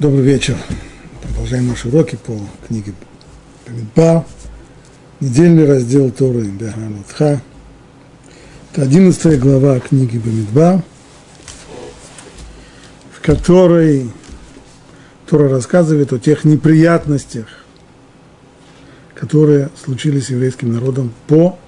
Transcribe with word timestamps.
Добрый 0.00 0.22
вечер. 0.22 0.56
Продолжаем 1.20 1.68
наши 1.68 1.88
уроки 1.88 2.16
по 2.16 2.32
книге 2.66 2.94
Бамидбар. 3.66 4.24
Недельный 5.20 5.66
раздел 5.66 6.10
Торы 6.10 6.44
Беханутха. 6.44 7.42
Это 8.72 8.82
одиннадцатая 8.84 9.36
глава 9.36 9.78
книги 9.78 10.16
Бамидбар, 10.16 10.82
в 13.12 13.20
которой 13.20 14.10
Тора 15.28 15.50
рассказывает 15.50 16.14
о 16.14 16.18
тех 16.18 16.44
неприятностях, 16.44 17.48
которые 19.14 19.68
случились 19.84 20.28
с 20.28 20.30
еврейским 20.30 20.72
народом 20.72 21.12
по 21.26 21.58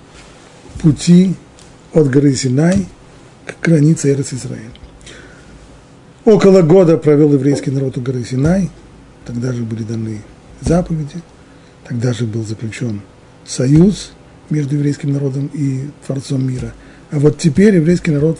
пути 0.80 1.34
от 1.92 2.08
горы 2.08 2.34
Синай 2.34 2.86
к 3.44 3.62
границе 3.62 4.10
Эрес 4.10 4.32
Израиля. 4.32 4.81
Около 6.24 6.62
года 6.62 6.98
провел 6.98 7.32
еврейский 7.32 7.72
народ 7.72 7.98
у 7.98 8.00
горы 8.00 8.22
Синай, 8.24 8.70
тогда 9.26 9.52
же 9.52 9.64
были 9.64 9.82
даны 9.82 10.22
заповеди, 10.60 11.20
тогда 11.84 12.12
же 12.12 12.26
был 12.26 12.44
заключен 12.44 13.00
союз 13.44 14.12
между 14.48 14.76
еврейским 14.76 15.12
народом 15.12 15.50
и 15.52 15.88
Творцом 16.06 16.46
мира. 16.46 16.74
А 17.10 17.18
вот 17.18 17.38
теперь 17.38 17.74
еврейский 17.74 18.12
народ 18.12 18.38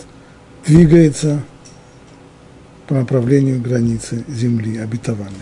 двигается 0.64 1.42
по 2.86 2.94
направлению 2.94 3.60
границы 3.60 4.24
земли 4.28 4.78
обетованной. 4.78 5.32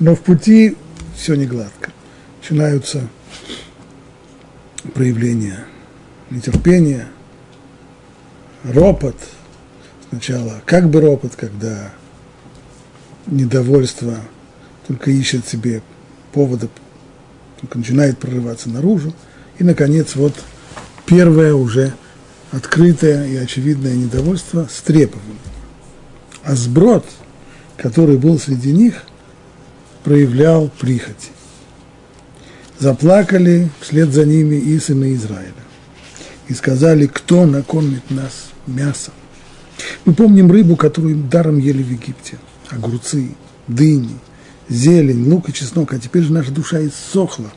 Но 0.00 0.14
в 0.14 0.20
пути 0.20 0.78
все 1.14 1.34
не 1.34 1.44
гладко. 1.44 1.92
Начинаются 2.40 3.06
проявления 4.94 5.66
нетерпения, 6.30 7.08
ропот– 8.64 9.16
Сначала 10.12 10.60
как 10.66 10.90
бы 10.90 11.00
ропот, 11.00 11.36
когда 11.36 11.90
недовольство 13.26 14.18
только 14.86 15.10
ищет 15.10 15.48
себе 15.48 15.80
повода, 16.34 16.68
только 17.58 17.78
начинает 17.78 18.18
прорываться 18.18 18.68
наружу. 18.68 19.14
И, 19.58 19.64
наконец, 19.64 20.14
вот 20.14 20.34
первое 21.06 21.54
уже 21.54 21.94
открытое 22.50 23.26
и 23.26 23.36
очевидное 23.36 23.94
недовольство 23.94 24.68
с 24.70 24.82
трепованием. 24.82 25.38
А 26.44 26.56
сброд, 26.56 27.06
который 27.78 28.18
был 28.18 28.38
среди 28.38 28.70
них, 28.70 29.04
проявлял 30.04 30.68
прихоти. 30.78 31.30
Заплакали 32.78 33.70
вслед 33.80 34.12
за 34.12 34.26
ними 34.26 34.56
и 34.56 34.78
сыны 34.78 35.14
Израиля. 35.14 35.54
И 36.48 36.52
сказали, 36.52 37.06
кто 37.06 37.46
накормит 37.46 38.10
нас 38.10 38.50
мясом. 38.66 39.14
Мы 40.04 40.14
помним 40.14 40.50
рыбу, 40.50 40.76
которую 40.76 41.16
даром 41.16 41.58
ели 41.58 41.82
в 41.82 41.90
Египте. 41.90 42.38
Огурцы, 42.70 43.34
дыни, 43.68 44.16
зелень, 44.68 45.28
лук 45.28 45.48
и 45.48 45.52
чеснок. 45.52 45.92
А 45.92 45.98
теперь 45.98 46.22
же 46.22 46.32
наша 46.32 46.50
душа 46.50 46.84
иссохла 46.86 47.52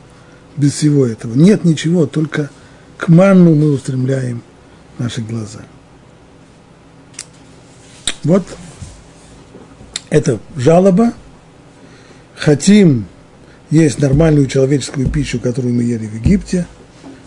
без 0.56 0.72
всего 0.72 1.06
этого. 1.06 1.34
Нет 1.34 1.64
ничего, 1.64 2.06
только 2.06 2.50
к 2.96 3.08
манну 3.08 3.54
мы 3.54 3.72
устремляем 3.72 4.42
наши 4.98 5.20
глаза. 5.20 5.60
Вот 8.24 8.44
это 10.10 10.40
жалоба. 10.56 11.12
Хотим 12.34 13.06
есть 13.70 13.98
нормальную 14.00 14.46
человеческую 14.46 15.08
пищу, 15.08 15.40
которую 15.40 15.74
мы 15.74 15.82
ели 15.82 16.06
в 16.06 16.14
Египте. 16.14 16.66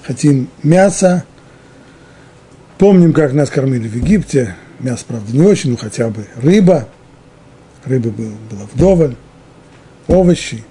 Хотим 0.04 0.50
мясо. 0.64 1.24
Помним, 2.78 3.14
как 3.14 3.34
нас 3.34 3.50
кормили 3.50 3.88
в 3.88 3.96
Египте. 3.96 4.56
Мясо, 4.80 5.04
правда, 5.08 5.32
не 5.36 5.42
очень, 5.42 5.72
но 5.72 5.78
хотя 5.78 6.10
бы 6.10 6.26
рыба. 6.36 6.88
Рыбы 7.86 8.12
было, 8.12 8.34
было 8.50 8.70
вдоволь. 8.74 9.16
Овощи. 10.08 10.64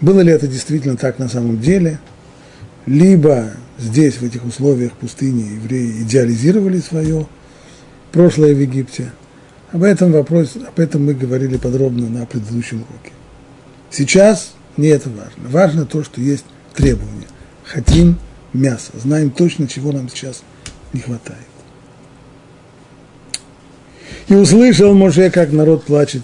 Было 0.00 0.20
ли 0.20 0.32
это 0.32 0.46
действительно 0.46 0.96
так 0.96 1.18
на 1.18 1.28
самом 1.28 1.60
деле? 1.60 1.98
Либо 2.86 3.50
здесь, 3.78 4.16
в 4.16 4.22
этих 4.22 4.44
условиях 4.44 4.92
пустыни, 4.92 5.54
евреи 5.54 6.02
идеализировали 6.02 6.78
свое 6.78 7.26
прошлое 8.12 8.54
в 8.54 8.60
Египте. 8.60 9.12
Об 9.72 9.82
этом 9.82 10.12
вопрос, 10.12 10.56
об 10.56 10.78
этом 10.78 11.04
мы 11.04 11.14
говорили 11.14 11.56
подробно 11.56 12.08
на 12.08 12.24
предыдущем 12.26 12.78
уроке. 12.78 13.12
Сейчас 13.90 14.52
не 14.76 14.88
это 14.88 15.10
важно. 15.10 15.48
Важно 15.48 15.84
то, 15.84 16.04
что 16.04 16.20
есть 16.20 16.44
требования. 16.74 17.26
Хотим 17.64 18.18
мясо. 18.52 18.92
Знаем 18.94 19.30
точно, 19.30 19.66
чего 19.66 19.92
нам 19.92 20.08
сейчас 20.08 20.42
не 20.92 21.00
хватает. 21.00 21.47
И 24.28 24.34
услышал 24.34 24.94
Моше, 24.94 25.30
как 25.30 25.52
народ 25.52 25.84
плачет 25.84 26.22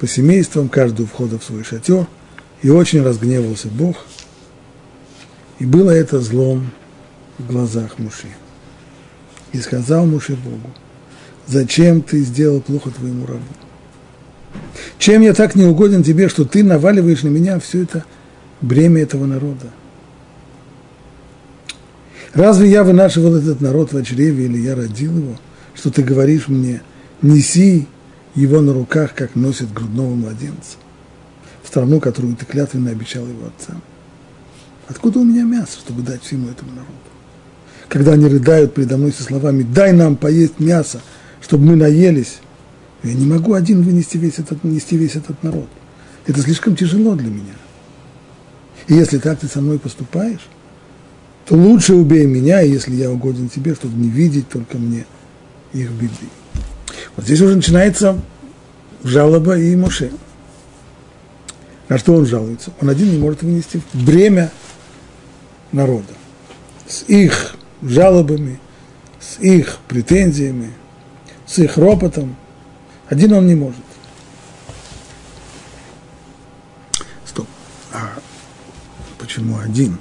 по 0.00 0.08
семействам, 0.08 0.68
каждый 0.68 1.02
у 1.02 1.06
входа 1.06 1.38
в 1.38 1.44
свой 1.44 1.62
шатер, 1.62 2.06
и 2.62 2.70
очень 2.70 3.02
разгневался 3.02 3.68
Бог. 3.68 3.96
И 5.60 5.64
было 5.64 5.92
это 5.92 6.18
злом 6.20 6.72
в 7.38 7.46
глазах 7.46 7.98
Муши. 7.98 8.26
И 9.52 9.60
сказал 9.60 10.06
Муше 10.06 10.34
Богу, 10.34 10.74
зачем 11.46 12.02
ты 12.02 12.20
сделал 12.22 12.60
плохо 12.60 12.90
твоему 12.90 13.26
рабу? 13.26 13.42
Чем 14.98 15.22
я 15.22 15.34
так 15.34 15.54
не 15.54 15.64
угоден 15.64 16.02
тебе, 16.02 16.28
что 16.28 16.44
ты 16.44 16.64
наваливаешь 16.64 17.22
на 17.22 17.28
меня 17.28 17.60
все 17.60 17.82
это 17.82 18.04
бремя 18.60 19.02
этого 19.02 19.26
народа? 19.26 19.70
Разве 22.32 22.68
я 22.70 22.82
вынашивал 22.82 23.36
этот 23.36 23.60
народ 23.60 23.92
в 23.92 24.04
чреве 24.04 24.46
или 24.46 24.58
я 24.58 24.74
родил 24.74 25.16
его, 25.16 25.36
что 25.74 25.92
ты 25.92 26.02
говоришь 26.02 26.48
мне– 26.48 26.82
неси 27.22 27.86
его 28.34 28.60
на 28.60 28.72
руках, 28.72 29.14
как 29.14 29.34
носит 29.34 29.72
грудного 29.72 30.14
младенца, 30.14 30.76
в 31.62 31.68
страну, 31.68 32.00
которую 32.00 32.36
ты 32.36 32.44
клятвенно 32.44 32.90
обещал 32.90 33.26
его 33.26 33.46
отцам. 33.46 33.80
Откуда 34.88 35.20
у 35.20 35.24
меня 35.24 35.44
мясо, 35.44 35.78
чтобы 35.78 36.02
дать 36.02 36.22
всему 36.22 36.48
этому 36.48 36.72
народу? 36.72 36.92
Когда 37.88 38.12
они 38.12 38.26
рыдают 38.26 38.74
передо 38.74 38.96
мной 38.96 39.12
со 39.12 39.22
словами 39.22 39.62
«дай 39.62 39.92
нам 39.92 40.16
поесть 40.16 40.58
мясо, 40.58 41.00
чтобы 41.40 41.64
мы 41.64 41.76
наелись», 41.76 42.38
я 43.02 43.12
не 43.12 43.26
могу 43.26 43.52
один 43.52 43.82
вынести 43.82 44.16
весь 44.16 44.38
этот, 44.38 44.64
нести 44.64 44.96
весь 44.96 45.14
этот 45.14 45.42
народ. 45.42 45.68
Это 46.26 46.40
слишком 46.40 46.74
тяжело 46.74 47.14
для 47.14 47.28
меня. 47.28 47.52
И 48.88 48.94
если 48.94 49.18
так 49.18 49.38
ты 49.38 49.46
со 49.46 49.60
мной 49.60 49.78
поступаешь, 49.78 50.46
то 51.46 51.54
лучше 51.54 51.94
убей 51.94 52.24
меня, 52.24 52.60
если 52.60 52.94
я 52.94 53.10
угоден 53.10 53.50
тебе, 53.50 53.74
чтобы 53.74 53.94
не 53.96 54.08
видеть 54.08 54.48
только 54.48 54.78
мне 54.78 55.04
их 55.74 55.90
беды. 55.90 56.28
Вот 57.16 57.24
здесь 57.24 57.40
уже 57.40 57.56
начинается 57.56 58.20
жалоба 59.02 59.58
и 59.58 59.76
Моше. 59.76 60.10
На 61.88 61.98
что 61.98 62.14
он 62.14 62.26
жалуется? 62.26 62.72
Он 62.80 62.88
один 62.88 63.10
не 63.10 63.18
может 63.18 63.42
вынести 63.42 63.82
бремя 63.92 64.50
народа. 65.72 66.12
С 66.86 67.02
их 67.04 67.56
жалобами, 67.82 68.58
с 69.20 69.38
их 69.40 69.78
претензиями, 69.88 70.72
с 71.46 71.58
их 71.58 71.76
ропотом. 71.76 72.36
Один 73.08 73.32
он 73.34 73.46
не 73.46 73.54
может. 73.54 73.84
Стоп. 77.26 77.46
А 77.92 78.14
почему 79.18 79.58
один? 79.58 79.98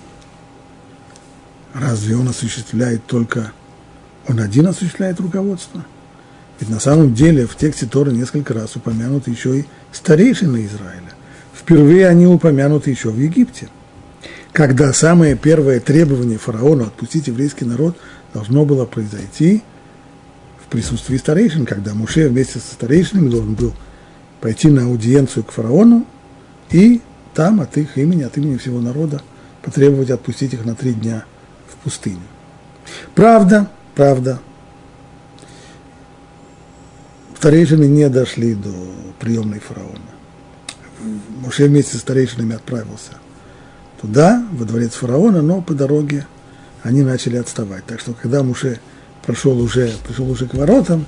Разве 1.74 2.16
он 2.16 2.30
осуществляет 2.30 3.06
только... 3.06 3.52
Он 4.28 4.40
один 4.40 4.68
осуществляет 4.68 5.20
руководство? 5.20 5.84
Ведь 6.64 6.70
на 6.70 6.80
самом 6.80 7.14
деле 7.14 7.46
в 7.46 7.58
тексте 7.58 7.86
Торы 7.88 8.14
несколько 8.14 8.54
раз 8.54 8.78
упомянуты 8.78 9.32
еще 9.32 9.60
и 9.60 9.66
старейшины 9.92 10.66
Израиля. 10.66 11.12
Впервые 11.54 12.08
они 12.08 12.26
упомянуты 12.26 12.90
еще 12.90 13.10
в 13.10 13.20
Египте, 13.20 13.68
когда 14.54 14.94
самое 14.94 15.36
первое 15.36 15.82
требование 15.82 16.38
фараона 16.38 16.86
отпустить 16.86 17.28
еврейский 17.28 17.66
народ 17.66 17.98
должно 18.34 18.64
было 18.64 18.86
произойти 18.86 19.62
в 20.66 20.70
присутствии 20.70 21.18
старейшин, 21.18 21.66
когда 21.66 21.94
Муше 21.94 22.30
вместе 22.30 22.60
со 22.60 22.74
старейшинами 22.74 23.30
должен 23.30 23.56
был 23.56 23.74
пойти 24.40 24.70
на 24.70 24.86
аудиенцию 24.86 25.44
к 25.44 25.52
фараону 25.52 26.08
и 26.72 27.02
там 27.34 27.60
от 27.60 27.76
их 27.76 27.98
имени, 27.98 28.24
от 28.24 28.38
имени 28.38 28.56
всего 28.56 28.80
народа 28.80 29.22
потребовать 29.64 30.12
отпустить 30.12 30.54
их 30.54 30.64
на 30.64 30.76
три 30.76 30.94
дня 30.94 31.26
в 31.68 31.76
пустыню. 31.84 32.22
Правда, 33.16 33.70
правда, 33.96 34.40
старейшины 37.44 37.84
не 37.84 38.08
дошли 38.08 38.56
до 38.56 38.70
приемной 39.20 39.60
фараона. 39.60 40.00
Моше 41.42 41.68
вместе 41.68 41.98
с 41.98 42.00
старейшинами 42.00 42.56
отправился 42.56 43.18
туда, 44.00 44.48
во 44.54 44.64
дворец 44.64 44.94
фараона, 44.94 45.42
но 45.42 45.62
по 45.62 45.74
дороге 45.74 46.26
они 46.84 47.02
начали 47.02 47.36
отставать. 47.36 47.86
Так 47.86 48.00
что 48.00 48.14
когда 48.14 48.44
Муше 48.44 48.80
прошел 49.26 49.60
уже, 49.60 49.92
пришел 50.08 50.32
уже 50.32 50.48
к 50.48 50.54
воротам, 50.54 51.06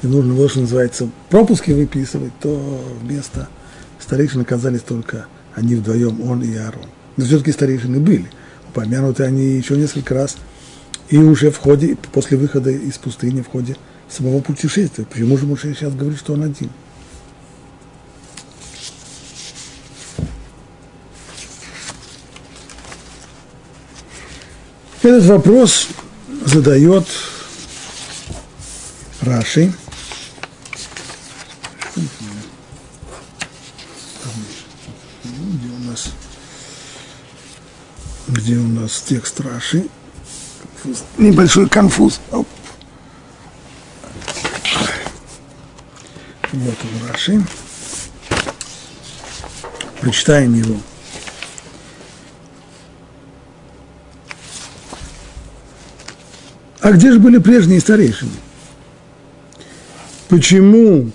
и 0.00 0.06
нужно 0.06 0.32
было, 0.32 0.48
что 0.48 0.60
называется, 0.60 1.10
пропуски 1.28 1.72
выписывать, 1.72 2.32
то 2.40 2.82
вместо 3.02 3.50
старейшин 4.00 4.40
оказались 4.40 4.80
только 4.80 5.26
они 5.54 5.74
вдвоем, 5.74 6.22
он 6.22 6.42
и 6.42 6.56
Аарон. 6.56 6.88
Но 7.18 7.26
все-таки 7.26 7.52
старейшины 7.52 8.00
были. 8.00 8.30
Упомянуты 8.70 9.24
они 9.24 9.44
еще 9.44 9.76
несколько 9.76 10.14
раз. 10.14 10.38
И 11.10 11.18
уже 11.18 11.50
в 11.50 11.58
ходе, 11.58 11.98
после 12.10 12.38
выхода 12.38 12.70
из 12.70 12.96
пустыни, 12.96 13.42
в 13.42 13.48
ходе 13.48 13.76
самого 14.10 14.40
путешествия. 14.40 15.04
Почему 15.04 15.36
же 15.36 15.46
Муше 15.46 15.74
сейчас 15.74 15.94
говорит, 15.94 16.18
что 16.18 16.34
он 16.34 16.42
один? 16.44 16.70
Этот 25.02 25.24
вопрос 25.26 25.88
задает 26.44 27.06
Раши. 29.20 29.72
Где 35.24 35.68
у 35.68 35.78
нас, 35.88 36.10
где 38.28 38.56
у 38.56 38.68
нас 38.68 39.00
текст 39.00 39.40
Раши? 39.40 39.88
Конфуз. 40.82 41.04
Небольшой 41.16 41.68
конфуз. 41.68 42.20
Оп. 42.30 42.46
Вот 46.58 46.74
он 46.82 47.08
Раши. 47.08 47.40
Прочитаем 50.00 50.54
его. 50.54 50.76
А 56.80 56.92
где 56.92 57.12
же 57.12 57.20
были 57.20 57.38
прежние 57.38 57.80
старейшины? 57.80 58.32
Почему 60.28 61.10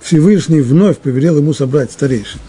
Всевышний 0.00 0.60
вновь 0.60 0.98
повелел 0.98 1.38
ему 1.38 1.54
собрать 1.54 1.92
старейшин? 1.92 2.40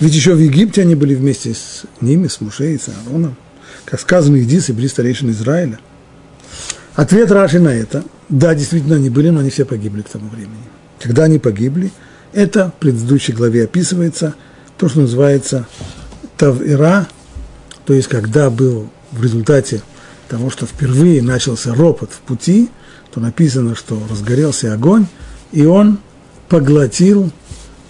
Ведь 0.00 0.14
еще 0.14 0.34
в 0.34 0.38
Египте 0.38 0.82
они 0.82 0.94
были 0.94 1.14
вместе 1.14 1.52
с 1.52 1.82
ними, 2.00 2.28
с 2.28 2.40
Мушей 2.40 2.76
и 2.76 2.78
с 2.78 2.88
Аароном. 2.88 3.36
Как 3.84 4.00
сказано, 4.00 4.40
иди, 4.42 4.60
собери 4.60 4.88
старейшин 4.88 5.30
Израиля. 5.32 5.80
Ответ 6.94 7.30
Раши 7.30 7.60
на 7.60 7.74
это, 7.74 8.04
да, 8.28 8.54
действительно, 8.54 8.96
они 8.96 9.10
были, 9.10 9.28
но 9.30 9.40
они 9.40 9.50
все 9.50 9.64
погибли 9.64 10.02
к 10.02 10.08
тому 10.08 10.28
времени. 10.28 10.64
Когда 11.00 11.24
они 11.24 11.38
погибли, 11.38 11.92
это 12.32 12.70
в 12.70 12.80
предыдущей 12.80 13.32
главе 13.32 13.64
описывается, 13.64 14.34
то, 14.76 14.88
что 14.88 15.00
называется 15.00 15.66
Тавира, 16.36 17.08
то 17.84 17.94
есть 17.94 18.08
когда 18.08 18.50
был 18.50 18.90
в 19.12 19.22
результате 19.22 19.82
того, 20.28 20.50
что 20.50 20.66
впервые 20.66 21.22
начался 21.22 21.74
ропот 21.74 22.10
в 22.12 22.20
пути, 22.20 22.68
то 23.12 23.20
написано, 23.20 23.74
что 23.74 24.00
разгорелся 24.10 24.74
огонь, 24.74 25.06
и 25.52 25.64
он 25.64 25.98
поглотил 26.48 27.32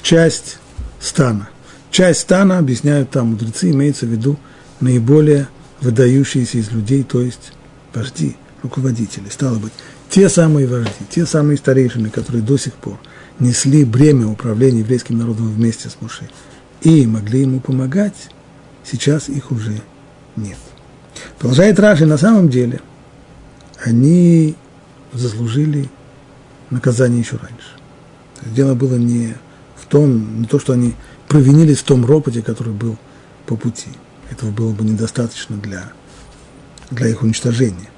часть 0.03 0.59
стана. 1.01 1.49
Часть 1.91 2.21
стана, 2.21 2.59
объясняют 2.59 3.11
там 3.11 3.29
мудрецы, 3.29 3.71
имеется 3.71 4.07
в 4.07 4.11
виду 4.11 4.39
наиболее 4.81 5.49
выдающиеся 5.81 6.59
из 6.59 6.71
людей, 6.71 7.03
то 7.03 7.21
есть 7.21 7.53
вожди, 7.95 8.37
руководители. 8.63 9.29
Стало 9.29 9.59
быть, 9.59 9.73
те 10.11 10.29
самые 10.29 10.67
вожди, 10.67 10.91
те 11.11 11.27
самые 11.27 11.57
старейшины, 11.59 12.11
которые 12.11 12.43
до 12.43 12.57
сих 12.57 12.75
пор 12.75 12.99
несли 13.39 13.85
бремя 13.85 14.27
управления 14.27 14.81
еврейским 14.81 15.19
народом 15.19 15.49
вместе 15.49 15.89
с 15.89 15.97
Муше 16.01 16.29
и 16.83 17.07
могли 17.07 17.43
ему 17.43 17.61
помогать, 17.61 18.31
сейчас 18.85 19.29
их 19.29 19.51
уже 19.51 19.81
нет. 20.37 20.59
Продолжает 21.39 21.79
Раши, 21.79 22.07
на 22.07 22.19
самом 22.19 22.49
деле 22.49 22.81
они 23.85 24.57
заслужили 25.13 25.89
наказание 26.71 27.21
еще 27.21 27.37
раньше. 27.37 27.77
Дело 28.55 28.75
было 28.75 28.97
не 28.97 29.35
в 29.77 29.87
том, 29.87 30.41
не 30.41 30.47
то, 30.47 30.59
что 30.59 30.73
они 30.73 30.95
провинились 31.29 31.79
в 31.79 31.85
том 31.85 32.05
ропоте, 32.05 32.43
который 32.43 32.73
был 32.73 32.97
по 33.47 33.57
пути. 33.57 33.91
Этого 34.31 34.51
было 34.51 34.73
бы 34.73 34.85
недостаточно 34.85 35.57
для, 35.57 35.93
для 36.91 37.09
их 37.09 37.23
уничтожения. 37.23 37.91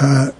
А 0.00 0.32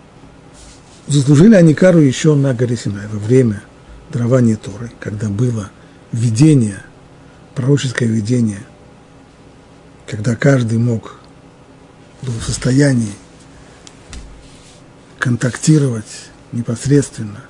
заслужили 1.07 1.55
они 1.55 1.75
кару 1.75 1.99
еще 1.99 2.35
на 2.35 2.55
горе 2.55 2.79
Синай, 2.79 3.07
во 3.09 3.19
время 3.19 3.63
дарования 4.09 4.57
Торы, 4.57 4.91
когда 4.99 5.29
было 5.29 5.71
видение, 6.13 6.83
пророческое 7.55 8.09
видение, 8.09 8.63
когда 10.07 10.35
каждый 10.35 10.79
мог 10.79 11.21
был 12.23 12.33
в 12.33 12.43
состоянии 12.43 13.13
контактировать 15.19 16.31
непосредственно, 16.53 17.43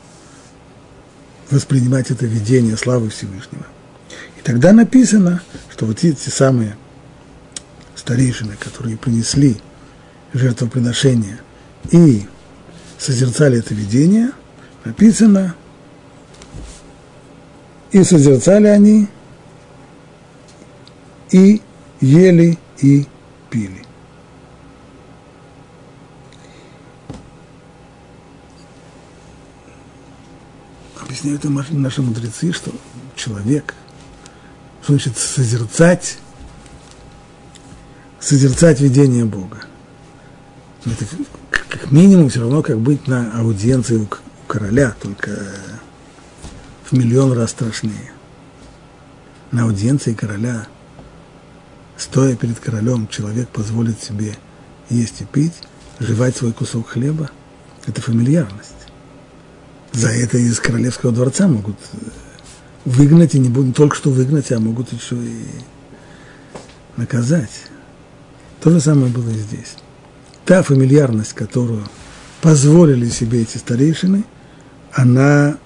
воспринимать 1.49 2.11
это 2.11 2.27
видение 2.27 2.77
славы 2.77 3.11
Всевышнего. 3.11 3.67
И 4.37 4.43
тогда 4.43 4.73
написано, 4.73 5.43
что 5.71 5.87
вот 5.87 6.03
эти 6.03 6.29
самые 6.29 6.77
старейшины, 7.95 8.57
которые 8.59 8.97
принесли 8.97 9.59
жертвоприношение 10.33 11.39
и 11.91 12.27
созерцали 12.99 13.59
это 13.59 13.75
видение, 13.75 14.31
написано, 14.85 15.55
и 17.93 18.03
созерцали 18.05 18.67
они, 18.67 19.09
и 21.31 21.61
ели, 22.01 22.59
и 22.81 23.07
пили. 23.51 23.85
объясняют 31.11 31.73
наши 31.73 32.03
мудрецы, 32.03 32.53
что 32.53 32.73
человек, 33.17 33.75
что 34.83 34.93
значит 34.93 35.17
созерцать, 35.19 36.19
созерцать 38.19 38.81
видение 38.81 39.25
Бога. 39.25 39.59
Это 40.87 41.05
минимум 41.91 42.29
все 42.29 42.41
равно, 42.41 42.63
как 42.63 42.79
быть 42.79 43.07
на 43.07 43.39
аудиенции 43.39 43.97
у 43.97 44.09
короля, 44.47 44.95
только 45.01 45.31
в 46.85 46.93
миллион 46.93 47.33
раз 47.33 47.51
страшнее. 47.51 48.13
На 49.53 49.65
аудиенции 49.65 50.15
короля, 50.15 50.67
стоя 51.97 52.37
перед 52.37 52.59
королем, 52.59 53.09
человек 53.09 53.49
позволит 53.49 54.03
себе 54.03 54.37
есть 54.89 55.21
и 55.21 55.25
пить, 55.25 55.55
жевать 55.99 56.37
свой 56.37 56.53
кусок 56.53 56.89
хлеба. 56.89 57.31
Это 57.87 58.01
фамильярность 58.01 58.81
за 59.93 60.09
это 60.09 60.39
из 60.39 60.61
королевского 60.61 61.13
дворца 61.13 61.49
могут 61.49 61.77
э, 61.93 61.97
выгнать, 62.85 63.35
и 63.35 63.39
не, 63.39 63.49
будут, 63.49 63.77
только 63.77 63.97
что 63.97 64.11
выгнать, 64.11 64.53
а 64.53 64.61
могут 64.61 64.93
еще 64.93 65.17
и 65.17 65.47
наказать. 66.97 67.51
То 68.61 68.71
же 68.71 68.81
самое 68.81 69.13
было 69.13 69.29
и 69.31 69.39
здесь. 69.39 69.77
Та 70.51 70.65
фамильярность, 70.65 71.33
которую 71.33 71.85
позволили 72.43 73.09
себе 73.09 73.43
эти 73.43 73.57
старейшины, 73.57 74.25
она 74.91 75.59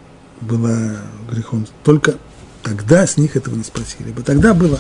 была 0.43 0.97
грехом. 1.33 1.67
Только 1.83 2.17
тогда 2.63 3.07
с 3.07 3.17
них 3.17 3.35
этого 3.35 3.55
не 3.55 3.65
спросили 3.65 4.11
бы. 4.11 4.23
Тогда 4.23 4.53
было 4.53 4.79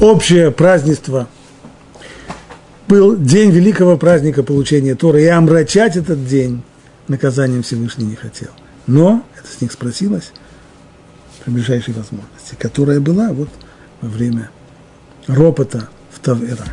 общее 0.00 0.50
празднество, 0.50 1.28
был 2.88 3.18
день 3.18 3.50
великого 3.50 3.98
праздника 3.98 4.42
получения 4.42 4.94
Тора, 4.94 5.20
и 5.20 5.26
омрачать 5.26 5.98
этот 5.98 6.26
день 6.26 6.62
наказанием 7.06 7.62
Всевышний 7.62 8.06
не 8.06 8.16
хотел. 8.16 8.48
Но 8.86 9.26
это 9.38 9.46
с 9.46 9.60
них 9.60 9.72
спросилось 9.72 10.32
при 11.44 11.50
ближайшей 11.50 11.92
возможности, 11.92 12.56
которая 12.58 12.98
была 12.98 13.30
вот 13.34 13.50
во 14.00 14.08
время 14.08 14.48
ропота 15.26 15.90
в 16.10 16.20
Тавера. 16.20 16.64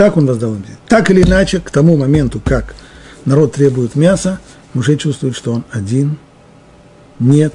Так 0.00 0.16
он 0.16 0.24
воздал 0.24 0.54
им. 0.54 0.64
Так 0.88 1.10
или 1.10 1.20
иначе, 1.20 1.60
к 1.60 1.70
тому 1.70 1.94
моменту, 1.98 2.40
как 2.42 2.74
народ 3.26 3.52
требует 3.52 3.96
мяса, 3.96 4.40
Муше 4.72 4.96
чувствует, 4.96 5.36
что 5.36 5.52
он 5.52 5.64
один, 5.72 6.16
нет, 7.18 7.52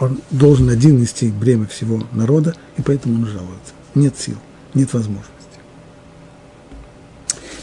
он 0.00 0.20
должен 0.32 0.68
один 0.68 1.00
нести 1.00 1.28
бремя 1.28 1.68
всего 1.68 2.02
народа, 2.10 2.56
и 2.76 2.82
поэтому 2.82 3.14
он 3.14 3.26
жалуется. 3.26 3.72
Нет 3.94 4.18
сил, 4.18 4.34
нет 4.74 4.92
возможности. 4.92 5.30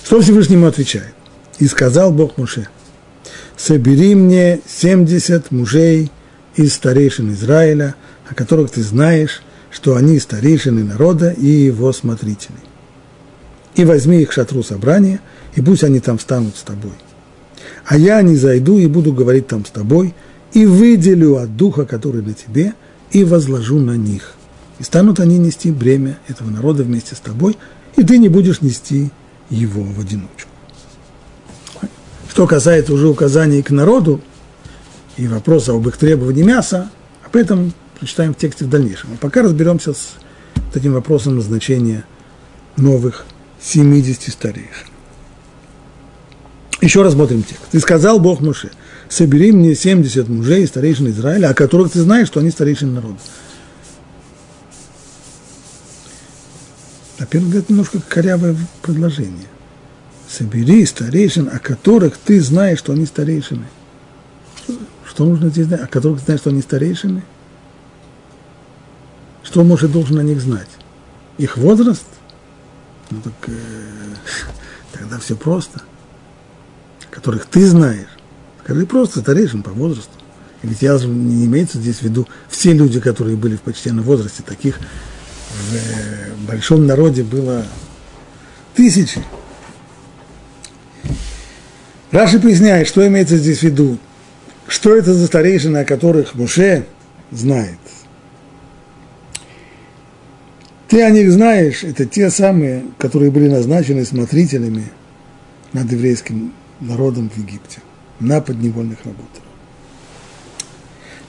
Что 0.05 0.22
Всевышнему 0.22 0.67
отвечает? 0.67 1.13
И 1.60 1.67
сказал 1.67 2.13
Бог 2.13 2.38
Муше, 2.38 2.70
собери 3.58 4.15
мне 4.15 4.62
70 4.65 5.51
мужей 5.51 6.13
из 6.55 6.75
старейшин 6.75 7.34
Израиля, 7.34 7.96
о 8.29 8.36
которых 8.36 8.72
ты 8.72 8.82
знаешь, 8.82 9.44
что 9.70 9.98
они 9.98 10.17
старейшины 10.17 10.86
народа 10.86 11.32
и 11.32 11.46
его 11.46 11.91
смотрители. 11.91 12.55
И 13.75 13.84
возьми 13.84 14.22
их 14.22 14.29
к 14.29 14.32
шатру 14.32 14.63
собрания, 14.63 15.20
и 15.55 15.62
пусть 15.62 15.84
они 15.84 16.00
там 16.00 16.20
станут 16.20 16.55
с 16.55 16.63
тобой. 16.63 16.94
А 17.86 17.98
я 17.98 18.22
не 18.22 18.36
зайду 18.36 18.77
и 18.77 18.88
буду 18.88 19.13
говорить 19.13 19.48
там 19.48 19.65
с 19.65 19.70
тобой, 19.70 20.13
и 20.53 20.65
выделю 20.65 21.38
от 21.38 21.58
духа, 21.58 21.86
который 21.86 22.22
на 22.22 22.34
тебе, 22.34 22.74
и 23.12 23.24
возложу 23.24 23.79
на 23.79 23.98
них. 23.98 24.36
И 24.79 24.84
станут 24.84 25.20
они 25.20 25.38
нести 25.38 25.72
бремя 25.72 26.17
этого 26.27 26.50
народа 26.50 26.84
вместе 26.84 27.15
с 27.15 27.20
тобой, 27.20 27.58
и 27.98 28.03
ты 28.03 28.17
не 28.17 28.29
будешь 28.29 28.62
нести 28.62 29.10
его 29.50 29.84
в 29.84 30.00
одиночку. 30.00 30.50
Что 32.29 32.48
касается 32.48 32.94
уже 32.94 33.08
указаний 33.08 33.62
к 33.62 33.72
народу 33.72 34.20
и 35.15 35.27
вопроса 35.27 35.74
об 35.74 35.88
их 35.88 35.96
требовании 35.98 36.44
мяса, 36.44 36.89
об 37.25 37.36
этом 37.36 37.74
прочитаем 37.98 38.34
в 38.34 38.38
тексте 38.38 38.65
в 38.65 38.70
дальнейшем. 38.70 39.12
А 39.13 39.17
пока 39.17 39.41
разберемся 39.41 39.94
с 39.94 40.15
этим 40.74 40.94
вопросом 40.94 41.36
назначения 41.36 42.03
новых 42.75 43.25
70 43.65 44.31
старейшин. 44.31 44.88
Еще 46.81 47.01
рассмотрим 47.01 47.41
текст. 47.41 47.74
«И 47.74 47.79
сказал 47.79 48.19
Бог 48.19 48.39
Муше, 48.41 48.69
собери 49.10 49.51
мне 49.51 49.74
70 49.74 50.29
мужей, 50.29 50.67
старейшин 50.67 51.10
Израиля, 51.10 51.50
о 51.50 51.53
которых 51.55 51.91
ты 51.91 52.01
знаешь, 52.01 52.27
что 52.27 52.39
они 52.39 52.51
старейшины 52.51 52.93
народа». 52.93 53.17
На 57.17 57.25
первый 57.25 57.45
взгляд, 57.45 57.69
немножко 57.69 58.00
корявое 58.07 58.55
предложение. 58.81 59.48
Собери 60.29 60.86
старейшин, 60.86 61.50
о 61.51 61.60
которых 61.60 62.17
ты 62.17 62.41
знаешь, 62.41 62.79
что 62.79 62.93
они 62.93 63.05
старейшины. 63.05 63.65
Что 65.05 65.25
нужно 65.25 65.50
здесь 65.50 65.65
знать? 65.67 65.81
О 65.81 65.88
которых 65.88 66.19
ты 66.19 66.25
знаешь, 66.25 66.41
что 66.41 66.50
они 66.50 66.62
старейшины? 66.62 67.24
Что 69.43 69.63
может 69.63 69.91
должен 69.91 70.19
о 70.19 70.24
них 70.24 70.41
знать? 70.41 70.67
Их 71.38 71.57
возраст? 71.57 72.05
Ну 73.12 73.22
так 73.22 73.34
э, 73.48 73.54
тогда 74.92 75.20
все 75.20 75.36
просто. 75.36 75.82
Которых 77.12 77.46
ты 77.46 77.66
знаешь. 77.66 78.10
Скажи 78.64 78.86
просто 78.86 79.20
старейшин 79.20 79.64
по 79.64 79.72
возрасту. 79.72 80.12
Ведь 80.64 80.82
я 80.82 80.98
не 80.98 81.46
имеется 81.46 81.78
здесь 81.78 81.98
в 81.98 82.02
виду 82.02 82.28
все 82.50 82.74
люди, 82.74 83.00
которые 83.00 83.38
были 83.38 83.56
в 83.56 83.62
почтенном 83.62 84.04
возрасте. 84.04 84.44
Таких 84.44 84.80
в 84.80 85.76
э, 85.76 86.32
большом 86.48 86.88
народе 86.88 87.24
было 87.24 87.66
тысячи. 88.74 89.24
Раши 92.12 92.40
поясняет, 92.40 92.88
что 92.88 93.06
имеется 93.06 93.38
здесь 93.38 93.60
в 93.60 93.64
виду. 93.64 93.98
Что 94.68 94.96
это 94.96 95.14
за 95.14 95.28
старейшины, 95.28 95.80
о 95.80 95.86
которых 95.86 96.34
Муше 96.34 96.88
знает. 97.32 97.78
Ты 100.88 101.01
о 101.01 101.10
них 101.10 101.32
знаешь, 101.32 101.84
это 101.84 102.06
те 102.06 102.30
самые, 102.30 102.86
которые 102.98 103.32
были 103.32 103.48
назначены 103.48 104.06
смотрителями 104.06 104.86
над 105.74 105.92
еврейским 105.92 106.54
народом 106.80 107.30
в 107.30 107.38
Египте, 107.38 107.80
на 108.20 108.39
подневольных 108.39 109.00
работах. 109.04 109.44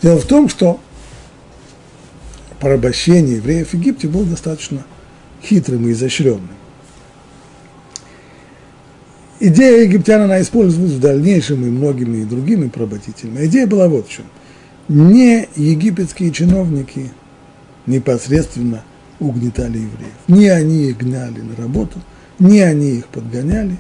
Дело 0.02 0.20
в 0.20 0.26
том, 0.26 0.48
что 0.48 0.78
порабощение 2.60 3.36
евреев 3.36 3.70
в 3.70 3.74
Египте 3.74 4.08
было 4.08 4.24
достаточно 4.24 4.84
хитрым 5.42 5.88
и 5.88 5.92
изощренным. 5.92 6.50
Идея 9.38 9.82
египтян, 9.82 10.22
она 10.22 10.40
использовалась 10.40 10.92
в 10.92 11.00
дальнейшем 11.00 11.62
и 11.66 11.70
многими 11.70 12.24
другими 12.24 12.68
поработителями. 12.68 13.44
Идея 13.46 13.66
была 13.66 13.86
вот 13.86 14.08
в 14.08 14.10
чем. 14.10 14.24
Не 14.88 15.48
египетские 15.56 16.30
чиновники 16.30 17.10
непосредственно 17.86 18.82
угнетали 19.20 19.78
евреев. 19.78 20.14
Не 20.28 20.48
они 20.48 20.90
их 20.90 20.98
гнали 20.98 21.40
на 21.40 21.56
работу, 21.56 22.00
не 22.38 22.60
они 22.60 22.98
их 22.98 23.06
подгоняли, 23.06 23.76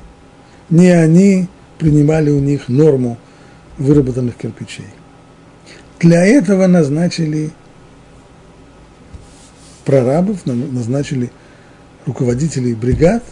не 0.70 0.88
они 0.88 1.48
принимали 1.78 2.30
у 2.30 2.40
них 2.40 2.68
норму 2.68 3.18
выработанных 3.78 4.36
кирпичей. 4.36 4.86
Для 6.00 6.24
этого 6.24 6.66
назначили 6.66 7.50
прорабов, 9.84 10.44
назначили 10.46 11.30
руководителей 12.04 12.74
бригад 12.74 13.22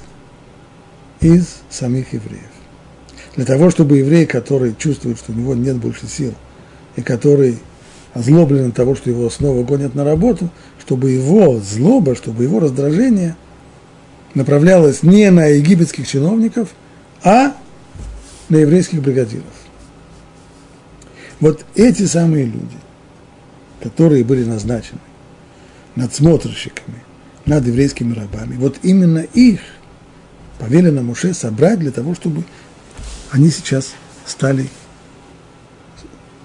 из 1.20 1.60
самих 1.70 2.12
евреев. 2.12 2.42
Для 3.36 3.44
того, 3.44 3.70
чтобы 3.70 3.98
еврей, 3.98 4.26
который 4.26 4.74
чувствует, 4.78 5.18
что 5.18 5.32
у 5.32 5.34
него 5.34 5.54
нет 5.54 5.76
больше 5.76 6.06
сил, 6.06 6.34
и 6.96 7.02
который 7.02 7.58
озлоблен 8.12 8.68
от 8.68 8.76
того, 8.76 8.94
что 8.94 9.10
его 9.10 9.28
снова 9.28 9.64
гонят 9.64 9.94
на 9.94 10.04
работу, 10.04 10.50
чтобы 10.84 11.12
его 11.12 11.60
злоба, 11.60 12.14
чтобы 12.14 12.42
его 12.42 12.60
раздражение 12.60 13.36
направлялось 14.34 15.02
не 15.02 15.30
на 15.30 15.46
египетских 15.46 16.06
чиновников, 16.06 16.70
а 17.22 17.54
на 18.50 18.56
еврейских 18.56 19.00
бригадиров. 19.00 19.44
Вот 21.40 21.64
эти 21.74 22.04
самые 22.04 22.44
люди, 22.44 22.76
которые 23.80 24.24
были 24.24 24.44
назначены 24.44 25.00
надсмотрщиками 25.96 27.02
над 27.46 27.66
еврейскими 27.66 28.12
рабами, 28.12 28.56
вот 28.56 28.76
именно 28.82 29.20
их 29.20 29.60
повелено 30.58 31.02
Муше 31.02 31.32
собрать 31.32 31.78
для 31.78 31.92
того, 31.92 32.14
чтобы 32.14 32.44
они 33.30 33.48
сейчас 33.48 33.94
стали 34.26 34.68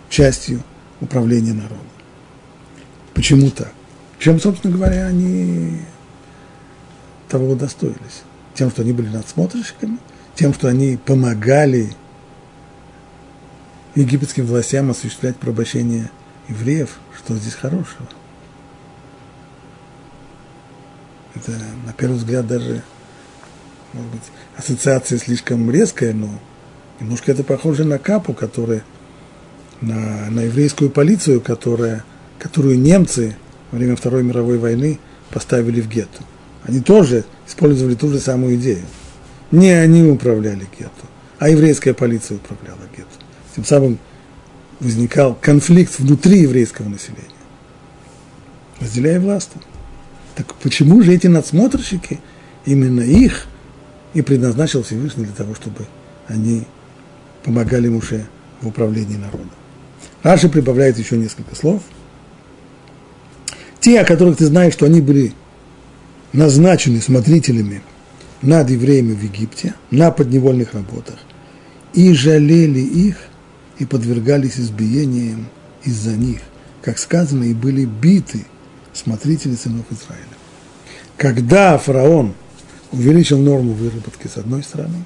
частью 0.09 0.63
управления 1.01 1.53
народом. 1.53 1.79
Почему 3.13 3.49
так? 3.51 3.73
Чем, 4.19 4.37
собственно 4.41 4.75
говоря, 4.75 5.07
они 5.07 5.79
того 7.29 7.51
удостоились? 7.51 8.23
Тем, 8.53 8.69
что 8.69 8.81
они 8.81 8.91
были 8.91 9.07
надсмотрщиками, 9.07 9.97
тем, 10.35 10.53
что 10.53 10.67
они 10.67 10.97
помогали 10.97 11.93
египетским 13.95 14.45
властям 14.45 14.91
осуществлять 14.91 15.37
порабощение 15.37 16.11
евреев, 16.49 16.99
что 17.17 17.35
здесь 17.35 17.53
хорошего? 17.53 18.07
Это, 21.35 21.51
на 21.85 21.93
первый 21.93 22.17
взгляд, 22.17 22.45
даже, 22.45 22.83
может 23.93 24.11
быть, 24.11 24.23
ассоциация 24.57 25.17
слишком 25.17 25.71
резкая, 25.71 26.13
но 26.13 26.29
немножко 26.99 27.31
это 27.31 27.45
похоже 27.45 27.85
на 27.85 27.97
капу, 27.99 28.33
которая, 28.33 28.83
на, 29.79 30.29
на 30.29 30.41
еврейскую 30.41 30.89
полицию, 30.89 31.39
которая, 31.39 32.03
которую 32.37 32.77
немцы 32.77 33.37
во 33.71 33.77
время 33.77 33.95
Второй 33.95 34.23
мировой 34.23 34.57
войны 34.57 34.99
поставили 35.31 35.81
в 35.81 35.87
гетто. 35.87 36.23
Они 36.63 36.79
тоже 36.79 37.23
использовали 37.47 37.95
ту 37.95 38.09
же 38.09 38.19
самую 38.19 38.55
идею. 38.55 38.83
Не 39.51 39.71
они 39.71 40.03
управляли 40.03 40.67
гетто, 40.77 41.05
а 41.39 41.49
еврейская 41.49 41.93
полиция 41.93 42.37
управляла 42.37 42.81
гетто. 42.95 43.25
Тем 43.55 43.65
самым 43.65 43.99
возникал 44.79 45.37
конфликт 45.39 45.99
внутри 45.99 46.41
еврейского 46.41 46.89
населения. 46.89 47.25
Разделяя 48.79 49.19
власть. 49.19 49.51
Так 50.35 50.53
почему 50.55 51.01
же 51.01 51.13
эти 51.13 51.27
надсмотрщики, 51.27 52.19
именно 52.65 53.01
их 53.01 53.47
и 54.13 54.21
предназначил 54.21 54.83
Всевышний 54.83 55.25
для 55.25 55.33
того, 55.33 55.53
чтобы 55.53 55.85
они 56.27 56.65
помогали 57.43 57.89
Муше 57.89 58.27
в 58.61 58.67
управлении 58.67 59.17
народом. 59.17 59.51
Раши 60.23 60.49
прибавляет 60.49 60.97
еще 60.97 61.17
несколько 61.17 61.55
слов. 61.55 61.81
Те, 63.89 64.01
о 64.01 64.05
которых 64.05 64.37
ты 64.37 64.45
знаешь, 64.45 64.73
что 64.73 64.85
они 64.85 65.01
были 65.01 65.33
назначены 66.31 67.01
смотрителями 67.01 67.81
над 68.43 68.69
евреями 68.69 69.15
в 69.15 69.23
Египте, 69.23 69.73
на 69.89 70.11
подневольных 70.11 70.75
работах, 70.75 71.17
и 71.95 72.13
жалели 72.13 72.81
их, 72.81 73.17
и 73.79 73.85
подвергались 73.87 74.59
избиениям 74.59 75.47
из-за 75.83 76.11
них, 76.11 76.41
как 76.83 76.99
сказано, 76.99 77.45
и 77.45 77.55
были 77.55 77.85
биты 77.85 78.45
смотрители 78.93 79.55
сынов 79.55 79.87
Израиля. 79.89 80.37
Когда 81.17 81.75
фараон 81.79 82.35
увеличил 82.91 83.39
норму 83.39 83.73
выработки 83.73 84.27
с 84.27 84.37
одной 84.37 84.61
стороны, 84.61 85.03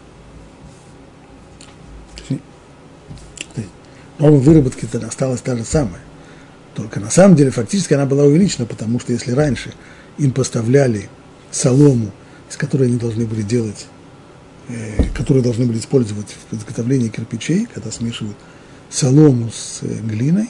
норма 4.19 4.39
выработки 4.39 4.89
осталась 4.97 5.39
та 5.39 5.55
же 5.55 5.63
самая. 5.63 6.01
Только 6.75 6.99
на 6.99 7.09
самом 7.09 7.35
деле 7.35 7.51
фактически 7.51 7.93
она 7.93 8.05
была 8.05 8.23
увеличена, 8.23 8.65
потому 8.65 8.99
что 8.99 9.13
если 9.13 9.31
раньше 9.31 9.73
им 10.17 10.31
поставляли 10.31 11.09
солому, 11.51 12.11
из 12.49 12.57
которой 12.57 12.87
они 12.87 12.97
должны 12.97 13.25
были 13.25 13.41
делать, 13.43 13.85
э, 14.69 15.09
которую 15.15 15.43
должны 15.43 15.65
были 15.65 15.77
использовать 15.77 16.35
в 16.49 16.55
изготовлении 16.55 17.09
кирпичей, 17.09 17.67
когда 17.71 17.91
смешивают 17.91 18.37
солому 18.89 19.49
с 19.51 19.79
э, 19.81 19.87
глиной, 20.03 20.49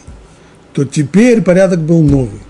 то 0.73 0.85
теперь 0.85 1.41
порядок 1.41 1.81
был 1.81 2.01
новый. 2.01 2.41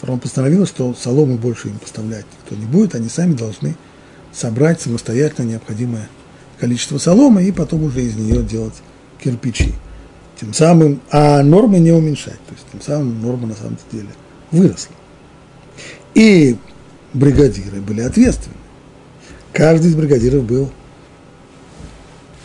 Фараон 0.00 0.20
постановил, 0.20 0.66
что 0.66 0.94
солому 0.94 1.36
больше 1.36 1.68
им 1.68 1.78
поставлять 1.78 2.26
никто 2.40 2.60
не 2.60 2.66
будет, 2.66 2.94
они 2.94 3.08
сами 3.08 3.34
должны 3.34 3.76
собрать 4.32 4.80
самостоятельно 4.80 5.50
необходимое 5.50 6.08
количество 6.58 6.98
соломы 6.98 7.44
и 7.44 7.52
потом 7.52 7.84
уже 7.84 8.02
из 8.02 8.16
нее 8.16 8.42
делать 8.42 8.74
кирпичи. 9.22 9.74
Тем 10.40 10.52
самым, 10.52 11.00
а 11.10 11.42
нормы 11.42 11.78
не 11.78 11.92
уменьшать, 11.92 12.40
то 12.46 12.52
есть 12.52 12.64
тем 12.72 12.80
самым 12.80 13.22
норма 13.22 13.46
на 13.48 13.54
самом 13.54 13.78
деле 13.92 14.08
выросла. 14.50 14.94
И 16.14 16.56
бригадиры 17.12 17.80
были 17.80 18.00
ответственны. 18.00 18.56
Каждый 19.52 19.90
из 19.90 19.94
бригадиров 19.94 20.44
был 20.44 20.70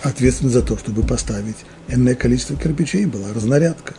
ответственен 0.03 0.51
за 0.51 0.61
то, 0.61 0.77
чтобы 0.77 1.01
поставить 1.03 1.57
энное 1.87 2.15
количество 2.15 2.55
кирпичей, 2.55 3.05
была 3.05 3.33
разнарядка. 3.33 3.95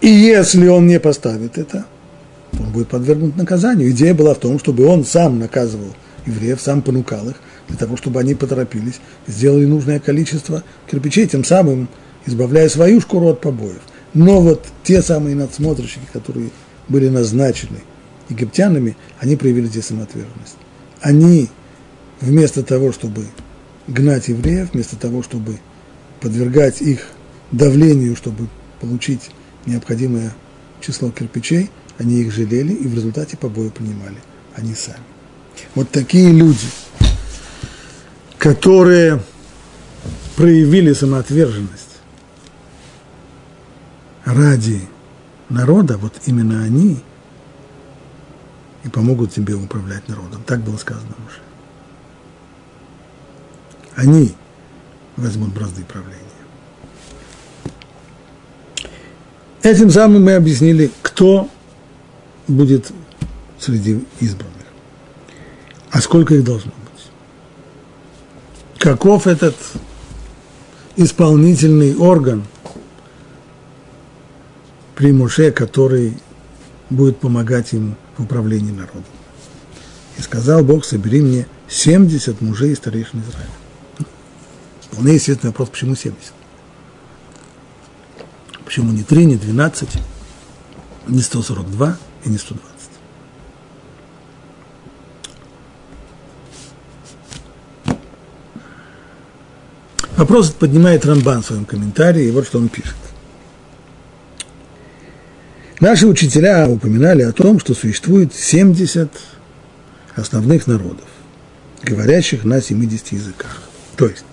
И 0.00 0.08
если 0.08 0.66
он 0.68 0.86
не 0.86 0.98
поставит 0.98 1.58
это, 1.58 1.84
то 2.52 2.62
он 2.62 2.70
будет 2.70 2.88
подвергнут 2.88 3.36
наказанию. 3.36 3.90
Идея 3.90 4.14
была 4.14 4.34
в 4.34 4.38
том, 4.38 4.58
чтобы 4.58 4.86
он 4.86 5.04
сам 5.04 5.38
наказывал 5.38 5.94
евреев, 6.26 6.60
сам 6.60 6.82
понукал 6.82 7.28
их, 7.28 7.36
для 7.68 7.76
того, 7.76 7.96
чтобы 7.96 8.20
они 8.20 8.34
поторопились, 8.34 9.00
сделали 9.26 9.64
нужное 9.64 10.00
количество 10.00 10.62
кирпичей, 10.90 11.26
тем 11.26 11.44
самым 11.44 11.88
избавляя 12.26 12.68
свою 12.68 13.00
шкуру 13.00 13.28
от 13.28 13.40
побоев. 13.40 13.80
Но 14.14 14.40
вот 14.40 14.64
те 14.82 15.02
самые 15.02 15.36
надсмотрщики, 15.36 16.06
которые 16.12 16.50
были 16.88 17.08
назначены 17.08 17.78
египтянами, 18.28 18.96
они 19.18 19.36
проявили 19.36 19.66
здесь 19.66 19.86
самоотверженность. 19.86 20.56
Они 21.00 21.48
вместо 22.20 22.62
того, 22.62 22.92
чтобы 22.92 23.26
гнать 23.86 24.28
евреев, 24.28 24.72
вместо 24.72 24.96
того, 24.96 25.22
чтобы 25.22 25.58
подвергать 26.20 26.80
их 26.80 27.08
давлению, 27.52 28.16
чтобы 28.16 28.48
получить 28.80 29.30
необходимое 29.66 30.32
число 30.80 31.10
кирпичей, 31.10 31.70
они 31.98 32.20
их 32.20 32.32
жалели 32.32 32.72
и 32.72 32.86
в 32.86 32.94
результате 32.94 33.36
побои 33.36 33.68
принимали. 33.68 34.16
они 34.54 34.74
сами. 34.74 34.98
Вот 35.74 35.90
такие 35.90 36.30
люди, 36.32 36.66
которые 38.46 39.20
проявили 40.36 40.92
самоотверженность 40.92 41.98
ради 44.24 44.82
народа, 45.48 45.98
вот 45.98 46.12
именно 46.26 46.62
они 46.62 47.02
и 48.84 48.88
помогут 48.88 49.32
тебе 49.32 49.54
управлять 49.54 50.06
народом. 50.06 50.44
Так 50.46 50.60
было 50.60 50.76
сказано 50.76 51.16
уже. 51.26 51.40
Они 53.96 54.32
возьмут 55.16 55.52
бразды 55.52 55.82
правления. 55.82 56.22
Этим 59.64 59.90
самым 59.90 60.22
мы 60.22 60.36
объяснили, 60.36 60.92
кто 61.02 61.50
будет 62.46 62.92
среди 63.58 64.04
избранных. 64.20 64.66
А 65.90 66.00
сколько 66.00 66.36
их 66.36 66.44
должно 66.44 66.70
быть? 66.70 66.85
Каков 68.78 69.26
этот 69.26 69.56
исполнительный 70.96 71.96
орган 71.96 72.44
при 74.94 75.12
Муше, 75.12 75.50
который 75.50 76.16
будет 76.90 77.18
помогать 77.18 77.72
ему 77.72 77.96
в 78.16 78.24
управлении 78.24 78.70
народом? 78.70 79.04
И 80.18 80.22
сказал 80.22 80.62
Бог, 80.62 80.84
собери 80.84 81.20
мне 81.20 81.46
70 81.68 82.40
мужей 82.40 82.72
и 82.72 82.74
старейшин 82.74 83.20
Израиля. 83.20 83.50
Вполне 84.80 85.14
естественный 85.14 85.50
вопрос, 85.50 85.70
почему 85.70 85.94
70? 85.94 86.32
Почему 88.64 88.92
не 88.92 89.02
3, 89.02 89.24
не 89.26 89.36
12, 89.36 89.88
не 91.08 91.20
142 91.20 91.98
и 92.24 92.28
не 92.28 92.38
120? 92.38 92.75
Вопрос 100.16 100.50
поднимает 100.50 101.04
Рамбан 101.04 101.42
в 101.42 101.46
своем 101.46 101.64
комментарии, 101.64 102.26
и 102.26 102.30
вот 102.30 102.46
что 102.46 102.58
он 102.58 102.68
пишет. 102.68 102.96
Наши 105.80 106.06
учителя 106.06 106.68
упоминали 106.68 107.22
о 107.22 107.32
том, 107.32 107.60
что 107.60 107.74
существует 107.74 108.34
70 108.34 109.10
основных 110.14 110.66
народов, 110.66 111.06
говорящих 111.82 112.44
на 112.44 112.62
70 112.62 113.12
языках. 113.12 113.62
То 113.96 114.06
есть, 114.06 114.24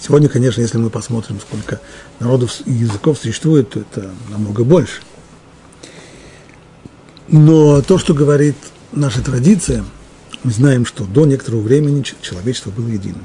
Сегодня, 0.00 0.28
конечно, 0.28 0.60
если 0.60 0.78
мы 0.78 0.90
посмотрим, 0.90 1.40
сколько 1.40 1.80
народов 2.20 2.60
и 2.66 2.72
языков 2.72 3.18
существует, 3.18 3.70
то 3.70 3.80
это 3.80 4.10
намного 4.30 4.62
больше. 4.62 5.02
Но 7.26 7.82
то, 7.82 7.98
что 7.98 8.14
говорит 8.14 8.54
наша 8.92 9.22
традиция, 9.22 9.84
мы 10.44 10.52
знаем, 10.52 10.86
что 10.86 11.04
до 11.04 11.26
некоторого 11.26 11.62
времени 11.62 12.04
человечество 12.22 12.70
было 12.70 12.86
единым. 12.86 13.24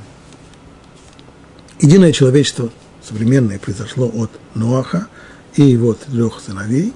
Единое 1.79 2.11
человечество 2.11 2.69
современное 3.03 3.59
произошло 3.59 4.09
от 4.13 4.31
Ноаха 4.55 5.07
и 5.55 5.63
его 5.63 5.93
трех 5.93 6.39
сыновей. 6.39 6.93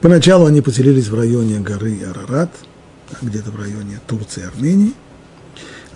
Поначалу 0.00 0.46
они 0.46 0.60
поселились 0.60 1.08
в 1.08 1.14
районе 1.14 1.60
горы 1.60 1.98
Арарат, 2.04 2.50
где-то 3.20 3.50
в 3.50 3.60
районе 3.60 4.00
Турции 4.06 4.42
и 4.42 4.44
Армении. 4.44 4.92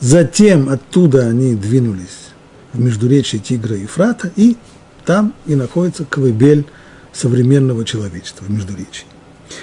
Затем 0.01 0.69
оттуда 0.69 1.29
они 1.29 1.55
двинулись 1.55 2.33
в 2.73 2.81
междуречии 2.81 3.39
Тигра 3.39 3.77
и 3.77 3.83
Ефрата, 3.83 4.33
и 4.35 4.57
там 5.05 5.35
и 5.47 5.55
находится 5.55 6.05
колыбель 6.05 6.67
современного 7.13 7.85
человечества 7.85 8.45
в 8.45 8.51
междуречии. 8.51 9.07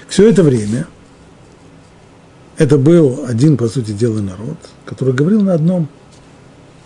Все 0.07 0.29
это 0.29 0.43
время 0.43 0.87
это 2.57 2.77
был 2.77 3.25
один, 3.25 3.57
по 3.57 3.67
сути 3.67 3.91
дела, 3.91 4.19
народ, 4.19 4.57
который 4.85 5.13
говорил 5.13 5.41
на 5.41 5.53
одном 5.53 5.87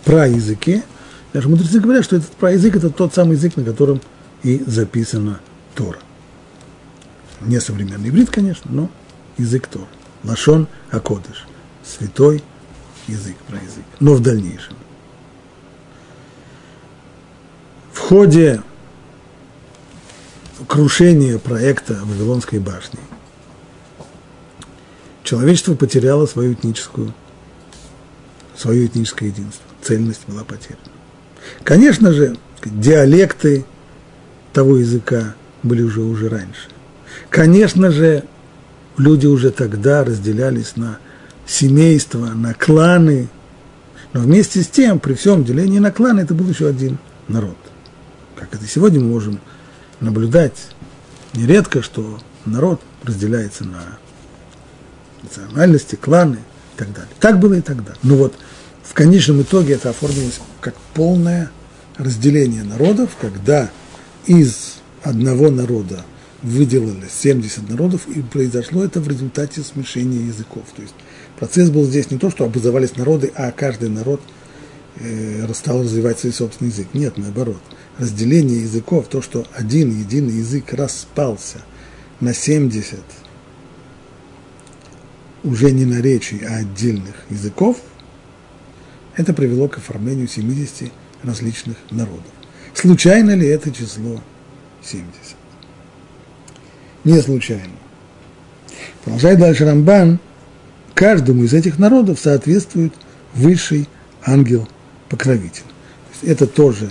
праязыке. 0.04 0.82
Даже 1.34 1.48
мудрецы 1.50 1.80
говорят, 1.80 2.04
что 2.04 2.16
этот 2.16 2.30
праязык– 2.30 2.76
это 2.76 2.88
тот 2.88 3.12
самый 3.12 3.32
язык, 3.32 3.56
на 3.56 3.64
котором 3.64 4.00
и 4.42 4.62
записана 4.66 5.40
Тора. 5.74 5.98
Не 7.42 7.60
современный 7.60 8.08
иврит, 8.08 8.30
конечно, 8.30 8.70
но 8.72 8.90
язык 9.36 9.66
Тора. 9.66 9.88
Лашон 10.22 10.68
Акодыш. 10.90 11.46
Святой 11.84 12.42
язык, 13.08 13.36
праязык. 13.48 13.84
Но 14.00 14.14
в 14.14 14.20
дальнейшем. 14.20 14.74
в 17.92 17.98
ходе 17.98 18.62
крушения 20.68 21.38
проекта 21.38 21.94
Вавилонской 22.02 22.58
башни 22.58 23.00
человечество 25.22 25.74
потеряло 25.74 26.26
свою 26.26 26.52
этническую, 26.52 27.14
свое 28.56 28.86
этническое 28.86 29.30
единство. 29.30 29.64
Цельность 29.80 30.22
была 30.26 30.44
потеряна. 30.44 30.93
Конечно 31.62 32.12
же, 32.12 32.36
диалекты 32.64 33.64
того 34.52 34.78
языка 34.78 35.34
были 35.62 35.82
уже 35.82 36.00
уже 36.00 36.28
раньше. 36.28 36.68
Конечно 37.30 37.90
же, 37.90 38.24
люди 38.96 39.26
уже 39.26 39.50
тогда 39.50 40.04
разделялись 40.04 40.76
на 40.76 40.98
семейства, 41.46 42.26
на 42.26 42.54
кланы, 42.54 43.28
но 44.12 44.20
вместе 44.20 44.62
с 44.62 44.68
тем, 44.68 44.98
при 45.00 45.14
всем 45.14 45.44
делении 45.44 45.78
на 45.78 45.90
кланы, 45.90 46.20
это 46.20 46.34
был 46.34 46.48
еще 46.48 46.68
один 46.68 46.98
народ– 47.28 47.56
как 48.44 48.54
это 48.54 48.66
сегодня 48.66 49.00
мы 49.00 49.08
можем 49.08 49.40
наблюдать 50.00 50.68
нередко, 51.32 51.82
что 51.82 52.20
народ 52.44 52.80
разделяется 53.02 53.64
на 53.64 53.98
национальности, 55.22 55.96
кланы 55.96 56.36
и 56.74 56.78
так 56.78 56.92
далее. 56.92 57.10
Так 57.20 57.38
было 57.38 57.54
и 57.54 57.60
тогда. 57.60 57.92
Но 58.02 58.16
вот 58.16 58.34
в 58.84 58.92
конечном 58.94 59.42
итоге 59.42 59.74
это 59.74 59.90
оформилось 59.90 60.40
как 60.60 60.74
полное 60.94 61.50
разделение 61.96 62.62
народов, 62.62 63.16
когда 63.20 63.70
из 64.26 64.76
одного 65.02 65.50
народа 65.50 66.04
выделили 66.42 67.06
70 67.10 67.68
народов, 67.68 68.06
и 68.06 68.20
произошло 68.20 68.84
это 68.84 69.00
в 69.00 69.08
результате 69.08 69.62
смешения 69.62 70.26
языков. 70.26 70.64
То 70.76 70.82
есть 70.82 70.94
процесс 71.38 71.70
был 71.70 71.84
здесь 71.84 72.10
не 72.10 72.18
то, 72.18 72.30
что 72.30 72.44
образовались 72.44 72.96
народы, 72.96 73.32
а 73.34 73.50
каждый 73.50 73.88
народ 73.88 74.20
э, 74.96 75.46
стал 75.54 75.82
развивать 75.82 76.18
свой 76.18 76.32
собственный 76.32 76.70
язык. 76.70 76.88
Нет, 76.92 77.16
наоборот 77.16 77.60
разделение 77.98 78.62
языков, 78.62 79.06
то, 79.08 79.22
что 79.22 79.46
один 79.54 79.90
единый 79.90 80.34
язык 80.34 80.72
распался 80.72 81.62
на 82.20 82.34
70 82.34 82.98
уже 85.44 85.70
не 85.70 85.84
наречий, 85.84 86.40
а 86.46 86.56
отдельных 86.56 87.14
языков, 87.30 87.78
это 89.16 89.32
привело 89.32 89.68
к 89.68 89.78
оформлению 89.78 90.28
70 90.28 90.90
различных 91.22 91.76
народов. 91.90 92.24
Случайно 92.74 93.34
ли 93.34 93.46
это 93.46 93.70
число 93.70 94.20
70? 94.82 95.36
Не 97.04 97.20
случайно. 97.20 97.72
Продолжает 99.04 99.38
дальше 99.38 99.64
Рамбан, 99.64 100.18
каждому 100.94 101.44
из 101.44 101.52
этих 101.52 101.78
народов 101.78 102.18
соответствует 102.18 102.92
высший 103.34 103.88
ангел-покровитель. 104.24 105.62
Это 106.22 106.46
тоже 106.46 106.90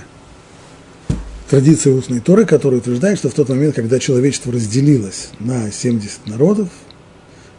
традиция 1.49 1.93
устной 1.93 2.19
Торы, 2.19 2.45
которая 2.45 2.79
утверждает, 2.79 3.17
что 3.17 3.29
в 3.29 3.33
тот 3.33 3.49
момент, 3.49 3.75
когда 3.75 3.99
человечество 3.99 4.53
разделилось 4.53 5.29
на 5.39 5.71
70 5.71 6.27
народов, 6.27 6.69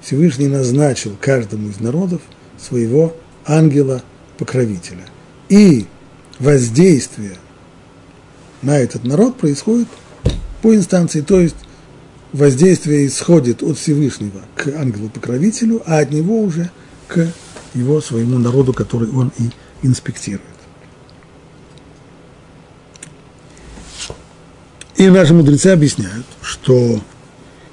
Всевышний 0.00 0.48
назначил 0.48 1.16
каждому 1.20 1.68
из 1.68 1.80
народов 1.80 2.20
своего 2.58 3.16
ангела-покровителя. 3.46 4.13
И 5.48 5.86
воздействие 6.38 7.36
на 8.62 8.78
этот 8.78 9.04
народ 9.04 9.36
происходит 9.36 9.88
по 10.62 10.74
инстанции, 10.74 11.20
то 11.20 11.40
есть 11.40 11.56
воздействие 12.32 13.06
исходит 13.06 13.62
от 13.62 13.78
Всевышнего 13.78 14.40
к 14.54 14.68
ангелу-покровителю, 14.68 15.82
а 15.86 15.98
от 15.98 16.10
него 16.10 16.40
уже 16.40 16.70
к 17.06 17.32
его 17.74 18.00
своему 18.00 18.38
народу, 18.38 18.72
который 18.72 19.10
он 19.10 19.32
и 19.38 19.50
инспектирует. 19.86 20.42
И 24.96 25.08
наши 25.08 25.34
мудрецы 25.34 25.68
объясняют, 25.68 26.26
что 26.40 27.00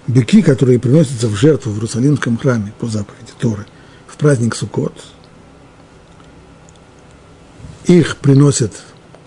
быки, 0.07 0.41
которые 0.41 0.79
приносятся 0.79 1.27
в 1.27 1.35
жертву 1.35 1.71
в 1.71 1.75
Иерусалимском 1.75 2.37
храме 2.37 2.73
по 2.79 2.87
заповеди 2.87 3.31
Торы 3.39 3.65
в 4.07 4.17
праздник 4.17 4.55
Суккот, 4.55 4.93
их 7.97 8.17
приносят, 8.17 8.73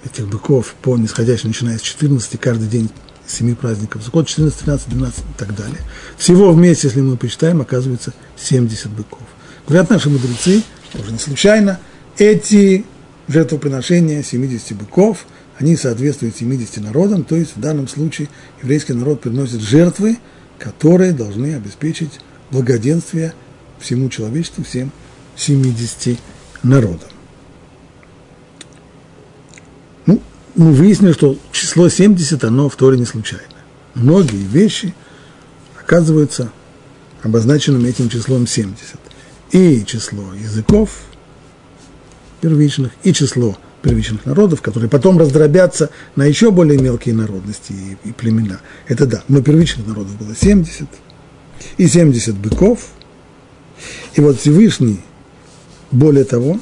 этих 0.05 0.29
быков, 0.29 0.75
по 0.83 0.97
нисходящей, 0.97 1.49
начиная 1.49 1.79
с 1.79 1.83
14, 1.83 2.39
каждый 2.39 2.69
день 2.69 2.91
семи 3.27 3.55
праздников 3.55 4.03
Суккот, 4.03 4.29
14, 4.29 4.59
13, 4.61 4.89
12 4.89 5.19
и 5.19 5.23
так 5.39 5.57
далее. 5.57 5.81
Всего 6.19 6.53
вместе, 6.53 6.89
если 6.89 7.01
мы 7.01 7.17
посчитаем, 7.17 7.63
оказывается 7.63 8.13
70 8.37 8.91
быков. 8.91 9.23
Говорят 9.67 9.89
наши 9.89 10.11
мудрецы, 10.11 10.63
тоже 10.93 11.13
не 11.13 11.19
случайно, 11.19 11.81
эти 12.19 12.85
жертвоприношения 13.29 14.23
70 14.23 14.77
быков– 14.77 15.27
они 15.59 15.77
соответствуют 15.77 16.37
70 16.37 16.83
народам, 16.83 17.25
то 17.25 17.37
есть 17.37 17.57
в 17.57 17.61
данном 17.61 17.87
случае 17.87 18.29
еврейский 18.63 18.93
народ 18.93 19.21
приносит 19.21 19.61
жертвы, 19.61 20.19
которые 20.59 21.13
должны 21.13 21.55
обеспечить 21.55 22.21
благоденствие 22.51 23.35
всему 23.79 24.09
человечеству, 24.09 24.65
всем 24.65 24.91
70 25.37 26.19
народам. 26.63 27.09
Ну, 30.07 30.21
мы 30.55 30.73
выяснили, 30.73 31.13
что 31.13 31.37
число 31.53 31.89
70, 31.89 32.45
оно 32.45 32.69
в 32.69 32.77
Торе 32.77 32.99
не 32.99 33.05
случайно. 33.05 33.45
Многие 33.95 34.45
вещи 34.45 34.95
оказываются 35.81 36.51
обозначенными 37.23 37.89
этим 37.89 38.09
числом 38.09 38.47
70. 38.47 38.97
И 39.53 39.85
число 39.85 40.33
языков 40.35 40.91
первичных, 42.41 42.93
и 43.03 43.13
число 43.13 43.57
первичных 43.83 44.27
народов, 44.27 44.63
которые 44.63 44.91
потом 44.91 45.19
раздробятся 45.19 45.91
на 46.17 46.25
еще 46.25 46.51
более 46.51 46.79
мелкие 46.79 47.15
народности 47.15 47.73
и, 47.73 48.09
и 48.09 48.13
племена. 48.13 48.61
Это 48.89 49.07
да, 49.07 49.23
но 49.29 49.43
первичных 49.43 49.87
народов 49.87 50.17
было 50.17 50.35
70, 50.35 50.89
и 51.77 51.87
70 51.87 52.35
быков. 52.37 52.89
И 54.15 54.21
вот 54.21 54.41
Всевышний, 54.41 55.01
более 55.91 56.25
того, 56.25 56.61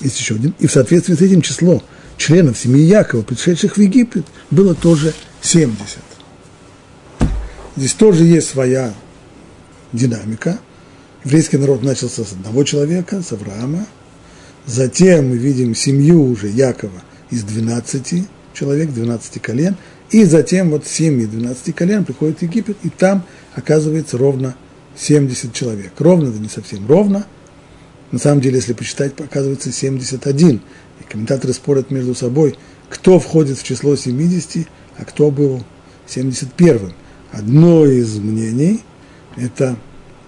есть 0.00 0.18
еще 0.18 0.34
один, 0.34 0.54
и 0.58 0.66
в 0.66 0.72
соответствии 0.72 1.14
с 1.14 1.20
этим 1.20 1.42
число 1.42 1.82
членов 2.20 2.58
семьи 2.58 2.84
Якова, 2.84 3.22
пришедших 3.22 3.76
в 3.76 3.80
Египет, 3.80 4.26
было 4.50 4.74
тоже 4.74 5.14
70. 5.40 5.98
Здесь 7.76 7.94
тоже 7.94 8.24
есть 8.24 8.48
своя 8.48 8.92
динамика. 9.92 10.58
Еврейский 11.24 11.56
народ 11.56 11.82
начался 11.82 12.24
с 12.24 12.32
одного 12.32 12.62
человека, 12.64 13.22
с 13.22 13.32
Авраама. 13.32 13.86
Затем 14.66 15.30
мы 15.30 15.38
видим 15.38 15.74
семью 15.74 16.22
уже 16.22 16.48
Якова 16.48 17.02
из 17.30 17.42
12 17.42 18.28
человек, 18.52 18.90
12 18.90 19.40
колен. 19.40 19.76
И 20.10 20.24
затем 20.24 20.70
вот 20.70 20.86
семьи 20.86 21.24
12 21.24 21.74
колен 21.74 22.04
приходят 22.04 22.38
в 22.38 22.42
Египет, 22.42 22.76
и 22.82 22.90
там 22.90 23.24
оказывается 23.54 24.18
ровно 24.18 24.54
70 24.96 25.54
человек. 25.54 25.92
Ровно, 25.98 26.30
да 26.30 26.38
не 26.38 26.48
совсем 26.48 26.86
ровно. 26.86 27.24
На 28.10 28.18
самом 28.18 28.42
деле, 28.42 28.56
если 28.56 28.72
посчитать, 28.74 29.18
оказывается 29.18 29.72
71. 29.72 30.60
И 31.00 31.04
комментаторы 31.04 31.52
спорят 31.52 31.90
между 31.90 32.14
собой, 32.14 32.56
кто 32.88 33.18
входит 33.18 33.58
в 33.58 33.62
число 33.62 33.96
70, 33.96 34.66
а 34.96 35.04
кто 35.04 35.30
был 35.30 35.64
71-м. 36.08 36.92
Одно 37.32 37.86
из 37.86 38.18
мнений, 38.18 38.80
это, 39.36 39.76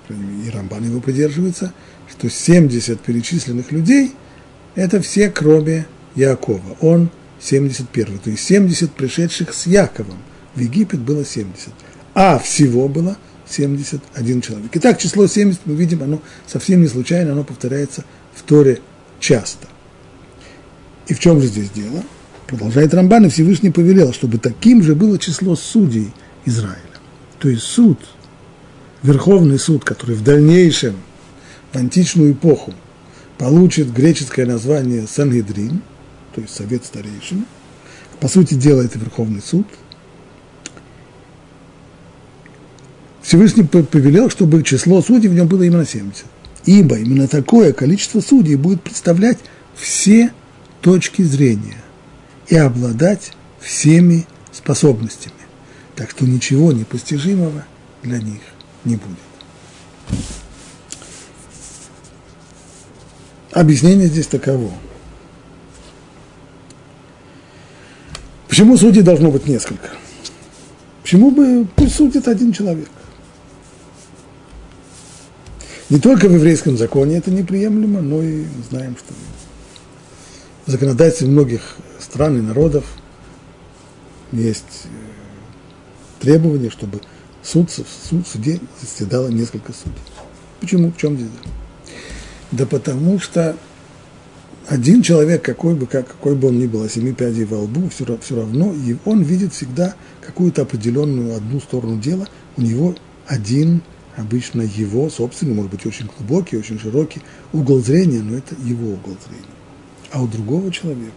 и 0.09 0.51
Рамбан 0.51 0.85
его 0.85 1.01
придерживается, 1.01 1.73
что 2.09 2.31
70 2.31 3.01
перечисленных 3.01 3.73
людей– 3.73 4.13
это 4.75 5.01
все, 5.01 5.29
кроме 5.31 5.87
Якова. 6.15 6.77
Он 6.81 7.11
71. 7.41 8.19
То 8.19 8.31
есть 8.31 8.45
70 8.45 8.93
пришедших 8.93 9.53
с 9.53 9.67
Яковом. 9.67 10.19
В 10.55 10.61
Египет 10.61 11.01
было 11.01 11.25
70. 11.25 11.71
А 12.15 12.39
всего 12.39 12.89
было 12.89 13.17
71 13.49 14.41
человек. 14.41 14.71
Итак, 14.75 14.99
число 14.99 15.27
70, 15.27 15.61
мы 15.65 15.75
видим, 15.75 16.03
оно 16.03 16.23
совсем 16.47 16.83
не 16.83 16.89
случайно, 16.89 17.33
оно 17.33 17.45
повторяется 17.45 18.05
в 18.35 18.43
Торе 18.43 18.81
часто. 19.19 19.67
И 21.13 21.15
в 21.15 21.19
чем 21.19 21.43
же 21.43 21.47
здесь 21.47 21.69
дело? 21.69 22.03
Продолжает 22.47 22.95
Рамбан, 22.95 23.27
и 23.27 23.29
Всевышний 23.29 23.69
повелел, 23.69 24.15
чтобы 24.15 24.39
таким 24.39 24.83
же 24.83 24.95
было 24.95 25.19
число 25.19 25.55
судей 25.57 26.11
Израиля. 26.47 26.79
То 27.39 27.51
есть 27.51 27.65
суд, 27.65 27.99
Верховный 29.03 29.59
суд, 29.59 29.85
который 29.85 30.17
в 30.17 30.25
дальнейшем, 30.25 30.95
в 31.71 31.77
античную 31.77 32.33
эпоху, 32.33 32.73
получит 33.37 33.93
греческое 33.93 34.47
название 34.47 35.07
Сангедрин, 35.07 35.83
то 36.35 36.41
есть 36.41 36.55
Совет 36.55 36.83
Старейшин. 36.83 37.45
По 38.19 38.29
сути 38.29 38.55
дела, 38.55 38.81
это 38.81 38.99
Верховный 38.99 39.43
суд. 39.43 39.67
Всевышний 43.21 43.65
повелел, 43.65 44.31
чтобы 44.31 44.63
число 44.63 45.03
судей 45.03 45.29
в 45.29 45.35
нем 45.35 45.47
было 45.47 45.65
именно 45.65 45.85
70. 45.85 46.25
Ибо 46.65 46.97
именно 46.97 47.29
такое 47.29 47.75
количество 47.75 48.21
судей 48.21 48.57
будет 48.57 48.81
представлять 48.81 49.41
все 49.75 50.33
точки 50.83 51.23
зрения 51.23 51.79
и 52.49 52.57
обладать 52.57 53.33
всеми 53.61 54.27
способностями. 54.53 55.35
Так 55.97 56.11
что 56.11 56.27
ничего 56.27 56.73
непостижимого 56.73 57.65
для 58.03 58.19
них 58.19 58.41
не 58.85 58.97
будет. 58.97 59.19
Объяснение 63.53 64.09
здесь 64.09 64.27
таково. 64.27 64.71
Почему 68.49 68.77
судей 68.77 69.03
должно 69.03 69.31
быть 69.31 69.47
несколько? 69.47 69.91
Почему 71.03 71.31
бы 71.31 71.67
пусть 71.77 71.97
судит 71.97 72.29
один 72.29 72.53
человек? 72.53 72.89
Не 75.91 75.99
только 75.99 76.29
в 76.29 76.35
еврейском 76.35 76.79
законе 76.79 77.19
это 77.19 77.31
неприемлемо, 77.31 78.01
но 78.01 78.23
и 78.23 78.45
знаем, 78.71 78.97
что 78.97 79.13
в 80.67 80.71
законодательстве 80.71 81.29
многих 81.29 81.77
стран 81.99 82.39
и 82.39 82.41
народов 82.41 82.85
есть 84.31 84.85
э, 84.85 84.89
требование, 86.21 86.71
чтобы 86.71 87.01
суд, 87.43 87.71
суд 87.71 88.27
суде 88.27 88.61
заседало 88.81 89.29
несколько 89.29 89.73
судей. 89.73 89.99
Почему? 90.61 90.93
В 90.93 90.97
чем 90.97 91.17
здесь? 91.17 91.29
Да 92.53 92.67
потому 92.67 93.19
что 93.19 93.57
один 94.69 95.03
человек, 95.03 95.43
какой 95.43 95.75
бы, 95.75 95.87
как, 95.87 96.07
какой 96.07 96.37
бы 96.37 96.49
он 96.49 96.59
ни 96.59 96.67
был, 96.67 96.85
а 96.85 96.89
семи 96.89 97.13
пядей 97.13 97.45
во 97.45 97.59
лбу, 97.59 97.89
все, 97.89 98.17
все 98.19 98.37
равно 98.37 98.73
и 98.73 98.97
он 99.05 99.23
видит 99.23 99.53
всегда 99.53 99.97
какую-то 100.21 100.63
определенную 100.63 101.37
одну 101.37 101.61
сторону 101.61 101.99
дела, 101.99 102.29
у 102.57 102.63
него 102.63 102.95
один, 103.27 103.83
обычно 104.17 104.63
его 104.63 105.11
собственный, 105.11 105.55
может 105.55 105.73
быть, 105.73 105.85
очень 105.87 106.09
глубокий, 106.17 106.57
очень 106.57 106.79
широкий 106.79 107.23
угол 107.53 107.81
зрения, 107.81 108.23
но 108.23 108.37
это 108.37 108.55
его 108.65 108.93
угол 108.93 109.17
зрения. 109.27 109.52
А 110.13 110.23
у 110.23 110.29
другого 110.29 110.71
человека 110.71 111.13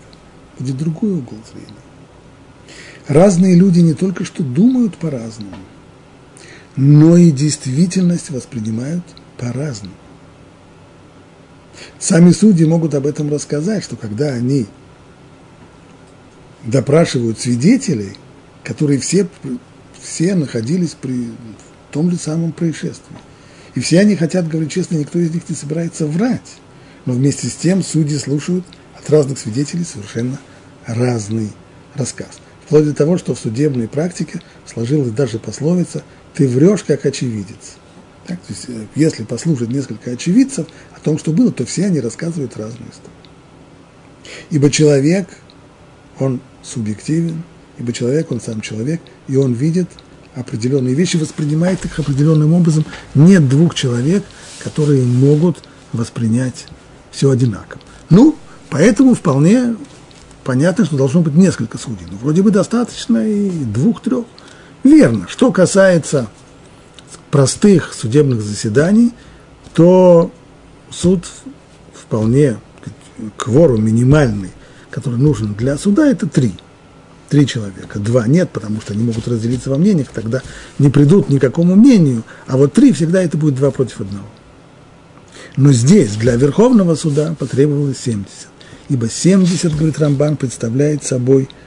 будет 0.57 0.77
другой 0.77 1.11
угол 1.11 1.37
зрения. 1.51 1.85
Разные 3.07 3.55
люди 3.55 3.81
не 3.81 3.93
только 3.93 4.23
что 4.25 4.41
думают 4.41 4.95
по-разному, 4.97 5.55
но 6.75 7.17
и 7.17 7.29
действительность 7.31 8.31
воспринимают 8.31 9.03
по-разному. 9.37 9.93
Сами 11.99 12.31
судьи 12.31 12.65
могут 12.65 12.95
об 12.95 13.05
этом 13.05 13.29
рассказать, 13.29 13.83
что 13.83 13.95
когда 13.97 14.29
они 14.29 14.65
допрашивают 16.63 17.39
свидетелей, 17.39 18.15
которые 18.63 18.99
все, 18.99 19.27
все 20.01 20.35
находились 20.35 20.95
при 20.99 21.29
том 21.91 22.09
же 22.09 22.17
самом 22.17 22.53
происшествии. 22.53 23.17
И 23.75 23.81
все 23.81 23.99
они 23.99 24.15
хотят 24.15 24.47
говорить 24.47 24.71
честно, 24.71 24.95
никто 24.95 25.19
из 25.19 25.33
них 25.33 25.47
не 25.49 25.55
собирается 25.55 26.07
врать. 26.07 26.57
Но 27.05 27.13
вместе 27.13 27.47
с 27.47 27.55
тем 27.55 27.83
судьи 27.83 28.17
слушают 28.17 28.65
от 29.05 29.11
разных 29.11 29.37
свидетелей 29.37 29.83
совершенно 29.83 30.39
разный 30.87 31.51
рассказ. 31.93 32.39
Вплоть 32.65 32.85
до 32.85 32.93
того, 32.93 33.17
что 33.17 33.35
в 33.35 33.39
судебной 33.39 33.87
практике 33.87 34.41
сложилась 34.65 35.11
даже 35.11 35.37
пословица 35.37 36.03
«ты 36.33 36.47
врешь, 36.47 36.83
как 36.83 37.05
очевидец». 37.05 37.77
Так, 38.25 38.39
то 38.39 38.53
есть, 38.53 38.65
э, 38.67 38.85
если 38.95 39.23
послушать 39.23 39.69
несколько 39.69 40.11
очевидцев 40.11 40.65
о 40.95 40.99
том, 40.99 41.19
что 41.19 41.31
было, 41.31 41.51
то 41.51 41.63
все 41.65 41.85
они 41.85 41.99
рассказывают 41.99 42.57
разную 42.57 42.89
историю. 42.89 43.11
Ибо 44.49 44.71
человек, 44.71 45.27
он 46.17 46.41
субъективен, 46.63 47.43
ибо 47.77 47.93
человек, 47.93 48.31
он 48.31 48.41
сам 48.41 48.61
человек, 48.61 48.99
и 49.27 49.35
он 49.35 49.53
видит 49.53 49.87
определенные 50.33 50.95
вещи, 50.95 51.17
воспринимает 51.17 51.85
их 51.85 51.99
определенным 51.99 52.53
образом. 52.53 52.83
Нет 53.13 53.47
двух 53.47 53.75
человек, 53.75 54.23
которые 54.57 55.03
могут 55.03 55.63
воспринять 55.93 56.65
все 57.11 57.29
одинаково. 57.29 57.81
Ну, 58.09 58.35
поэтому 58.75 59.13
вполне 59.13 59.77
понятно, 60.43 60.83
что 60.83 60.97
должно 60.97 61.21
быть 61.21 61.33
несколько 61.33 61.77
судей. 61.77 62.07
Ну, 62.11 62.17
вроде 62.17 62.41
бы 62.41 62.51
достаточно 62.51 63.25
и 63.25 63.49
двух-трех. 63.49 64.25
Верно. 64.83 65.27
Что 65.29 65.53
касается 65.53 66.27
простых 67.31 67.93
судебных 67.93 68.41
заседаний, 68.41 69.13
то 69.73 70.29
суд 70.89 71.23
вполне, 71.93 72.57
кворум 73.37 73.85
минимальный, 73.85 74.51
который 74.89 75.19
нужен 75.19 75.53
для 75.53 75.77
суда, 75.77 76.05
это 76.05 76.27
три. 76.27 76.51
Три 77.29 77.47
человека. 77.47 77.97
Два 77.97 78.27
нет, 78.27 78.49
потому 78.49 78.81
что 78.81 78.91
они 78.91 79.05
могут 79.05 79.25
разделиться 79.25 79.69
во 79.69 79.77
мнениях, 79.77 80.09
тогда 80.13 80.41
не 80.79 80.89
придут 80.89 81.29
ни 81.29 81.37
к 81.37 81.41
какому 81.41 81.75
мнению, 81.75 82.23
а 82.45 82.57
вот 82.57 82.73
три 82.73 82.91
всегда 82.91 83.23
это 83.23 83.37
будет 83.37 83.55
два 83.55 83.71
против 83.71 84.01
одного. 84.01 84.27
Но 85.55 85.71
здесь 85.71 86.17
для 86.17 86.35
Верховного 86.35 86.95
суда 86.95 87.37
потребовалось 87.39 87.99
70. 87.99 88.49
Ибо 88.89 89.09
70, 89.09 89.75
говорит 89.75 89.99
Рамбан, 89.99 90.37
представляет 90.37 91.03
собой– 91.03 91.49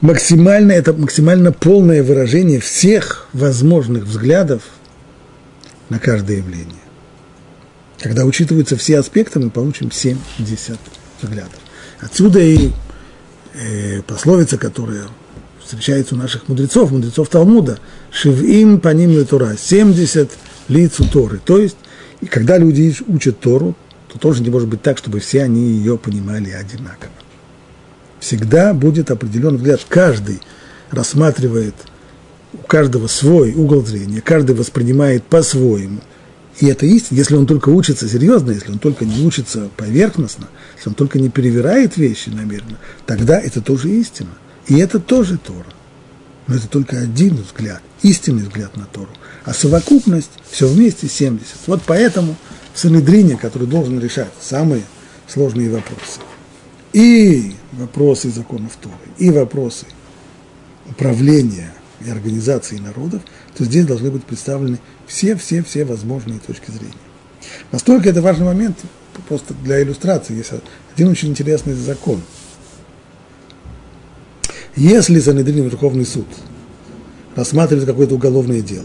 максимально, 0.00 0.72
это 0.72 0.92
максимально 0.92 1.52
полное 1.52 2.02
выражение 2.02 2.60
всех 2.60 3.28
возможных 3.32 4.04
взглядов 4.04 4.62
на 5.88 5.98
каждое 5.98 6.38
явление. 6.38 6.74
Когда 7.98 8.24
учитываются 8.24 8.76
все 8.76 8.98
аспекты, 8.98 9.40
мы 9.40 9.50
получим 9.50 9.90
70 9.90 10.78
взглядов. 11.22 11.58
Отсюда 12.00 12.40
и 12.40 12.70
э, 13.54 14.02
пословица, 14.02 14.58
которая 14.58 15.04
встречается 15.62 16.14
у 16.14 16.18
наших 16.18 16.48
мудрецов, 16.48 16.90
мудрецов 16.90 17.28
Талмуда, 17.28 17.78
«Шивим 18.10 18.80
по 18.80 18.90
ним 18.90 19.24
Тура»– 19.24 19.56
70 19.58 20.30
лицу 20.68 21.08
Торы. 21.10 21.40
То 21.44 21.58
есть, 21.58 21.76
и 22.20 22.26
когда 22.26 22.58
люди 22.58 22.94
учат 23.08 23.40
Тору, 23.40 23.74
то 24.16 24.28
тоже 24.28 24.42
не 24.42 24.50
может 24.50 24.68
быть 24.68 24.82
так, 24.82 24.98
чтобы 24.98 25.20
все 25.20 25.42
они 25.42 25.60
ее 25.60 25.98
понимали 25.98 26.50
одинаково. 26.50 27.12
Всегда 28.18 28.72
будет 28.72 29.10
определенный 29.10 29.58
взгляд. 29.58 29.80
Каждый 29.88 30.40
рассматривает, 30.90 31.74
у 32.54 32.66
каждого 32.66 33.06
свой 33.08 33.52
угол 33.52 33.84
зрения, 33.84 34.22
каждый 34.22 34.56
воспринимает 34.56 35.24
по-своему. 35.24 36.00
И 36.58 36.66
это 36.66 36.86
истина, 36.86 37.18
если 37.18 37.36
он 37.36 37.46
только 37.46 37.68
учится 37.68 38.08
серьезно, 38.08 38.52
если 38.52 38.72
он 38.72 38.78
только 38.78 39.04
не 39.04 39.26
учится 39.26 39.68
поверхностно, 39.76 40.48
если 40.76 40.88
он 40.88 40.94
только 40.94 41.18
не 41.18 41.28
перевирает 41.28 41.98
вещи 41.98 42.30
намеренно, 42.30 42.78
тогда 43.04 43.38
это 43.38 43.60
тоже 43.60 43.90
истина. 43.90 44.30
И 44.66 44.78
это 44.78 44.98
тоже 44.98 45.36
Тора. 45.36 45.66
Но 46.46 46.54
это 46.54 46.68
только 46.68 46.98
один 46.98 47.36
взгляд, 47.36 47.82
истинный 48.02 48.44
взгляд 48.44 48.74
на 48.76 48.86
Тору. 48.86 49.10
А 49.44 49.52
совокупность, 49.52 50.30
все 50.50 50.66
вместе 50.66 51.08
70. 51.08 51.44
Вот 51.66 51.82
поэтому 51.84 52.36
Санедрине, 52.76 53.36
который 53.36 53.66
должен 53.66 53.98
решать 54.00 54.30
самые 54.40 54.82
сложные 55.26 55.70
вопросы, 55.70 56.20
и 56.92 57.54
вопросы 57.72 58.30
законов 58.30 58.76
Торы, 58.80 58.94
и 59.18 59.30
вопросы 59.30 59.86
управления 60.88 61.72
и 62.04 62.10
организации 62.10 62.78
народов, 62.78 63.22
то 63.56 63.64
здесь 63.64 63.86
должны 63.86 64.10
быть 64.10 64.24
представлены 64.24 64.78
все-все-все 65.06 65.84
возможные 65.84 66.38
точки 66.38 66.70
зрения. 66.70 66.92
Настолько 67.72 68.10
это 68.10 68.22
важный 68.22 68.46
момент, 68.46 68.78
просто 69.28 69.54
для 69.64 69.82
иллюстрации, 69.82 70.36
есть 70.36 70.52
один 70.94 71.08
очень 71.08 71.30
интересный 71.30 71.74
закон– 71.74 72.20
если 74.76 75.18
Санедрин 75.20 75.64
Верховный 75.64 76.04
суд 76.04 76.26
рассматривает 77.34 77.86
какое-то 77.86 78.14
уголовное 78.14 78.60
дело, 78.60 78.84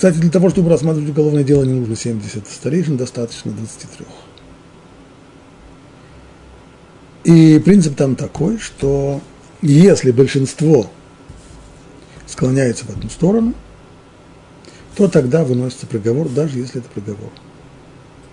Кстати, 0.00 0.16
для 0.16 0.30
того, 0.30 0.48
чтобы 0.48 0.70
рассматривать 0.70 1.10
уголовное 1.10 1.44
дело, 1.44 1.62
не 1.62 1.74
нужно 1.74 1.94
70 1.94 2.48
старейшин, 2.48 2.96
достаточно 2.96 3.52
23. 3.52 4.06
И 7.24 7.58
принцип 7.58 7.96
там 7.96 8.16
такой, 8.16 8.58
что 8.58 9.20
если 9.60 10.10
большинство 10.10 10.90
склоняется 12.26 12.86
в 12.86 12.88
одну 12.88 13.10
сторону, 13.10 13.52
то 14.96 15.06
тогда 15.06 15.44
выносится 15.44 15.86
приговор, 15.86 16.30
даже 16.30 16.58
если 16.58 16.80
это 16.80 16.88
приговор 16.88 17.30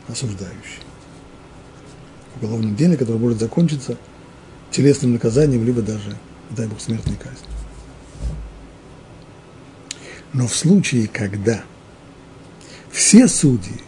осуждающий 0.07 0.83
уголовном 2.37 2.77
деле, 2.77 2.95
которое 2.95 3.19
может 3.19 3.41
закончиться 3.41 3.97
телесным 4.71 5.11
наказанием, 5.11 5.65
либо 5.65 5.81
даже, 5.81 6.15
дай 6.49 6.65
Бог, 6.67 6.79
смертной 6.79 7.17
казнью. 7.17 7.46
Но 10.37 10.45
в 10.45 10.55
случае, 10.55 11.07
когда 11.07 11.63
все 12.91 13.27
судьи 13.27 13.81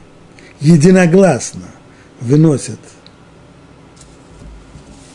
единогласно 0.60 1.68
выносят 2.22 2.80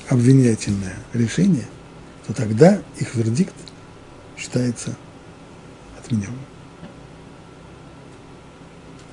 обвинительное 0.08 0.94
решение, 1.12 1.66
то 2.24 2.34
тогда 2.34 2.80
их 3.00 3.16
вердикт 3.16 3.52
считается 4.38 4.94
отмененным. 5.98 6.38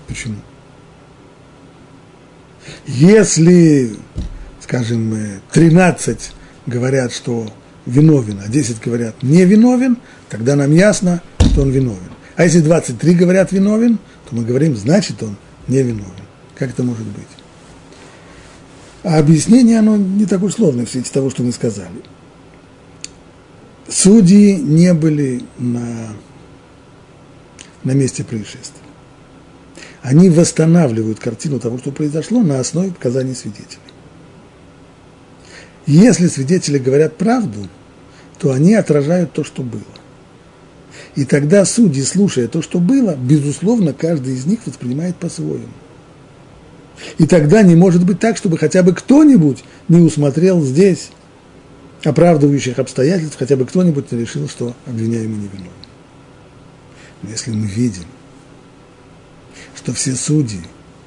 Почему? 0.07 0.37
Если, 2.85 3.95
скажем, 4.61 5.41
13 5.51 6.33
говорят, 6.67 7.13
что 7.13 7.51
виновен, 7.87 8.41
а 8.45 8.47
10 8.47 8.79
говорят 8.79 9.23
не 9.23 9.43
виновен, 9.43 9.97
тогда 10.29 10.55
нам 10.55 10.71
ясно, 10.71 11.23
что 11.39 11.63
он 11.63 11.71
виновен. 11.71 12.10
А 12.35 12.43
если 12.43 12.61
23 12.61 13.13
говорят 13.15 13.51
виновен, 13.51 13.99
то 14.29 14.35
мы 14.35 14.43
говорим, 14.43 14.75
значит 14.75 15.21
он 15.23 15.35
не 15.67 15.81
виновен. 15.81 16.11
Как 16.55 16.69
это 16.69 16.83
может 16.83 17.05
быть? 17.05 17.27
А 19.03 19.17
объяснение, 19.17 19.79
оно 19.79 19.97
не 19.97 20.25
такое 20.25 20.51
сложное 20.51 20.85
в 20.85 20.89
свете 20.89 21.11
того, 21.11 21.29
что 21.29 21.43
мы 21.43 21.51
сказали. 21.51 21.89
Судьи 23.87 24.55
не 24.55 24.93
были 24.93 25.43
на, 25.57 26.09
на 27.83 27.91
месте 27.91 28.23
происшествия 28.23 28.81
они 30.01 30.29
восстанавливают 30.29 31.19
картину 31.19 31.59
того, 31.59 31.77
что 31.77 31.91
произошло, 31.91 32.41
на 32.41 32.59
основе 32.59 32.91
показаний 32.91 33.35
свидетелей. 33.35 33.79
Если 35.85 36.27
свидетели 36.27 36.77
говорят 36.77 37.17
правду, 37.17 37.67
то 38.39 38.51
они 38.51 38.73
отражают 38.73 39.33
то, 39.33 39.43
что 39.43 39.61
было. 39.61 39.81
И 41.15 41.25
тогда 41.25 41.65
судьи, 41.65 42.03
слушая 42.03 42.47
то, 42.47 42.61
что 42.61 42.79
было, 42.79 43.15
безусловно, 43.15 43.93
каждый 43.93 44.33
из 44.33 44.45
них 44.45 44.59
воспринимает 44.65 45.15
по-своему. 45.17 45.67
И 47.17 47.25
тогда 47.25 47.63
не 47.63 47.75
может 47.75 48.05
быть 48.05 48.19
так, 48.19 48.37
чтобы 48.37 48.57
хотя 48.57 48.83
бы 48.83 48.93
кто-нибудь 48.93 49.63
не 49.87 49.99
усмотрел 49.99 50.63
здесь 50.63 51.09
оправдывающих 52.03 52.79
обстоятельств, 52.79 53.37
хотя 53.37 53.55
бы 53.55 53.65
кто-нибудь 53.65 54.11
не 54.11 54.19
решил, 54.19 54.47
что 54.47 54.75
обвиняемый 54.85 55.37
не 55.37 55.47
виновен. 55.47 55.71
Но 57.23 57.29
если 57.29 57.51
мы 57.51 57.67
видим, 57.67 58.05
что 59.75 59.93
все 59.93 60.15
судьи 60.15 60.61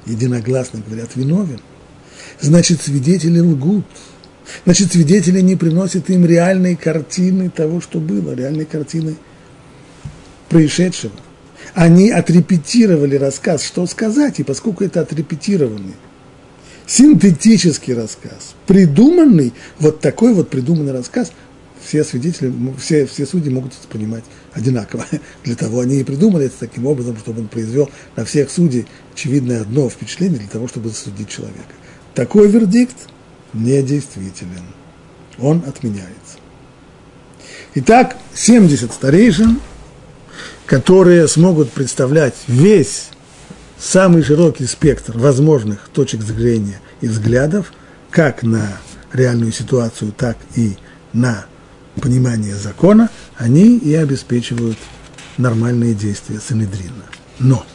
единогласно 0.05 0.81
говорят 0.85 1.15
виновен, 1.15 1.59
значит, 2.39 2.81
свидетели 2.81 3.39
лгут. 3.39 3.85
Значит, 4.63 4.91
свидетели 4.91 5.41
не 5.41 5.55
приносят 5.55 6.09
им 6.11 6.25
реальной 6.25 6.75
картины 6.75 7.49
того, 7.49 7.81
что 7.81 7.99
было, 7.99 8.33
реальной 8.35 8.65
картины 8.65 9.15
происшедшего. 10.49 11.13
Они 11.73 12.09
отрепетировали 12.09 13.15
рассказ, 13.15 13.63
что 13.63 13.85
сказать, 13.87 14.39
и 14.39 14.43
поскольку 14.43 14.83
это 14.83 15.01
отрепетированный, 15.01 15.95
синтетический 16.85 17.93
рассказ, 17.93 18.55
придуманный, 18.67 19.53
вот 19.79 19.99
такой 19.99 20.33
вот 20.33 20.49
придуманный 20.49 20.93
рассказ– 20.93 21.31
все 21.85 22.03
свидетели, 22.03 22.51
все, 22.79 23.05
все 23.05 23.25
судьи 23.25 23.51
могут 23.51 23.73
это 23.73 23.87
понимать 23.87 24.23
одинаково. 24.53 25.05
Для 25.43 25.55
того 25.55 25.81
они 25.81 25.99
и 25.99 26.03
придумали 26.03 26.47
это 26.47 26.55
таким 26.59 26.87
образом, 26.87 27.17
чтобы 27.17 27.41
он 27.41 27.47
произвел 27.47 27.89
на 28.15 28.25
всех 28.25 28.49
судей 28.49 28.87
очевидное 29.13 29.61
одно 29.61 29.89
впечатление 29.89 30.39
для 30.39 30.49
того, 30.49 30.67
чтобы 30.67 30.89
засудить 30.89 31.29
человека. 31.29 31.73
Такой 32.13 32.49
вердикт 32.49 32.95
недействителен. 33.53 34.65
Он 35.39 35.63
отменяется. 35.65 36.39
Итак, 37.75 38.17
70 38.33 38.91
старейшин, 38.91 39.59
которые 40.65 41.27
смогут 41.27 41.71
представлять 41.71 42.35
весь 42.47 43.09
самый 43.77 44.23
широкий 44.23 44.65
спектр 44.65 45.17
возможных 45.17 45.89
точек 45.93 46.21
зрения 46.21 46.79
и 47.01 47.07
взглядов, 47.07 47.73
как 48.09 48.43
на 48.43 48.77
реальную 49.13 49.51
ситуацию, 49.51 50.11
так 50.11 50.37
и 50.55 50.77
на 51.13 51.45
понимание 52.01 52.55
закона, 52.55 53.09
они 53.37 53.77
и 53.77 53.93
обеспечивают 53.93 54.77
нормальные 55.37 55.93
действия 55.93 56.39
Санедрина. 56.39 57.05
Но, 57.39 57.65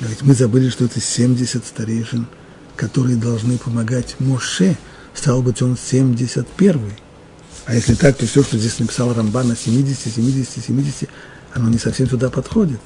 но 0.00 0.06
ведь 0.08 0.22
мы 0.22 0.34
забыли, 0.34 0.68
что 0.68 0.84
это 0.84 1.00
70 1.00 1.64
старейшин, 1.64 2.26
которые 2.74 3.16
должны 3.16 3.58
помогать 3.58 4.16
Моше, 4.18 4.76
стал 5.14 5.42
быть, 5.42 5.62
он 5.62 5.74
71-й. 5.74 6.92
А 7.66 7.74
если 7.74 7.94
так, 7.94 8.16
то 8.16 8.26
все, 8.26 8.42
что 8.42 8.58
здесь 8.58 8.78
написал 8.78 9.12
Рамбан 9.12 9.48
на 9.48 9.56
70, 9.56 10.14
70, 10.14 10.64
70, 10.64 11.08
оно 11.56 11.68
не 11.68 11.78
совсем 11.78 12.06
туда 12.06 12.30
подходит. 12.30 12.80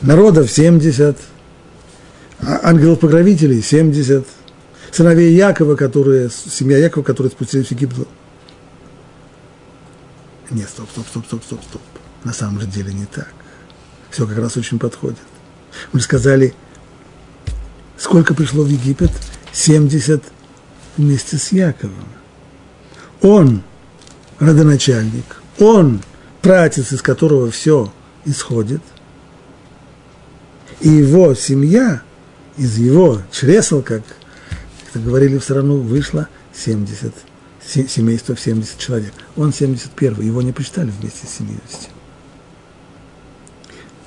Народов 0.00 0.50
70, 0.50 1.16
а 2.40 2.60
ангелов-покровителей 2.64 3.62
70, 3.62 4.26
сыновей 4.90 5.34
Якова, 5.34 5.76
которые, 5.76 6.30
семья 6.30 6.78
Якова, 6.78 7.04
которые 7.04 7.30
спустились 7.30 7.68
в 7.68 7.72
Египет 7.72 8.08
нет, 10.50 10.68
стоп, 10.68 10.90
стоп, 10.90 11.06
стоп, 11.06 11.24
стоп, 11.26 11.44
стоп, 11.44 11.60
стоп. 11.62 11.82
На 12.24 12.32
самом 12.32 12.60
же 12.60 12.66
деле 12.66 12.92
не 12.92 13.06
так. 13.06 13.32
Все 14.10 14.26
как 14.26 14.38
раз 14.38 14.56
очень 14.56 14.80
подходит. 14.80 15.18
Мы 15.92 16.00
сказали, 16.00 16.54
сколько 17.96 18.34
пришло 18.34 18.64
в 18.64 18.68
Египет? 18.68 19.12
70 19.52 20.22
вместе 20.96 21.38
с 21.38 21.52
Яковом. 21.52 22.08
Он 23.22 23.62
родоначальник, 24.38 25.40
он 25.58 26.00
пратец, 26.42 26.92
из 26.92 27.02
которого 27.02 27.50
все 27.50 27.92
исходит, 28.24 28.82
и 30.80 30.88
его 30.88 31.34
семья 31.34 32.02
из 32.56 32.78
его 32.78 33.22
чресел, 33.30 33.82
как 33.82 34.02
это 34.90 34.98
говорили 34.98 35.38
в 35.38 35.44
страну, 35.44 35.78
вышла 35.78 36.28
70 36.52 37.14
семейство 37.88 38.34
в 38.34 38.40
70 38.40 38.78
человек. 38.78 39.12
Он 39.36 39.52
71, 39.52 40.20
его 40.22 40.42
не 40.42 40.52
посчитали 40.52 40.90
вместе 40.90 41.26
с 41.26 41.36
70. 41.38 41.60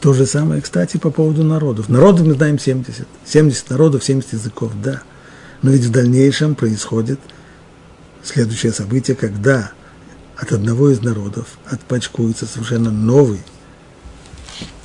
То 0.02 0.14
же 0.14 0.26
самое, 0.26 0.62
кстати, 0.62 0.98
по 0.98 1.12
поводу 1.12 1.44
народов. 1.44 1.88
Народов 1.88 2.28
мы 2.28 2.34
знаем 2.34 2.60
70. 2.60 3.08
70 3.26 3.70
народов, 3.70 4.04
70 4.04 4.34
языков, 4.34 4.74
да. 4.84 5.02
Но 5.62 5.72
ведь 5.72 5.86
в 5.86 5.92
дальнейшем 5.92 6.56
происходит 6.56 7.20
следующее 8.22 8.74
событие, 8.74 9.16
когда 9.16 9.72
от 10.38 10.52
одного 10.52 10.90
из 10.90 11.02
народов 11.02 11.58
отпачкуется 11.66 12.46
совершенно 12.46 12.92
новый, 12.92 13.40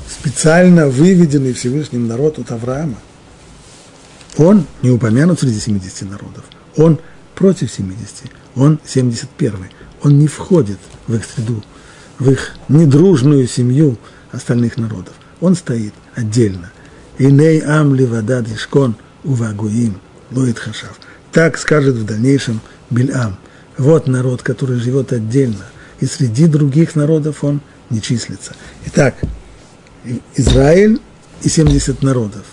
специально 0.08 0.88
выведенный 0.88 1.52
Всевышним 1.52 2.06
народ 2.06 2.38
от 2.38 2.50
Авраама. 2.52 2.98
Он 4.36 4.66
не 4.82 4.90
упомянут 4.90 5.40
среди 5.40 5.58
70 5.58 6.10
народов. 6.10 6.44
Он 6.76 7.00
против 7.34 7.70
70. 7.70 8.30
Он 8.54 8.78
71. 8.84 9.54
Он 10.02 10.18
не 10.18 10.28
входит 10.28 10.78
в 11.06 11.14
их 11.14 11.24
среду, 11.24 11.62
в 12.18 12.30
их 12.30 12.52
недружную 12.68 13.48
семью 13.48 13.98
остальных 14.30 14.76
народов. 14.76 15.14
Он 15.40 15.54
стоит 15.54 15.94
отдельно. 16.14 16.70
Иней 17.18 17.60
ам 17.60 17.94
ливадад 17.94 18.48
ишкон 18.48 18.96
увагуим 19.24 20.00
лоит 20.30 20.58
хашав. 20.58 20.98
Так 21.32 21.58
скажет 21.58 21.96
в 21.96 22.04
дальнейшем 22.04 22.60
Бильам. 22.90 23.36
Вот 23.78 24.08
народ, 24.08 24.42
который 24.42 24.78
живет 24.80 25.12
отдельно, 25.12 25.64
и 26.00 26.06
среди 26.06 26.46
других 26.46 26.96
народов 26.96 27.44
он 27.44 27.60
не 27.90 28.02
числится. 28.02 28.52
Итак, 28.86 29.14
Израиль 30.34 31.00
и 31.42 31.48
70 31.48 32.02
народов, 32.02 32.44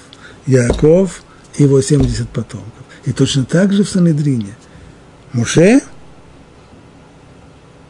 Яков 0.45 1.23
и 1.57 1.63
его 1.63 1.81
70 1.81 2.29
потомков. 2.29 2.71
И 3.05 3.11
точно 3.11 3.43
так 3.43 3.73
же 3.73 3.83
в 3.83 3.89
Санедрине 3.89 4.55
Муше, 5.33 5.81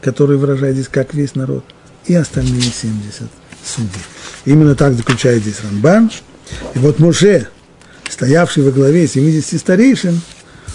который 0.02 0.38
выражает 0.38 0.76
здесь 0.76 0.88
как 0.88 1.14
весь 1.14 1.36
народ, 1.36 1.66
и 2.06 2.16
остальные 2.16 2.62
70 2.62 3.24
судей. 3.64 3.90
Именно 4.46 4.76
так 4.76 4.94
заключает 4.94 5.42
здесь 5.42 5.62
Рамбан. 5.64 6.10
И 6.74 6.80
вот 6.80 7.00
Муше, 7.00 7.50
стоявший 8.10 8.64
во 8.64 8.72
главе 8.72 9.08
70 9.08 9.60
старейшин, 9.60 10.22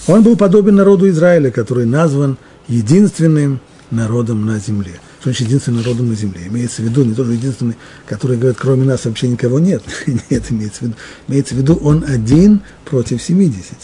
он 0.07 0.23
был 0.23 0.37
подобен 0.37 0.75
народу 0.75 1.09
Израиля, 1.09 1.51
который 1.51 1.87
назван 1.87 2.37
единственным 2.71 3.61
народом 3.91 4.47
на 4.47 4.59
земле. 4.59 4.93
Что 5.21 5.31
значит 5.31 5.49
единственным 5.49 5.81
народом 5.83 6.09
на 6.09 6.15
земле? 6.15 6.47
Имеется 6.47 6.81
в 6.81 6.85
виду 6.87 7.05
не 7.05 7.15
тоже 7.15 7.33
единственный, 7.33 7.75
который 8.07 8.39
говорит, 8.39 8.59
кроме 8.59 8.85
нас 8.85 9.05
вообще 9.05 9.29
никого 9.29 9.59
нет. 9.59 9.83
нет, 10.31 10.45
имеется 10.51 10.79
в 10.79 10.83
виду. 10.83 10.95
Имеется 11.29 11.55
в 11.55 11.59
виду, 11.59 11.75
он 11.75 12.05
один 12.07 12.63
против 12.87 13.21
70. 13.21 13.75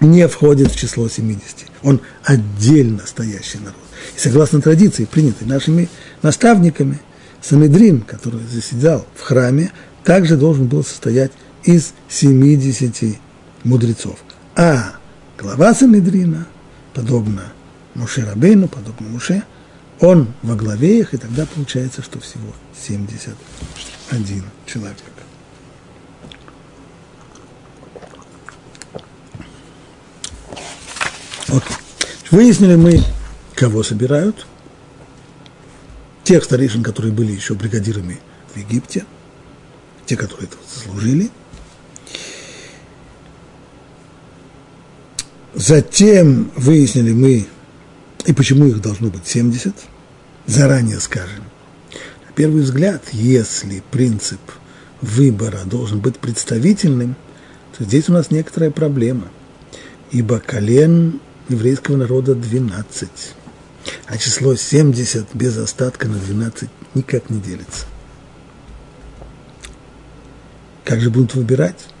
Не 0.00 0.26
входит 0.28 0.72
в 0.72 0.76
число 0.76 1.08
70. 1.08 1.40
Он 1.82 2.00
отдельно 2.24 3.02
стоящий 3.06 3.58
народ. 3.58 3.76
И 4.16 4.18
согласно 4.18 4.60
традиции, 4.60 5.04
принятой 5.04 5.46
нашими 5.46 5.88
наставниками, 6.22 7.00
Санедрин, 7.40 8.00
который 8.00 8.40
заседал 8.52 9.06
в 9.14 9.22
храме, 9.22 9.72
также 10.04 10.36
должен 10.36 10.66
был 10.66 10.84
состоять 10.84 11.32
из 11.62 11.92
70 12.08 13.16
мудрецов. 13.62 14.18
А 14.56 14.96
глава 15.38 15.72
Санедрина, 15.72 16.46
подобно 16.94 17.52
Муше 17.94 18.24
Рабейну, 18.24 18.68
подобно 18.68 19.08
Муше, 19.08 19.42
он 20.00 20.32
во 20.42 20.56
главе 20.56 21.00
их, 21.00 21.14
и 21.14 21.16
тогда 21.16 21.46
получается, 21.46 22.02
что 22.02 22.20
всего 22.20 22.52
71 22.74 24.44
человек. 24.66 24.96
Окей. 31.48 31.76
Выяснили 32.30 32.76
мы, 32.76 33.02
кого 33.54 33.82
собирают. 33.82 34.46
Тех 36.24 36.44
старейшин, 36.44 36.82
которые 36.82 37.12
были 37.12 37.32
еще 37.32 37.54
бригадирами 37.54 38.18
в 38.54 38.56
Египте, 38.56 39.04
те, 40.06 40.16
которые 40.16 40.48
это 40.48 40.56
заслужили– 40.66 41.30
Затем 45.54 46.50
выяснили 46.56 47.12
мы, 47.12 47.46
и 48.24 48.32
почему 48.32 48.66
их 48.66 48.80
должно 48.80 49.08
быть 49.08 49.26
70, 49.26 49.74
заранее 50.46 50.98
скажем. 50.98 51.44
На 52.26 52.32
первый 52.34 52.62
взгляд, 52.62 53.02
если 53.12 53.82
принцип 53.90 54.40
выбора 55.02 55.60
должен 55.66 56.00
быть 56.00 56.18
представительным, 56.18 57.16
то 57.76 57.84
здесь 57.84 58.08
у 58.08 58.12
нас 58.12 58.30
некоторая 58.30 58.70
проблема, 58.70 59.28
ибо 60.10 60.38
колен 60.38 61.20
еврейского 61.48 61.96
народа 61.96 62.34
12, 62.34 63.10
а 64.06 64.16
число 64.16 64.54
70 64.54 65.34
без 65.34 65.58
остатка 65.58 66.08
на 66.08 66.16
12 66.16 66.70
никак 66.94 67.28
не 67.28 67.40
делится. 67.40 67.84
Как 70.84 71.00
же 71.00 71.10
будут 71.10 71.34
выбирать? 71.34 71.91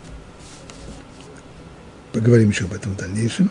Поговорим 2.12 2.50
еще 2.50 2.64
об 2.64 2.74
этом 2.74 2.92
в 2.92 2.96
дальнейшем. 2.96 3.50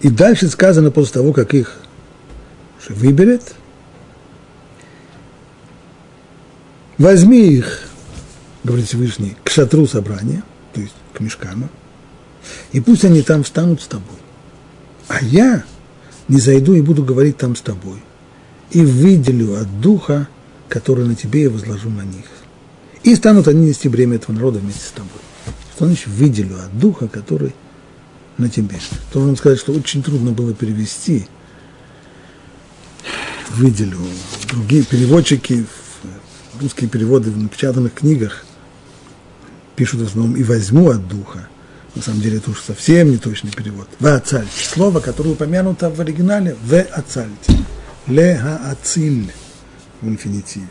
И 0.00 0.08
дальше 0.08 0.48
сказано 0.48 0.90
после 0.90 1.14
того, 1.14 1.32
как 1.32 1.54
их 1.54 1.78
выберет, 2.88 3.54
возьми 6.98 7.46
их, 7.46 7.88
говорит 8.64 8.88
Всевышний, 8.88 9.36
к 9.44 9.50
шатру 9.50 9.86
собрания, 9.86 10.42
то 10.72 10.80
есть 10.80 10.94
к 11.12 11.20
мешкану, 11.20 11.68
и 12.72 12.80
пусть 12.80 13.04
они 13.04 13.22
там 13.22 13.44
встанут 13.44 13.80
с 13.80 13.86
тобой. 13.86 14.18
А 15.06 15.22
я 15.22 15.62
не 16.26 16.40
зайду 16.40 16.74
и 16.74 16.80
буду 16.80 17.04
говорить 17.04 17.36
там 17.36 17.54
с 17.54 17.60
тобой, 17.60 18.02
и 18.72 18.84
выделю 18.84 19.60
от 19.60 19.80
духа, 19.80 20.28
который 20.68 21.06
на 21.06 21.14
тебе 21.14 21.42
я 21.42 21.50
возложу 21.50 21.90
на 21.90 22.02
них. 22.02 22.24
И 23.02 23.14
станут 23.16 23.48
они 23.48 23.66
нести 23.66 23.88
бремя 23.88 24.16
этого 24.16 24.34
народа 24.34 24.60
вместе 24.60 24.86
с 24.86 24.90
тобой. 24.90 25.10
Что 25.74 25.86
значит 25.86 26.06
выделю 26.06 26.56
от 26.56 26.78
духа, 26.78 27.08
который 27.08 27.54
на 28.38 28.48
тебе? 28.48 28.78
Должен 29.12 29.36
сказать, 29.36 29.58
что 29.58 29.72
очень 29.72 30.02
трудно 30.02 30.30
было 30.30 30.54
перевести. 30.54 31.26
Выделю. 33.50 33.98
Другие 34.48 34.84
переводчики, 34.84 35.66
русские 36.60 36.88
переводы 36.88 37.30
в 37.30 37.38
напечатанных 37.38 37.94
книгах 37.94 38.44
пишут 39.74 40.02
в 40.02 40.06
основном 40.06 40.36
«и 40.36 40.42
возьму 40.42 40.90
от 40.90 41.06
духа». 41.08 41.48
На 41.94 42.02
самом 42.02 42.20
деле 42.22 42.38
это 42.38 42.50
уж 42.50 42.60
совсем 42.62 43.10
не 43.10 43.18
точный 43.18 43.50
перевод. 43.50 43.88
«В 43.98 44.06
ацальте». 44.06 44.50
Слово, 44.64 45.00
которое 45.00 45.30
упомянуто 45.30 45.90
в 45.90 46.00
оригинале 46.00 46.56
«в 46.62 46.74
ацальте». 46.74 47.58
«Ле 48.06 48.38
ациль» 48.38 49.32
в 50.00 50.08
инфинитиве. 50.08 50.68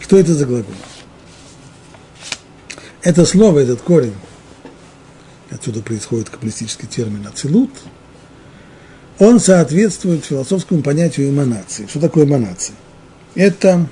Что 0.00 0.18
это 0.18 0.34
за 0.34 0.44
глагол? 0.44 0.74
Это 3.02 3.24
слово, 3.24 3.60
этот 3.60 3.80
корень, 3.80 4.14
отсюда 5.50 5.80
происходит 5.80 6.28
каббалистический 6.28 6.86
термин 6.86 7.26
«ацилут», 7.26 7.70
он 9.18 9.38
соответствует 9.38 10.24
философскому 10.24 10.82
понятию 10.82 11.28
эманации. 11.28 11.86
Что 11.86 12.00
такое 12.00 12.24
эманация? 12.24 12.74
Это 13.34 13.86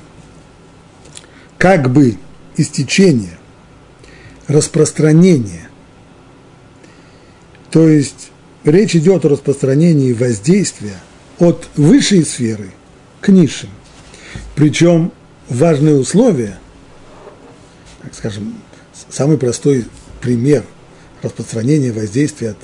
как 1.59 1.93
бы 1.93 2.17
истечение, 2.57 3.39
распространение. 4.47 5.69
То 7.71 7.87
есть 7.87 8.31
речь 8.65 8.97
идет 8.97 9.27
о 9.27 9.29
распространении 9.29 10.13
воздействия 10.15 10.97
от 11.39 11.69
высшей 11.77 12.25
сферы 12.25 12.71
к 13.21 13.29
низшим. 13.29 13.71
Причем 14.55 15.13
важное 15.49 15.97
условие, 15.97 16.59
так 18.03 18.15
скажем, 18.15 18.55
самый 19.11 19.39
простой 19.39 19.87
пример 20.21 20.65
распространения 21.23 21.93
воздействия 21.93 22.51
от 22.51 22.59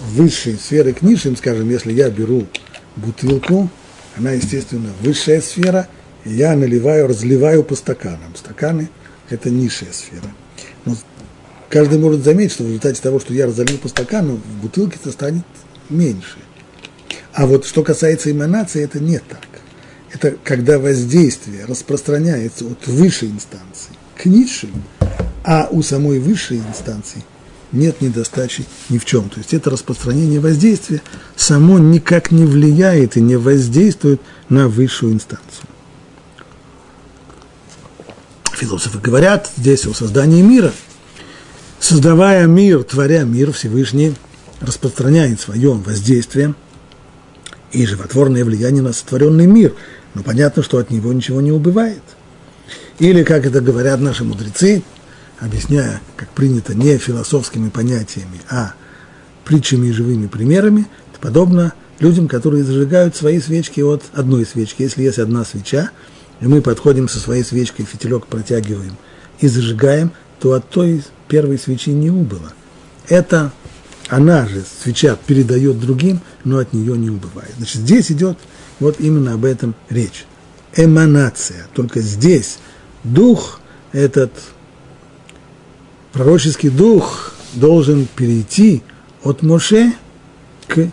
высшей 0.00 0.56
сферы 0.56 0.92
к 0.92 1.02
низшим, 1.02 1.36
скажем, 1.36 1.70
если 1.70 1.92
я 1.92 2.10
беру 2.10 2.46
бутылку, 2.96 3.70
она, 4.16 4.32
естественно, 4.32 4.90
высшая 5.02 5.40
сфера, 5.40 5.88
и 6.24 6.32
я 6.32 6.56
наливаю, 6.56 7.06
разливаю 7.06 7.62
по 7.62 7.74
стаканам. 7.74 8.34
Стаканы– 8.34 8.88
это 9.30 9.50
низшая 9.50 9.92
сфера. 9.92 10.30
Но 10.84 10.96
каждый 11.68 11.98
может 11.98 12.24
заметить, 12.24 12.52
что 12.52 12.64
в 12.64 12.68
результате 12.68 13.00
того, 13.00 13.20
что 13.20 13.34
я 13.34 13.46
разолью 13.46 13.78
по 13.78 13.88
стакану, 13.88 14.36
в 14.36 14.62
бутылке 14.62 14.98
это 15.00 15.12
станет 15.12 15.44
меньше. 15.88 16.38
А 17.32 17.46
вот 17.46 17.66
что 17.66 17.82
касается 17.82 18.30
эманации, 18.30 18.82
это 18.82 18.98
не 18.98 19.18
так. 19.18 19.46
Это 20.12 20.36
когда 20.42 20.78
воздействие 20.78 21.66
распространяется 21.66 22.64
от 22.64 22.86
высшей 22.86 23.28
инстанции 23.28 23.92
к 24.16 24.24
низшим, 24.24 24.70
а 25.46 25.68
у 25.70 25.80
самой 25.80 26.18
высшей 26.18 26.58
инстанции 26.58 27.24
нет 27.70 28.00
недостачи 28.00 28.66
ни 28.88 28.98
в 28.98 29.04
чем. 29.04 29.30
То 29.30 29.38
есть 29.38 29.54
это 29.54 29.70
распространение 29.70 30.40
воздействия 30.40 31.00
само 31.36 31.78
никак 31.78 32.32
не 32.32 32.44
влияет 32.44 33.16
и 33.16 33.20
не 33.20 33.36
воздействует 33.36 34.20
на 34.48 34.68
высшую 34.68 35.12
инстанцию. 35.12 35.68
Философы 38.54 38.98
говорят 38.98 39.50
здесь 39.56 39.86
о 39.86 39.94
создании 39.94 40.42
мира. 40.42 40.72
Создавая 41.78 42.46
мир, 42.46 42.82
творя 42.82 43.22
мир, 43.22 43.52
Всевышний 43.52 44.14
распространяет 44.60 45.40
свое 45.40 45.72
воздействие 45.72 46.54
и 47.70 47.86
животворное 47.86 48.44
влияние 48.44 48.82
на 48.82 48.92
сотворенный 48.92 49.46
мир. 49.46 49.74
Но 50.14 50.22
понятно, 50.22 50.62
что 50.62 50.78
от 50.78 50.90
него 50.90 51.12
ничего 51.12 51.40
не 51.40 51.52
убывает. 51.52 52.02
Или, 52.98 53.22
как 53.22 53.44
это 53.44 53.60
говорят 53.60 54.00
наши 54.00 54.24
мудрецы, 54.24 54.82
объясняя, 55.40 56.00
как 56.16 56.28
принято, 56.30 56.74
не 56.74 56.98
философскими 56.98 57.68
понятиями, 57.68 58.40
а 58.50 58.74
притчами 59.44 59.88
и 59.88 59.92
живыми 59.92 60.26
примерами, 60.26 60.86
подобно 61.20 61.72
людям, 61.98 62.28
которые 62.28 62.62
зажигают 62.62 63.16
свои 63.16 63.40
свечки 63.40 63.80
от 63.80 64.02
одной 64.12 64.46
свечки. 64.46 64.82
Если 64.82 65.02
есть 65.02 65.18
одна 65.18 65.44
свеча, 65.44 65.90
и 66.40 66.46
мы 66.46 66.60
подходим 66.62 67.08
со 67.08 67.18
своей 67.18 67.42
свечкой, 67.42 67.84
фитилек 67.84 68.26
протягиваем 68.26 68.96
и 69.40 69.48
зажигаем, 69.48 70.12
то 70.40 70.52
от 70.52 70.68
той 70.68 71.02
первой 71.28 71.58
свечи 71.58 71.90
не 71.90 72.10
убыло. 72.10 72.52
Это 73.08 73.52
она 74.08 74.46
же, 74.46 74.62
свеча, 74.82 75.16
передает 75.26 75.80
другим, 75.80 76.20
но 76.44 76.58
от 76.58 76.72
нее 76.72 76.96
не 76.96 77.10
убывает. 77.10 77.52
Значит, 77.56 77.82
здесь 77.82 78.12
идет 78.12 78.38
вот 78.78 79.00
именно 79.00 79.34
об 79.34 79.44
этом 79.44 79.74
речь. 79.90 80.26
Эманация. 80.76 81.66
Только 81.74 82.00
здесь 82.00 82.58
дух, 83.02 83.60
этот 83.92 84.32
пророческий 86.16 86.70
дух 86.70 87.34
должен 87.52 88.08
перейти 88.16 88.82
от 89.22 89.42
Моше 89.42 89.92
к 90.66 90.88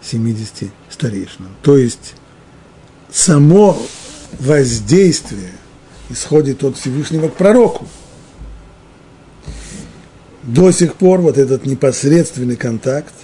70 0.00 0.70
старейшинам. 0.88 1.50
То 1.62 1.76
есть 1.76 2.14
само 3.10 3.76
воздействие 4.38 5.50
исходит 6.10 6.62
от 6.62 6.76
Всевышнего 6.76 7.28
к 7.28 7.34
пророку. 7.34 7.88
До 10.44 10.70
сих 10.70 10.94
пор 10.94 11.20
вот 11.22 11.38
этот 11.38 11.66
непосредственный 11.66 12.56
контакт 12.56 13.14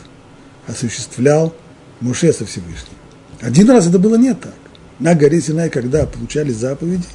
осуществлял 0.67 1.55
Муше 2.01 2.33
со 2.33 2.47
Всевышним. 2.47 2.97
Один 3.41 3.71
раз 3.71 3.87
это 3.87 4.01
было 4.01 4.17
не 4.17 4.35
так. 4.35 4.55
На 4.99 5.15
горе 5.15 5.41
Синай, 5.41 5.71
когда 5.71 6.05
получали 6.05 6.51
заповеди, 6.51 7.07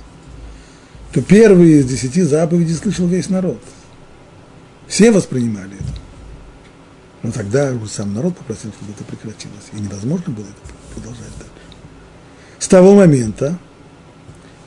то 1.12 1.22
первые 1.22 1.80
из 1.80 1.86
десяти 1.88 2.22
заповедей 2.22 2.76
слышал 2.76 3.06
весь 3.06 3.30
народ. 3.30 3.60
Все 4.88 5.12
воспринимали 5.12 5.76
это. 5.76 6.04
Но 7.24 7.32
тогда 7.32 7.74
сам 7.88 8.14
народ 8.14 8.38
попросил, 8.38 8.72
чтобы 8.74 8.92
это 8.92 9.04
прекратилось. 9.06 9.70
И 9.72 9.80
невозможно 9.80 10.34
было 10.34 10.46
это 10.46 10.74
продолжать 10.94 11.32
дальше. 11.40 11.78
С 12.60 12.68
того 12.68 12.94
момента, 12.96 13.58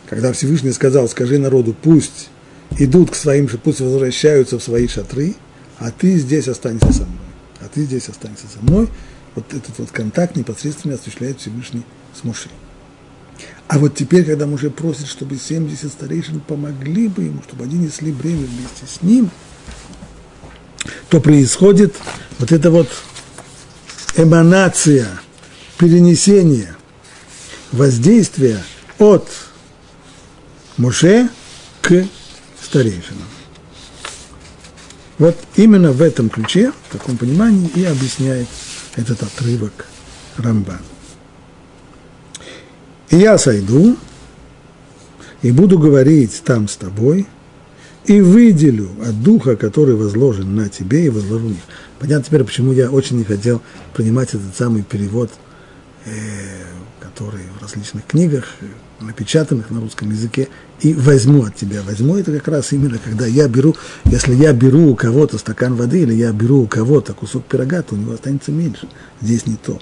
когда 0.09 0.33
Всевышний 0.33 0.73
сказал, 0.73 1.09
скажи 1.09 1.39
народу, 1.39 1.75
пусть 1.81 2.31
идут 2.79 3.11
к 3.11 3.14
своим, 3.14 3.49
пусть 3.49 3.81
возвращаются 3.81 4.59
в 4.59 4.62
свои 4.62 4.89
шатры, 4.89 5.35
а 5.79 5.91
ты 5.91 6.17
здесь 6.19 6.49
останешься 6.49 6.93
со 6.93 7.05
мной. 7.05 7.27
А 7.61 7.69
ты 7.69 7.85
здесь 7.85 8.09
останешься 8.09 8.47
со 8.53 8.61
мной. 8.62 8.89
Вот 9.35 9.53
этот 9.53 9.79
вот 9.79 9.91
контакт 9.91 10.37
непосредственно 10.37 10.95
осуществляет 10.95 11.41
Всевышний 11.41 11.83
с 12.19 12.25
Мушей. 12.25 12.53
А 13.69 13.79
вот 13.79 13.95
теперь, 13.95 14.25
когда 14.25 14.47
Муше 14.47 14.71
просит, 14.71 15.09
чтобы 15.09 15.37
70 15.37 15.91
старейшин 15.91 16.41
помогли 16.41 17.09
бы 17.09 17.25
ему, 17.25 17.43
чтобы 17.43 17.64
они 17.64 17.77
несли 17.77 18.12
бремя 18.12 18.47
вместе 18.47 18.87
с 18.87 19.03
ним, 19.03 19.31
то 21.09 21.20
происходит 21.20 21.95
вот 22.39 22.53
эта 22.53 22.70
вот 22.70 22.89
эманация, 24.16 25.09
перенесение 25.78 26.74
воздействия 27.72 28.62
от 28.99 29.28
Муше 30.76 31.28
к 31.82 32.07
старейшинам. 32.62 33.28
Вот 35.18 35.37
именно 35.57 35.93
в 35.93 36.03
этом 36.03 36.28
ключе, 36.28 36.72
в 36.89 36.93
таком 36.93 37.16
понимании, 37.16 37.70
и 37.74 37.84
объясняет 37.84 38.49
этот 38.97 39.22
отрывок 39.22 39.87
Рамбан. 40.37 40.80
И 43.11 43.16
я 43.16 43.39
сойду, 43.39 43.97
и 45.43 45.53
буду 45.53 45.78
говорить 45.78 46.43
там 46.45 46.68
с 46.68 46.76
тобой, 46.76 47.26
и 48.07 48.21
выделю 48.21 48.89
от 49.05 49.23
духа, 49.23 49.57
который 49.57 49.95
возложен 49.95 50.55
на 50.55 50.69
тебе, 50.69 51.07
и 51.07 51.11
возложу 51.11 51.49
них. 51.49 51.63
Понятно 51.99 52.25
теперь, 52.25 52.45
почему 52.45 52.73
я 52.73 52.91
очень 52.91 53.19
не 53.19 53.25
хотел 53.25 53.63
принимать 53.95 54.29
этот 54.29 54.57
самый 54.57 54.83
перевод, 54.83 55.31
э, 56.05 56.11
который 57.01 57.43
в 57.59 57.63
различных 57.63 58.05
книгах, 58.07 58.45
напечатанных 59.01 59.71
на 59.71 59.81
русском 59.81 60.11
языке, 60.11 60.49
и 60.81 60.95
возьму 60.95 61.45
от 61.45 61.57
тебя. 61.57 61.83
Возьму 61.83 62.17
это 62.17 62.33
как 62.33 62.49
раз 62.49 62.73
именно, 62.73 62.99
когда 62.99 63.27
я 63.27 63.49
беру, 63.49 63.75
если 64.05 64.35
я 64.35 64.53
беру 64.53 64.91
у 64.91 64.95
кого-то 64.95 65.39
стакан 65.39 65.75
воды, 65.75 66.03
или 66.03 66.15
я 66.15 66.33
беру 66.33 66.63
у 66.63 66.67
кого-то 66.67 67.13
кусок 67.13 67.45
пирога, 67.45 67.83
то 67.83 67.95
у 67.95 67.99
него 67.99 68.13
останется 68.13 68.53
меньше. 68.53 68.89
Здесь 69.21 69.47
не 69.47 69.57
то. 69.57 69.81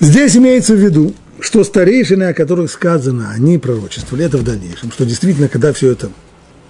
Здесь 0.00 0.36
имеется 0.36 0.74
в 0.74 0.78
виду, 0.78 1.14
что 1.44 1.62
старейшины, 1.62 2.24
о 2.24 2.34
которых 2.34 2.70
сказано, 2.70 3.30
они 3.30 3.58
пророчествовали, 3.58 4.24
это 4.24 4.38
в 4.38 4.44
дальнейшем, 4.44 4.90
что 4.90 5.04
действительно, 5.04 5.48
когда 5.48 5.72
все 5.72 5.92
это 5.92 6.10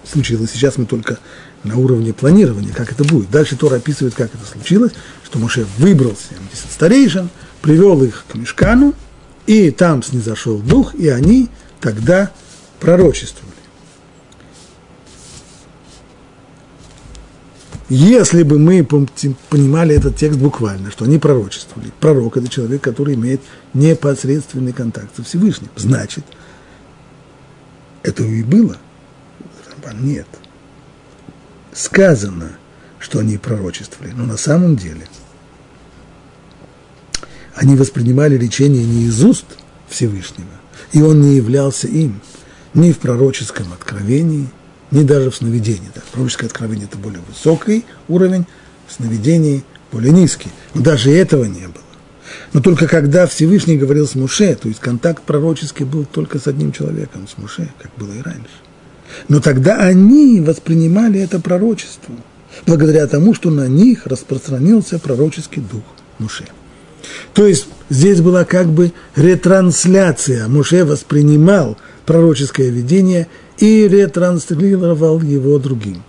случилось, 0.03 0.51
сейчас 0.51 0.77
мы 0.77 0.85
только 0.85 1.17
на 1.63 1.77
уровне 1.77 2.13
планирования, 2.13 2.73
как 2.73 2.91
это 2.91 3.03
будет. 3.03 3.31
Дальше 3.31 3.55
Тора 3.55 3.77
описывает, 3.77 4.15
как 4.15 4.35
это 4.35 4.45
случилось, 4.45 4.91
что 5.23 5.39
Моше 5.39 5.65
выбрал 5.77 6.15
70 6.15 6.71
старейшин, 6.71 7.29
привел 7.61 8.03
их 8.03 8.25
к 8.27 8.35
Мешкану, 8.35 8.93
и 9.47 9.71
там 9.71 10.03
снизошел 10.03 10.59
дух, 10.59 10.93
и 10.93 11.07
они 11.07 11.49
тогда 11.79 12.31
пророчествовали. 12.79 13.44
Если 17.87 18.41
бы 18.41 18.57
мы 18.57 18.83
понимали 18.83 19.95
этот 19.95 20.15
текст 20.15 20.39
буквально, 20.39 20.89
что 20.89 21.05
они 21.05 21.19
пророчествовали, 21.19 21.91
пророк– 21.99 22.35
это 22.37 22.47
человек, 22.47 22.81
который 22.81 23.13
имеет 23.13 23.41
непосредственный 23.75 24.73
контакт 24.73 25.15
со 25.15 25.23
Всевышним, 25.23 25.69
значит, 25.75 26.23
это 28.01 28.23
и 28.23 28.43
было. 28.43 28.77
Нет. 30.01 30.27
Сказано, 31.73 32.57
что 32.97 33.19
они 33.19 33.37
пророчествовали, 33.37 34.13
но 34.13 34.25
на 34.25 34.35
самом 34.35 34.75
деле 34.75 35.07
они 37.53 37.75
воспринимали 37.75 38.35
лечение 38.35 38.83
не 38.83 39.03
из 39.03 39.23
уст 39.23 39.45
Всевышнего, 39.87 40.49
и 40.91 41.03
он 41.03 41.21
не 41.21 41.35
являлся 41.35 41.87
им 41.87 42.19
ни 42.73 42.91
в 42.91 42.97
пророческом 42.97 43.71
откровении– 43.73 44.49
не 44.91 45.03
даже 45.03 45.31
в 45.31 45.35
сновидении. 45.35 45.89
Да. 45.93 46.01
Пророческое 46.11 46.47
откровение– 46.47 46.87
это 46.91 46.97
более 46.97 47.21
высокий 47.27 47.85
уровень, 48.07 48.45
в 48.87 48.93
сновидении 48.93 49.63
более 49.91 50.11
низкий. 50.11 50.49
Но 50.73 50.81
даже 50.81 51.11
этого 51.11 51.45
не 51.45 51.67
было. 51.67 51.83
Но 52.53 52.61
только 52.61 52.87
когда 52.87 53.27
Всевышний 53.27 53.77
говорил 53.77 54.07
с 54.07 54.15
Муше, 54.15 54.55
то 54.55 54.67
есть 54.67 54.79
контакт 54.79 55.23
пророческий 55.23 55.85
был 55.85 56.05
только 56.05 56.39
с 56.39 56.47
одним 56.47 56.71
человеком, 56.71 57.27
с 57.27 57.37
Муше, 57.37 57.71
как 57.81 57.91
было 57.97 58.13
и 58.13 58.21
раньше. 58.21 58.49
Но 59.27 59.39
тогда 59.39 59.77
они 59.77 60.41
воспринимали 60.41 61.19
это 61.19 61.39
пророчество, 61.39 62.15
благодаря 62.65 63.07
тому, 63.07 63.33
что 63.33 63.49
на 63.49 63.67
них 63.67 64.05
распространился 64.05 64.99
пророческий 64.99 65.61
дух 65.61 65.83
Муше. 66.19 66.45
То 67.33 67.45
есть 67.45 67.67
здесь 67.89 68.21
была 68.21 68.45
как 68.45 68.67
бы 68.67 68.91
ретрансляция. 69.15 70.47
Муше 70.47 70.85
воспринимал 70.85 71.77
пророческое 72.05 72.69
видение 72.69 73.27
и 73.57 73.87
ретранслировал 73.87 75.21
его 75.21 75.59
другим. 75.59 76.03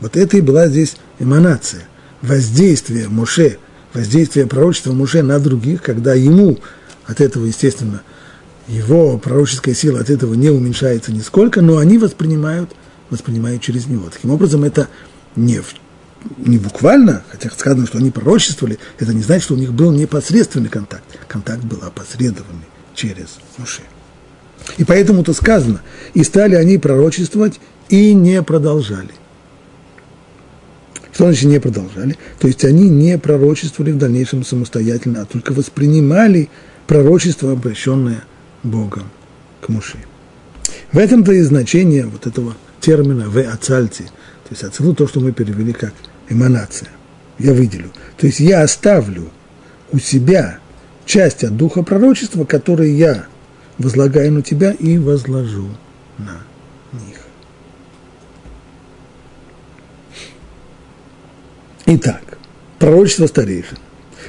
Вот 0.00 0.16
это 0.16 0.36
и 0.36 0.40
была 0.40 0.68
здесь 0.68 0.96
эманация, 1.18 1.88
воздействие 2.22 3.08
Муше, 3.08 3.58
воздействие 3.92 4.46
пророчества 4.46 4.92
Муше 4.92 5.22
на 5.22 5.38
других, 5.38 5.82
когда 5.82 6.14
ему 6.14 6.58
от 7.06 7.20
этого, 7.20 7.46
естественно, 7.46 8.02
его 8.68 9.18
пророческая 9.18 9.74
сила 9.74 10.00
от 10.00 10.10
этого 10.10 10.34
не 10.34 10.50
уменьшается 10.50 11.10
нисколько, 11.10 11.62
но 11.62 11.78
они 11.78 11.98
воспринимают, 11.98 12.70
воспринимают 13.10 13.62
через 13.62 13.86
него. 13.86 14.08
Таким 14.10 14.30
образом, 14.30 14.62
это 14.62 14.88
не, 15.34 15.62
не 16.36 16.58
буквально, 16.58 17.24
хотя 17.28 17.50
сказано, 17.50 17.86
что 17.86 17.98
они 17.98 18.10
пророчествовали, 18.10 18.78
это 18.98 19.14
не 19.14 19.22
значит, 19.22 19.44
что 19.44 19.54
у 19.54 19.58
них 19.58 19.72
был 19.72 19.90
непосредственный 19.90 20.68
контакт. 20.68 21.04
Контакт 21.26 21.64
был 21.64 21.78
опосредованный 21.82 22.66
через 22.94 23.38
Муше. 23.56 23.82
И 24.76 24.84
поэтому-то 24.84 25.32
сказано, 25.32 25.80
и 26.14 26.22
стали 26.22 26.54
они 26.54 26.78
пророчествовать, 26.78 27.60
и 27.88 28.12
не 28.12 28.42
продолжали. 28.42 29.10
Что 31.12 31.24
значит 31.24 31.48
не 31.48 31.58
продолжали? 31.58 32.16
То 32.38 32.46
есть 32.46 32.64
они 32.64 32.88
не 32.88 33.18
пророчествовали 33.18 33.92
в 33.92 33.98
дальнейшем 33.98 34.44
самостоятельно, 34.44 35.22
а 35.22 35.24
только 35.24 35.52
воспринимали 35.52 36.48
пророчество, 36.86 37.52
обращенное 37.52 38.22
Богом 38.62 39.04
к 39.60 39.68
Муше. 39.68 39.98
В 40.92 40.98
этом-то 40.98 41.32
и 41.32 41.40
значение 41.42 42.06
вот 42.06 42.26
этого 42.26 42.54
термина 42.80 43.28
«в 43.28 43.38
ацальти», 43.38 44.04
то 44.04 44.50
есть 44.50 44.62
ацелу 44.62 44.94
то, 44.94 45.08
что 45.08 45.20
мы 45.20 45.32
перевели 45.32 45.72
как 45.72 45.92
эманация. 46.28 46.90
Я 47.38 47.52
выделю. 47.52 47.90
То 48.16 48.26
есть 48.26 48.40
я 48.40 48.62
оставлю 48.62 49.30
у 49.92 49.98
себя 49.98 50.58
часть 51.04 51.44
от 51.44 51.56
духа 51.56 51.82
пророчества, 51.82 52.44
который 52.44 52.92
я 52.92 53.26
возлагаю 53.78 54.32
на 54.32 54.42
тебя 54.42 54.72
и 54.72 54.98
возложу 54.98 55.68
на 56.18 56.42
них. 56.92 57.18
Итак, 61.86 62.38
пророчество 62.78 63.26
старейшин 63.26 63.78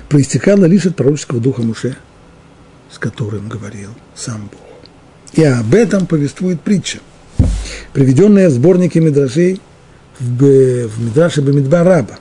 проистекало 0.08 0.66
лишь 0.66 0.86
от 0.86 0.96
пророческого 0.96 1.40
духа 1.40 1.62
Муше, 1.62 1.98
с 2.92 2.98
которым 2.98 3.50
говорил 3.50 3.90
сам 4.16 4.50
Бог. 4.52 4.62
И 5.34 5.44
об 5.44 5.74
этом 5.76 6.08
повествует 6.08 6.62
притча, 6.62 7.00
приведенная 7.94 8.50
в 8.50 8.54
сборнике 8.54 9.00
Мидрашей 9.00 9.62
в, 10.20 10.88
в 10.88 11.04
Мидраше 11.04 11.42
Бамидбараба. 11.42 12.20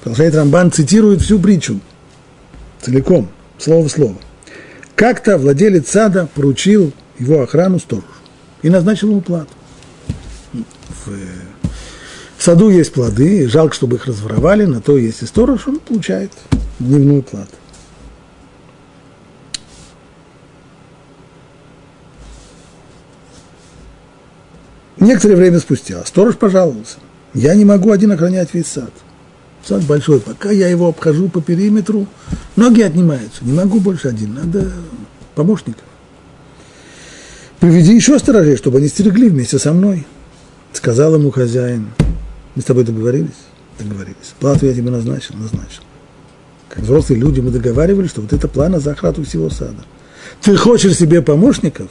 Продолжает 0.00 0.34
Рамбан, 0.34 0.70
цитирует 0.70 1.22
всю 1.22 1.38
притчу 1.38 1.80
целиком, 2.80 3.28
слово 3.58 3.88
в 3.88 3.90
слово. 3.90 4.16
Как-то 4.96 5.38
владелец 5.38 5.88
сада 5.88 6.28
поручил 6.34 6.92
его 7.18 7.42
охрану 7.42 7.78
сторожу 7.78 8.06
и 8.62 8.70
назначил 8.70 9.10
ему 9.10 9.20
плату. 9.20 9.50
В, 10.52 11.10
в 12.38 12.42
саду 12.42 12.70
есть 12.70 12.92
плоды, 12.92 13.48
жалко, 13.48 13.74
чтобы 13.74 13.96
их 13.96 14.06
разворовали, 14.06 14.66
на 14.66 14.80
то 14.80 14.96
есть 14.96 15.22
и 15.22 15.26
сторож, 15.26 15.66
он 15.66 15.80
получает 15.80 16.30
дневную 16.78 17.22
плату. 17.22 17.50
Некоторое 24.96 25.36
время 25.36 25.58
спустя 25.58 26.04
сторож 26.06 26.36
пожаловался. 26.36 26.96
Я 27.34 27.54
не 27.56 27.64
могу 27.64 27.90
один 27.90 28.12
охранять 28.12 28.54
весь 28.54 28.68
сад. 28.68 28.92
Сад 29.66 29.82
большой. 29.84 30.20
Пока 30.20 30.50
я 30.50 30.68
его 30.68 30.88
обхожу 30.88 31.28
по 31.28 31.40
периметру, 31.40 32.06
ноги 32.56 32.82
отнимаются. 32.82 33.44
Не 33.44 33.52
могу 33.52 33.80
больше 33.80 34.08
один. 34.08 34.34
Надо 34.34 34.70
помощников. 35.34 35.84
Приведи 37.60 37.94
еще 37.94 38.18
сторожей, 38.18 38.56
чтобы 38.56 38.78
они 38.78 38.88
стерегли 38.88 39.30
вместе 39.30 39.58
со 39.58 39.72
мной. 39.72 40.06
Сказал 40.72 41.14
ему 41.14 41.30
хозяин. 41.30 41.88
Мы 42.54 42.62
с 42.62 42.64
тобой 42.66 42.84
договорились? 42.84 43.30
Договорились. 43.78 44.34
Плату 44.38 44.66
я 44.66 44.74
тебе 44.74 44.90
назначил? 44.90 45.34
Назначил. 45.36 45.82
Как 46.68 46.82
взрослые 46.82 47.20
люди 47.20 47.40
мы 47.40 47.50
договаривались, 47.50 48.10
что 48.10 48.20
вот 48.20 48.32
это 48.32 48.48
плана 48.48 48.80
за 48.80 48.92
охрану 48.92 49.24
всего 49.24 49.48
сада. 49.48 49.84
Ты 50.42 50.56
хочешь 50.56 50.96
себе 50.96 51.22
помощников? 51.22 51.88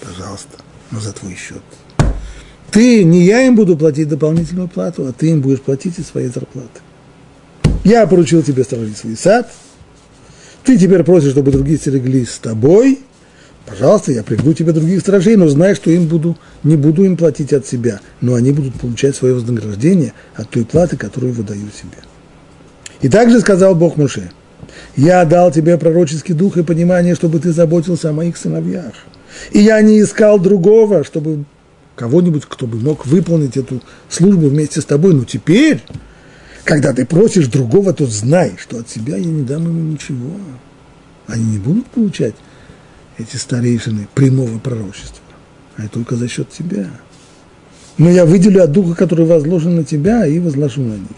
Пожалуйста, 0.00 0.58
но 0.90 1.00
за 1.00 1.12
твой 1.12 1.34
счет. 1.34 1.62
Ты, 2.70 3.04
не 3.04 3.24
я 3.24 3.46
им 3.46 3.56
буду 3.56 3.76
платить 3.76 4.08
дополнительную 4.08 4.68
плату, 4.68 5.06
а 5.06 5.12
ты 5.12 5.30
им 5.30 5.40
будешь 5.40 5.60
платить 5.60 5.98
из 5.98 6.06
своей 6.06 6.28
зарплаты. 6.28 6.80
Я 7.84 8.06
поручил 8.06 8.42
тебе 8.42 8.64
сторожить 8.64 8.96
свой 8.96 9.16
сад, 9.16 9.50
ты 10.64 10.78
теперь 10.78 11.02
просишь, 11.04 11.32
чтобы 11.32 11.52
другие 11.52 11.76
стерегли 11.76 12.24
с 12.24 12.38
тобой, 12.38 13.00
пожалуйста, 13.66 14.12
я 14.12 14.22
приведу 14.22 14.54
тебе 14.54 14.72
других 14.72 15.00
сторожей, 15.00 15.36
но 15.36 15.46
знай, 15.48 15.74
что 15.74 15.90
им 15.90 16.06
буду, 16.06 16.38
не 16.62 16.76
буду 16.76 17.04
им 17.04 17.18
платить 17.18 17.52
от 17.52 17.66
себя, 17.66 18.00
но 18.22 18.34
они 18.34 18.52
будут 18.52 18.74
получать 18.80 19.14
свое 19.14 19.34
вознаграждение 19.34 20.14
от 20.34 20.48
той 20.48 20.64
платы, 20.64 20.96
которую 20.96 21.34
выдаю 21.34 21.68
себе. 21.68 21.98
И 23.02 23.10
также 23.10 23.40
сказал 23.40 23.74
Бог 23.74 23.98
Муше, 23.98 24.30
я 24.96 25.24
дал 25.26 25.52
тебе 25.52 25.76
пророческий 25.76 26.34
дух 26.34 26.56
и 26.56 26.62
понимание, 26.62 27.14
чтобы 27.14 27.38
ты 27.38 27.52
заботился 27.52 28.08
о 28.08 28.12
моих 28.14 28.38
сыновьях. 28.38 28.94
И 29.50 29.60
я 29.60 29.82
не 29.82 30.00
искал 30.00 30.38
другого, 30.38 31.04
чтобы 31.04 31.44
кого-нибудь, 31.96 32.44
кто 32.48 32.66
бы 32.66 32.78
мог 32.78 33.04
выполнить 33.04 33.56
эту 33.56 33.82
службу 34.08 34.48
вместе 34.48 34.80
с 34.80 34.84
тобой. 34.84 35.12
Но 35.12 35.24
теперь, 35.24 35.82
когда 36.64 36.92
ты 36.92 37.04
просишь 37.04 37.46
другого, 37.46 37.92
то 37.92 38.06
знай, 38.06 38.54
что 38.58 38.78
от 38.78 38.88
себя 38.88 39.16
я 39.16 39.24
не 39.24 39.42
дам 39.42 39.64
ему 39.64 39.92
ничего. 39.92 40.30
Они 41.26 41.44
не 41.44 41.58
будут 41.58 41.86
получать 41.86 42.34
эти 43.18 43.36
старейшины 43.36 44.08
прямого 44.14 44.58
пророчества, 44.58 45.22
а 45.76 45.88
только 45.88 46.16
за 46.16 46.28
счет 46.28 46.50
тебя. 46.50 46.90
Но 47.96 48.10
я 48.10 48.24
выделю 48.24 48.62
от 48.62 48.72
духа, 48.72 48.94
который 48.94 49.26
возложен 49.26 49.76
на 49.76 49.84
тебя, 49.84 50.26
и 50.26 50.38
возложу 50.38 50.82
на 50.82 50.94
них. 50.94 51.10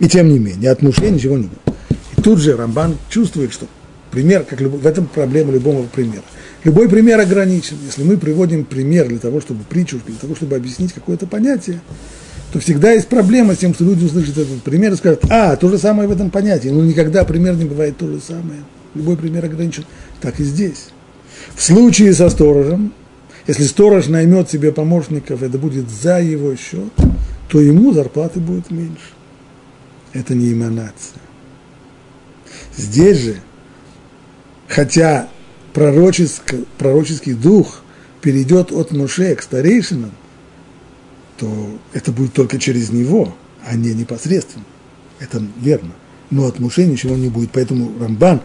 И 0.00 0.08
тем 0.08 0.28
не 0.28 0.38
менее, 0.38 0.70
от 0.70 0.82
мужей 0.82 1.10
ничего 1.10 1.36
не 1.36 1.44
будет. 1.44 1.76
И 2.16 2.22
тут 2.22 2.40
же 2.40 2.56
Рамбан 2.56 2.96
чувствует, 3.08 3.52
что 3.52 3.66
пример, 4.10 4.44
как 4.44 4.60
любой, 4.60 4.80
в 4.80 4.86
этом 4.86 5.06
проблема 5.06 5.52
любого 5.52 5.86
примера. 5.86 6.24
Любой 6.64 6.88
пример 6.88 7.20
ограничен. 7.20 7.76
Если 7.84 8.02
мы 8.02 8.16
приводим 8.16 8.64
пример 8.64 9.08
для 9.08 9.18
того, 9.18 9.40
чтобы 9.40 9.62
притчу, 9.64 10.00
для 10.04 10.16
того, 10.16 10.34
чтобы 10.34 10.56
объяснить 10.56 10.92
какое-то 10.92 11.26
понятие, 11.26 11.80
то 12.52 12.60
всегда 12.60 12.92
есть 12.92 13.08
проблема 13.08 13.54
с 13.54 13.58
тем, 13.58 13.72
что 13.72 13.84
люди 13.84 14.04
услышат 14.04 14.36
этот 14.36 14.62
пример 14.62 14.92
и 14.92 14.96
скажут, 14.96 15.24
а, 15.30 15.56
то 15.56 15.70
же 15.70 15.78
самое 15.78 16.06
в 16.06 16.12
этом 16.12 16.30
понятии. 16.30 16.68
Но 16.68 16.84
никогда 16.84 17.24
пример 17.24 17.56
не 17.56 17.64
бывает 17.64 17.96
то 17.96 18.06
же 18.06 18.20
самое. 18.20 18.60
Любой 18.94 19.16
пример 19.16 19.46
ограничен. 19.46 19.86
Так 20.20 20.38
и 20.38 20.44
здесь. 20.44 20.88
В 21.54 21.62
случае 21.62 22.12
со 22.12 22.28
сторожем, 22.28 22.92
если 23.46 23.64
сторож 23.64 24.08
наймет 24.08 24.50
себе 24.50 24.70
помощников, 24.70 25.42
это 25.42 25.56
будет 25.56 25.88
за 25.88 26.20
его 26.20 26.54
счет, 26.54 26.92
то 27.48 27.58
ему 27.58 27.94
зарплаты 27.94 28.38
будет 28.38 28.70
меньше. 28.70 29.00
Это 30.12 30.34
не 30.34 30.52
эманация. 30.52 31.22
Здесь 32.76 33.18
же, 33.18 33.36
хотя 34.68 35.28
пророческий, 35.72 36.66
пророческий 36.76 37.32
дух 37.32 37.82
перейдет 38.20 38.72
от 38.72 38.92
Моше 38.92 39.34
к 39.36 39.42
старейшинам, 39.42 40.12
то 41.36 41.50
это 41.92 42.12
будет 42.12 42.32
только 42.32 42.58
через 42.58 42.90
него, 42.90 43.34
а 43.66 43.74
не 43.74 43.94
непосредственно. 43.94 44.64
Это 45.18 45.42
верно. 45.60 45.92
Но 46.30 46.46
от 46.46 46.58
Моше 46.58 46.86
ничего 46.86 47.16
не 47.16 47.28
будет. 47.28 47.50
Поэтому 47.52 47.92
Рамбан, 48.00 48.40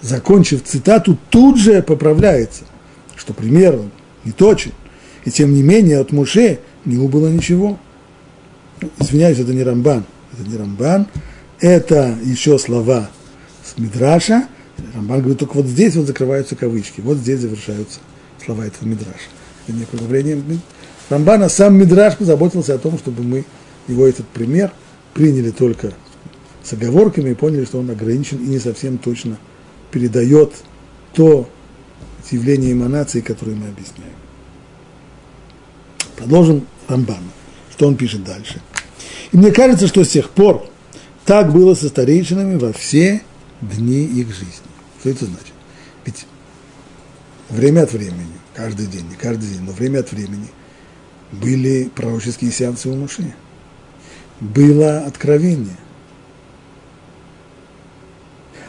закончив 0.00 0.62
цитату, 0.62 1.18
тут 1.30 1.58
же 1.58 1.82
поправляется, 1.82 2.64
что 3.16 3.34
пример 3.34 3.78
не 4.24 4.32
точен. 4.32 4.72
И 5.24 5.30
тем 5.30 5.54
не 5.54 5.62
менее 5.62 5.98
от 5.98 6.12
Моше 6.12 6.60
не 6.84 6.96
было 6.96 7.28
ничего. 7.28 7.78
Извиняюсь, 8.98 9.38
это 9.38 9.52
не 9.52 9.62
Рамбан. 9.62 10.04
Это 10.32 10.48
не 10.48 10.56
Рамбан. 10.56 11.06
Это 11.60 12.16
еще 12.22 12.58
слова 12.58 13.08
с 13.64 13.78
Мидраша, 13.78 14.48
Рамбан 14.94 15.20
говорит, 15.20 15.38
только 15.38 15.54
вот 15.54 15.66
здесь 15.66 15.94
вот 15.96 16.06
закрываются 16.06 16.56
кавычки, 16.56 17.00
вот 17.00 17.18
здесь 17.18 17.40
завершаются 17.40 18.00
слова 18.44 18.66
этого 18.66 18.88
Мидраша. 18.88 19.30
Это 19.66 19.76
не 19.76 19.84
Рамбана, 21.10 21.48
сам 21.48 21.76
Мидраш 21.76 22.16
позаботился 22.16 22.74
о 22.74 22.78
том, 22.78 22.98
чтобы 22.98 23.22
мы 23.22 23.44
его 23.88 24.06
этот 24.06 24.26
пример 24.28 24.72
приняли 25.12 25.50
только 25.50 25.92
с 26.62 26.72
оговорками 26.72 27.30
и 27.30 27.34
поняли, 27.34 27.64
что 27.64 27.78
он 27.78 27.90
ограничен 27.90 28.38
и 28.38 28.46
не 28.46 28.58
совсем 28.58 28.98
точно 28.98 29.38
передает 29.90 30.52
то 31.12 31.48
явление 32.30 32.72
эманации, 32.72 33.20
которое 33.20 33.54
мы 33.54 33.68
объясняем. 33.68 34.14
Продолжим 36.16 36.66
Рамбана, 36.88 37.30
что 37.70 37.86
он 37.86 37.96
пишет 37.96 38.24
дальше. 38.24 38.60
И 39.32 39.36
мне 39.36 39.50
кажется, 39.50 39.86
что 39.86 40.04
с 40.04 40.08
тех 40.08 40.30
пор 40.30 40.66
так 41.24 41.52
было 41.52 41.74
со 41.74 41.88
старейшинами 41.88 42.56
во 42.56 42.72
все 42.72 43.22
дни 43.60 44.04
их 44.04 44.28
жизни. 44.28 44.48
Что 45.00 45.10
это 45.10 45.26
значит? 45.26 45.52
Ведь 46.04 46.26
время 47.50 47.82
от 47.82 47.92
времени, 47.92 48.32
каждый 48.54 48.86
день, 48.86 49.06
не 49.08 49.16
каждый 49.16 49.48
день, 49.48 49.62
но 49.62 49.72
время 49.72 50.00
от 50.00 50.12
времени 50.12 50.48
были 51.40 51.90
пророческие 51.94 52.50
сеансы 52.50 52.88
у 52.88 52.94
Муши. 52.94 53.34
Было 54.40 55.00
откровение. 55.00 55.76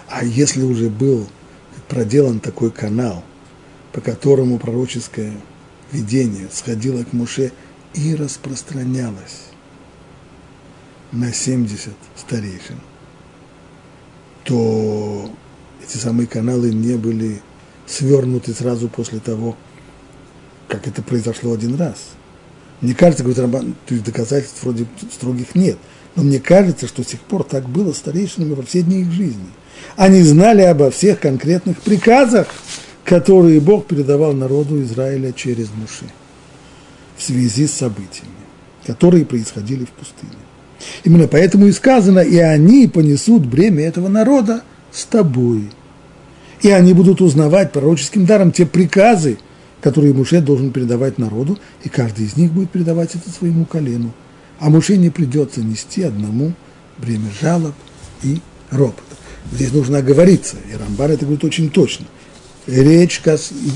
А 0.09 0.23
если 0.23 0.63
уже 0.63 0.89
был 0.89 1.27
проделан 1.87 2.39
такой 2.39 2.71
канал, 2.71 3.23
по 3.91 4.01
которому 4.01 4.59
пророческое 4.59 5.33
видение 5.91 6.47
сходило 6.51 7.03
к 7.03 7.13
Муше 7.13 7.51
и 7.93 8.15
распространялось 8.15 9.47
на 11.11 11.33
70 11.33 11.93
старейшин– 12.15 12.79
то 14.45 15.29
эти 15.83 15.97
самые 15.97 16.27
каналы 16.27 16.71
не 16.71 16.95
были 16.95 17.41
свернуты 17.85 18.53
сразу 18.53 18.87
после 18.87 19.19
того, 19.19 19.57
как 20.67 20.87
это 20.87 21.01
произошло 21.01 21.53
один 21.53 21.75
раз. 21.75 22.11
Мне 22.81 22.93
кажется, 22.93 23.23
говорит 23.23 23.39
Рамбан, 23.39 23.75
то 23.85 23.93
есть 23.93 24.05
доказательств 24.05 24.61
вроде 24.63 24.85
строгих 25.11 25.55
нет, 25.55 25.77
но 26.15 26.23
мне 26.23 26.39
кажется, 26.39 26.87
что 26.87 27.03
с 27.03 27.07
тех 27.07 27.19
пор 27.21 27.43
так 27.43 27.67
было 27.67 27.93
старейшинами 27.93 28.53
во 28.53 28.63
все 28.63 28.81
дни 28.81 29.01
их 29.01 29.11
жизни. 29.11 29.47
Они 29.95 30.21
знали 30.21 30.61
обо 30.61 30.91
всех 30.91 31.19
конкретных 31.19 31.81
приказах, 31.81 32.47
которые 33.03 33.59
Бог 33.59 33.85
передавал 33.85 34.33
народу 34.33 34.81
Израиля 34.81 35.31
через 35.31 35.69
Муши 35.69 36.11
в 37.17 37.23
связи 37.23 37.67
с 37.67 37.73
событиями, 37.73 38.31
которые 38.85 39.25
происходили 39.25 39.85
в 39.85 39.89
пустыне. 39.89 40.33
Именно 41.03 41.27
поэтому 41.27 41.67
и 41.67 41.71
сказано, 41.71 42.19
и 42.19 42.37
они 42.37 42.87
понесут 42.87 43.45
бремя 43.45 43.85
этого 43.85 44.07
народа 44.07 44.63
с 44.91 45.05
тобой. 45.05 45.69
И 46.61 46.69
они 46.69 46.93
будут 46.93 47.21
узнавать 47.21 47.71
пророческим 47.71 48.25
даром 48.25 48.51
те 48.51 48.65
приказы, 48.65 49.37
которые 49.85 50.15
Муше 50.15 50.41
должен 50.41 50.71
передавать 50.71 51.19
народу, 51.19 51.59
и 51.83 51.89
каждый 51.89 52.25
из 52.25 52.35
них 52.37 52.51
будет 52.51 52.71
передавать 52.71 53.13
это 53.13 53.29
своему 53.29 53.65
колену. 53.65 54.13
А 54.59 54.71
Муше 54.71 54.97
не 54.97 55.11
придется 55.11 55.61
нести 55.61 56.01
одному 56.01 56.53
бремя 56.97 57.29
жалоб 57.39 57.75
и 58.23 58.41
ропота. 58.71 59.03
Здесь 59.51 59.71
нужно 59.71 59.99
оговориться, 59.99 60.55
и 60.73 60.75
Рамбар 60.75 61.11
это 61.11 61.25
говорит 61.25 61.43
очень 61.43 61.69
точно. 61.69 62.07
Речь 62.65 63.21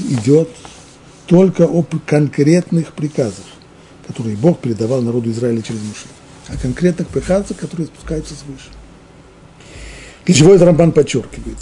идет 0.10 0.50
только 1.28 1.68
о 1.68 1.86
конкретных 2.08 2.94
приказах, 2.94 3.46
которые 4.08 4.36
Бог 4.36 4.62
передавал 4.62 5.04
народу 5.04 5.30
Израиля 5.30 5.62
через 5.62 5.82
Муше 5.82 6.08
а 6.48 6.58
конкретных 6.58 7.08
приказах, 7.10 7.56
которые 7.58 7.86
спускаются 7.86 8.34
свыше. 8.34 8.72
Для 10.26 10.34
чего 10.34 10.56
это 10.56 10.66
Рамбан 10.66 10.92
подчеркивает? 10.92 11.60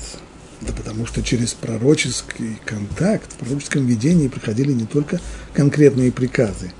Да 0.61 0.73
потому 0.73 1.05
что 1.05 1.21
через 1.21 1.53
пророческий 1.53 2.59
контакт, 2.65 3.31
в 3.33 3.35
пророческом 3.35 3.85
видении 3.85 4.27
приходили 4.27 4.73
не 4.73 4.85
только 4.85 5.19
конкретные 5.53 6.11
приказы, 6.11 6.71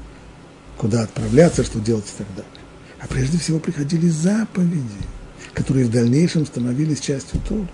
куда 0.78 1.04
отправляться, 1.04 1.64
что 1.64 1.80
делать 1.80 2.06
и 2.06 2.18
так 2.18 2.28
далее, 2.36 2.52
а 3.00 3.08
прежде 3.08 3.38
всего 3.38 3.60
приходили 3.60 4.10
заповеди. 4.10 4.82
которые 5.54 5.86
в 5.88 5.92
дальнейшем 5.92 6.46
становились 6.46 7.00
частью 7.00 7.42
Торы. 7.48 7.68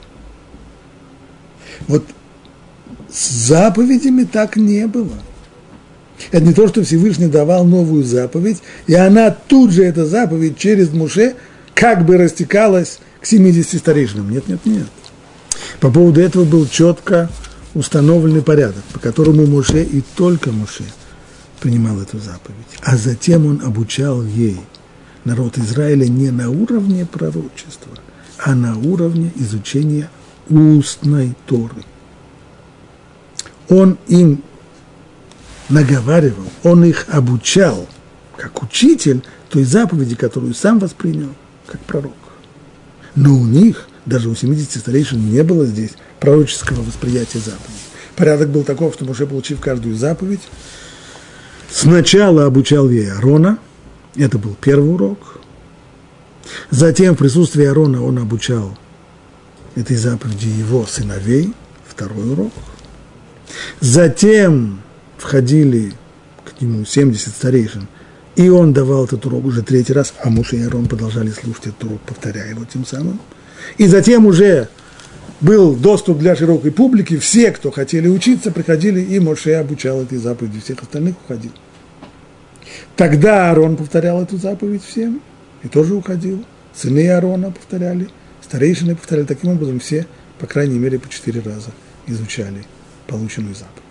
Вот 1.87 2.05
с 3.11 3.29
заповедями 3.29 4.23
так 4.23 4.55
не 4.55 4.87
было. 4.87 5.17
Это 6.31 6.45
не 6.45 6.53
то, 6.53 6.67
что 6.67 6.83
Всевышний 6.83 7.27
давал 7.27 7.65
новую 7.65 8.03
заповедь, 8.03 8.61
и 8.87 8.93
она 8.93 9.31
тут 9.31 9.71
же, 9.71 9.83
эта 9.83 10.05
заповедь, 10.05 10.57
через 10.57 10.91
Муше, 10.91 11.35
как 11.73 12.05
бы 12.05 12.17
растекалась 12.17 12.99
к 13.19 13.25
70 13.25 13.79
старейшинам. 13.79 14.29
Нет, 14.29 14.47
нет, 14.47 14.59
нет. 14.65 14.87
По 15.83 15.91
поводу 15.91 16.21
этого 16.21 16.45
был 16.45 16.65
четко 16.65 17.29
установленный 17.73 18.41
порядок, 18.41 18.85
по 18.93 18.99
которому 18.99 19.45
Муше 19.45 19.83
и 19.83 20.01
только 20.15 20.49
Муше 20.53 20.85
принимал 21.59 21.99
эту 21.99 22.19
заповедь. 22.19 22.55
А 22.81 22.95
затем 22.95 23.45
он 23.45 23.61
обучал 23.61 24.23
ей 24.23 24.61
народ 25.25 25.57
Израиля 25.57 26.07
не 26.07 26.31
на 26.31 26.49
уровне 26.49 27.05
пророчества, 27.05 27.91
а 28.37 28.55
на 28.55 28.77
уровне 28.77 29.33
изучения 29.35 30.09
устной 30.47 31.35
Торы. 31.47 31.83
Он 33.67 33.97
им 34.07 34.41
наговаривал, 35.67 36.47
он 36.63 36.85
их 36.85 37.07
обучал, 37.09 37.89
как 38.37 38.63
учитель 38.63 39.21
той 39.49 39.65
заповеди, 39.65 40.15
которую 40.15 40.53
сам 40.53 40.79
воспринял, 40.79 41.35
как 41.67 41.81
пророк. 41.81 42.13
Но 43.15 43.35
у 43.35 43.45
них, 43.45 43.89
даже 44.05 44.29
у 44.29 44.35
70 44.35 44.79
старейшин, 44.79 45.31
не 45.31 45.43
было 45.43 45.65
здесь 45.65 45.91
пророческого 46.19 46.81
восприятия 46.81 47.39
заповеди. 47.39 47.79
Порядок 48.15 48.49
был 48.49 48.63
таков, 48.63 48.93
что 48.93 49.05
уже 49.05 49.25
получив 49.25 49.59
каждую 49.59 49.95
заповедь, 49.95 50.41
сначала 51.71 52.45
обучал 52.45 52.89
ей 52.89 53.11
Аарона, 53.11 53.57
это 54.15 54.37
был 54.37 54.55
первый 54.59 54.93
урок, 54.93 55.39
затем 56.69 57.15
в 57.15 57.17
присутствии 57.17 57.65
Аарона 57.65 58.03
он 58.03 58.19
обучал 58.19 58.77
этой 59.75 59.95
заповеди 59.95 60.47
его 60.47 60.85
сыновей, 60.85 61.53
второй 61.87 62.31
урок, 62.31 62.53
затем 63.79 64.81
входили 65.17 65.93
к 66.45 66.61
нему 66.61 66.85
70 66.85 67.29
старейшин, 67.29 67.87
и 68.35 68.49
он 68.49 68.73
давал 68.73 69.05
этот 69.05 69.25
урок 69.25 69.45
уже 69.45 69.63
третий 69.63 69.93
раз, 69.93 70.13
а 70.23 70.29
муж 70.29 70.53
и 70.53 70.61
Аарон 70.61 70.87
продолжали 70.87 71.31
слушать 71.31 71.67
этот 71.67 71.83
урок, 71.85 72.01
повторяя 72.01 72.49
его 72.49 72.65
тем 72.65 72.85
самым. 72.85 73.19
И 73.77 73.87
затем 73.87 74.25
уже 74.25 74.69
был 75.41 75.75
доступ 75.75 76.19
для 76.19 76.35
широкой 76.35 76.71
публики, 76.71 77.17
все, 77.17 77.51
кто 77.51 77.71
хотели 77.71 78.07
учиться, 78.07 78.51
приходили, 78.51 79.01
и 79.01 79.19
Моше 79.19 79.55
обучал 79.55 80.01
этой 80.01 80.17
заповеди, 80.17 80.61
всех 80.61 80.81
остальных 80.81 81.15
уходил. 81.23 81.51
Тогда 82.95 83.49
Аарон 83.49 83.75
повторял 83.75 84.21
эту 84.21 84.37
заповедь 84.37 84.83
всем, 84.83 85.21
и 85.63 85.67
тоже 85.67 85.95
уходил. 85.95 86.43
Сыны 86.73 87.09
Аарона 87.09 87.51
повторяли, 87.51 88.09
старейшины 88.41 88.95
повторяли. 88.95 89.25
Таким 89.25 89.51
образом, 89.51 89.79
все, 89.79 90.07
по 90.39 90.47
крайней 90.47 90.77
мере, 90.77 90.99
по 90.99 91.09
четыре 91.09 91.41
раза 91.41 91.71
изучали 92.07 92.63
полученную 93.07 93.55
заповедь. 93.55 93.83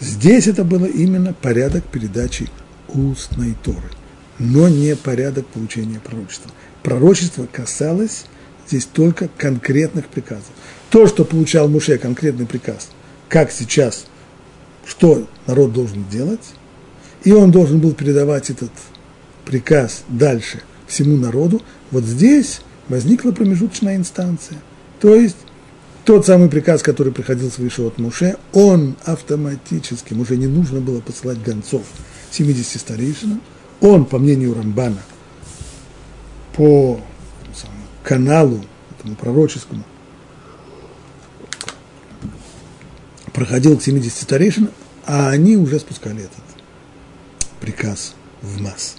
Здесь 0.00 0.46
это 0.46 0.64
было 0.64 0.86
именно 0.86 1.32
порядок 1.32 1.84
передачи 1.84 2.48
устной 2.88 3.54
Торы, 3.62 3.90
но 4.38 4.68
не 4.68 4.94
порядок 4.96 5.46
получения 5.46 6.00
пророчества. 6.00 6.50
Пророчество 6.82 7.46
касалось 7.50 8.24
здесь 8.68 8.84
только 8.84 9.28
конкретных 9.36 10.06
приказов. 10.06 10.50
То, 10.90 11.06
что 11.06 11.24
получал 11.24 11.68
Муше 11.68 11.98
конкретный 11.98 12.46
приказ, 12.46 12.88
как 13.28 13.50
сейчас, 13.50 14.06
что 14.86 15.26
народ 15.46 15.72
должен 15.72 16.06
делать, 16.08 16.54
и 17.24 17.32
он 17.32 17.50
должен 17.50 17.80
был 17.80 17.92
передавать 17.92 18.50
этот 18.50 18.70
приказ 19.44 20.04
дальше 20.08 20.62
всему 20.86 21.16
народу, 21.16 21.62
вот 21.90 22.04
здесь 22.04 22.60
возникла 22.88 23.32
промежуточная 23.32 23.96
инстанция. 23.96 24.58
То 25.00 25.14
есть 25.14 25.36
тот 26.04 26.24
самый 26.24 26.48
приказ, 26.48 26.82
который 26.82 27.12
приходил 27.12 27.50
свыше 27.50 27.82
от 27.82 27.98
Муше, 27.98 28.36
он 28.52 28.96
автоматически, 29.04 30.14
уже 30.14 30.36
не 30.36 30.46
нужно 30.46 30.80
было 30.80 31.00
посылать 31.00 31.42
гонцов 31.42 31.82
70 32.30 32.80
старейшинам, 32.80 33.42
он, 33.80 34.06
по 34.06 34.18
мнению 34.18 34.54
Рамбана, 34.54 35.02
по 36.56 37.00
каналу, 38.08 38.64
этому 38.98 39.16
пророческому, 39.16 39.84
проходил 43.34 43.76
к 43.76 43.82
70 43.82 44.22
старейшинам, 44.22 44.70
а 45.04 45.28
они 45.28 45.58
уже 45.58 45.78
спускали 45.78 46.20
этот 46.20 46.42
приказ 47.60 48.14
в 48.40 48.62
масс. 48.62 48.96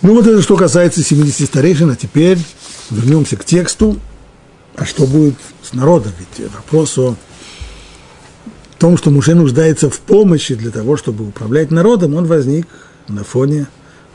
Ну 0.00 0.14
вот 0.14 0.26
это 0.26 0.40
что 0.40 0.56
касается 0.56 1.02
70 1.02 1.46
старейшин, 1.46 1.90
а 1.90 1.96
теперь 1.96 2.38
вернемся 2.90 3.36
к 3.36 3.44
тексту. 3.44 3.98
А 4.76 4.86
что 4.86 5.06
будет 5.06 5.36
с 5.62 5.74
народом? 5.74 6.12
Ведь 6.18 6.50
вопрос 6.54 6.96
о 6.96 7.16
том, 8.78 8.96
что 8.96 9.10
Муше 9.10 9.34
нуждается 9.34 9.90
в 9.90 10.00
помощи 10.00 10.54
для 10.54 10.70
того, 10.70 10.96
чтобы 10.96 11.28
управлять 11.28 11.70
народом, 11.70 12.14
он 12.14 12.24
возник 12.24 12.66
на 13.08 13.24
фоне 13.24 13.66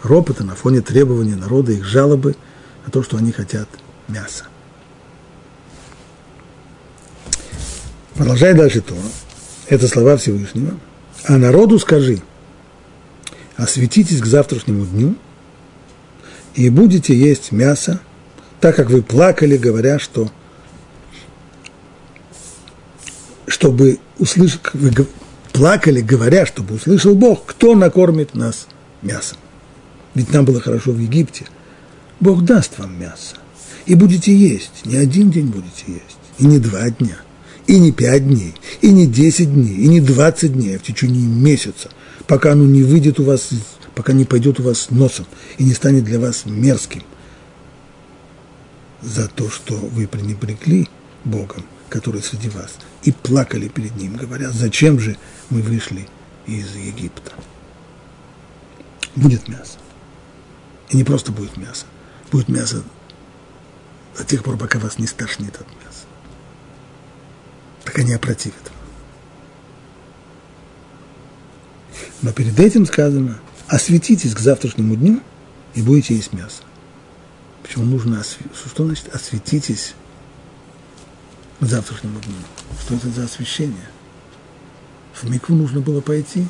ропота, 0.04 0.44
на 0.44 0.56
фоне 0.56 0.82
требования 0.82 1.36
народа, 1.36 1.72
их 1.72 1.86
жалобы 1.86 2.36
на 2.86 2.92
то, 2.92 3.04
что 3.04 3.18
они 3.18 3.32
хотят 3.32 3.68
мяса. 4.08 4.46
Продолжай 8.16 8.54
дальше 8.54 8.82
то. 8.82 8.96
Это 9.68 9.88
слова 9.88 10.18
Всевышнего. 10.18 10.74
А 11.26 11.38
народу 11.38 11.78
скажи, 11.78 12.22
осветитесь 13.58 14.22
к 14.22 14.26
завтрашнему 14.26 14.86
дню– 14.86 15.16
и 16.58 16.72
будете 16.72 17.16
есть 17.16 17.52
мясо, 17.52 18.02
так 18.60 18.76
как 18.76 18.90
вы 18.90 19.04
плакали, 19.04 19.58
говоря, 19.58 20.00
что 20.00 20.32
чтобы 23.46 24.00
услышать, 24.18 24.62
вы 24.74 24.92
плакали, 25.54 26.02
говоря, 26.02 26.48
чтобы 26.48 26.76
услышал 26.76 27.14
Бог, 27.14 27.46
кто 27.46 27.76
накормит 27.76 28.34
нас 28.34 28.68
мясом. 29.08 29.38
Ведь 30.14 30.32
нам 30.32 30.46
было 30.46 30.60
хорошо 30.60 30.92
в 30.92 31.00
Египте. 31.00 31.46
Бог 32.20 32.44
даст 32.44 32.78
вам 32.78 33.00
мясо. 33.00 33.36
И 33.86 33.96
будете 33.96 34.36
есть. 34.36 34.86
Не 34.86 34.98
один 34.98 35.32
день 35.32 35.48
будете 35.48 35.86
есть. 35.88 36.18
И 36.40 36.46
не 36.46 36.60
два 36.60 36.90
дня. 36.90 37.18
И 37.68 37.80
не 37.80 37.92
пять 37.92 38.28
дней. 38.28 38.54
И 38.82 38.92
не 38.92 39.08
десять 39.08 39.54
дней. 39.54 39.76
И 39.76 39.88
не 39.88 40.02
двадцать 40.02 40.54
дней. 40.54 40.76
А 40.76 40.80
в 40.80 40.84
течение 40.84 41.26
месяца. 41.26 41.90
Пока 42.28 42.52
оно 42.52 42.66
не 42.66 42.84
выйдет 42.84 43.20
у 43.20 43.24
вас 43.24 43.50
пока 43.98 44.14
не 44.14 44.26
пойдет 44.26 44.60
у 44.60 44.64
вас 44.64 44.92
носом 44.92 45.26
и 45.58 45.64
не 45.64 45.74
станет 45.74 46.04
для 46.04 46.20
вас 46.20 46.46
мерзким 46.46 47.02
за 49.02 49.28
то, 49.28 49.50
что 49.50 49.74
вы 49.74 50.08
пренебрегли 50.08 50.88
Богом, 51.26 51.66
который 51.90 52.22
среди 52.22 52.50
вас, 52.50 52.76
и 53.02 53.12
плакали 53.12 53.68
перед 53.70 53.96
Ним, 53.96 54.16
говоря, 54.16 54.52
зачем 54.52 55.00
же 55.00 55.18
мы 55.50 55.64
вышли 55.64 56.08
из 56.46 56.76
Египта. 56.76 57.32
Будет 59.18 59.48
мясо. 59.48 59.80
И 60.90 60.96
не 60.96 61.04
просто 61.04 61.32
будет 61.32 61.58
мясо. 61.58 61.88
Будет 62.32 62.50
мясо 62.50 62.84
до 64.16 64.24
тех 64.24 64.44
пор, 64.44 64.58
пока 64.58 64.78
вас 64.78 65.00
не 65.00 65.08
стошнит 65.08 65.56
от 65.56 65.68
мяса. 65.84 66.06
Так 67.84 67.98
они 67.98 68.14
опротивят. 68.14 68.72
Но 72.22 72.32
перед 72.32 72.60
этим 72.60 72.86
сказано, 72.86 73.40
осветитесь 73.68 74.36
к 74.36 74.40
завтрашнему 74.40 74.96
дню 74.96 75.22
и 75.74 75.82
будете 75.82 76.16
есть 76.16 76.34
мясо. 76.34 76.62
Почему 77.64 77.86
нужно 77.86 78.20
осветить? 78.20 78.52
Что 78.56 78.86
значит 78.86 79.14
осветитесь 79.16 79.96
к 81.60 81.66
завтрашнему 81.66 82.20
дню? 82.20 82.36
Что 82.82 82.96
это 82.96 83.10
за 83.10 83.24
освещение? 83.24 83.90
В 85.16 85.28
микву 85.28 85.56
нужно 85.56 85.80
было 85.82 86.02
пойти? 86.02 86.46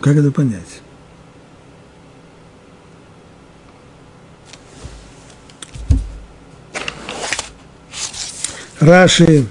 Как 0.00 0.16
это 0.16 0.30
понять? 0.30 0.82
Раши 8.80 9.46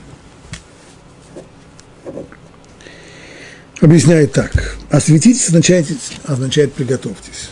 объясняет 3.81 4.31
так. 4.31 4.77
Осветитесь 4.89 5.47
означает, 5.47 5.87
означает 6.25 6.73
приготовьтесь. 6.73 7.49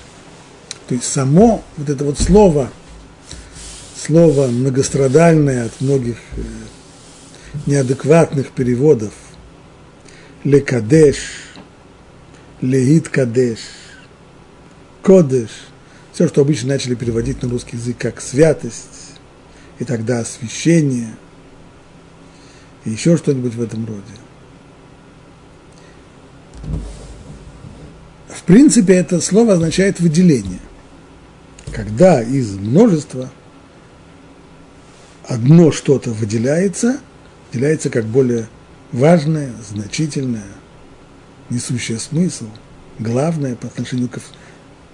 То 0.88 0.96
есть 0.96 1.06
само 1.12 1.64
вот 1.78 1.90
это 1.90 2.06
вот 2.06 2.20
слово, 2.20 2.70
слово 3.96 4.48
многострадальное 4.48 5.66
от 5.66 5.82
многих 5.82 6.18
э, 6.38 6.42
неадекватных 7.66 8.52
переводов, 8.52 9.14
лекадеш, 10.44 11.53
леит 12.64 13.10
кадеш, 13.10 13.60
кодеш, 15.04 15.50
все, 16.14 16.28
что 16.28 16.42
обычно 16.42 16.70
начали 16.70 16.96
переводить 16.96 17.44
на 17.44 17.50
русский 17.50 17.78
язык 17.78 17.98
как 18.00 18.22
святость, 18.22 19.20
и 19.78 19.84
тогда 19.84 20.20
освящение, 20.20 21.16
и 22.86 22.90
еще 22.90 23.18
что-нибудь 23.18 23.54
в 23.54 23.62
этом 23.62 23.86
роде– 23.86 24.02
В 28.44 28.46
принципе, 28.46 28.96
это 28.96 29.22
слово 29.22 29.54
означает 29.54 30.02
выделение. 30.02 30.60
Когда 31.72 32.22
из 32.22 32.52
множества 32.56 33.32
одно 35.26 35.72
что-то 35.72 36.12
выделяется, 36.12 37.00
выделяется 37.52 37.90
как 37.90 38.04
более 38.04 38.50
важное, 38.92 39.50
значительное, 39.66 40.44
несущее 41.50 42.00
смысл, 42.00 42.48
главное 43.00 43.56
по 43.56 43.68
отношению 43.68 44.10
к 44.10 44.20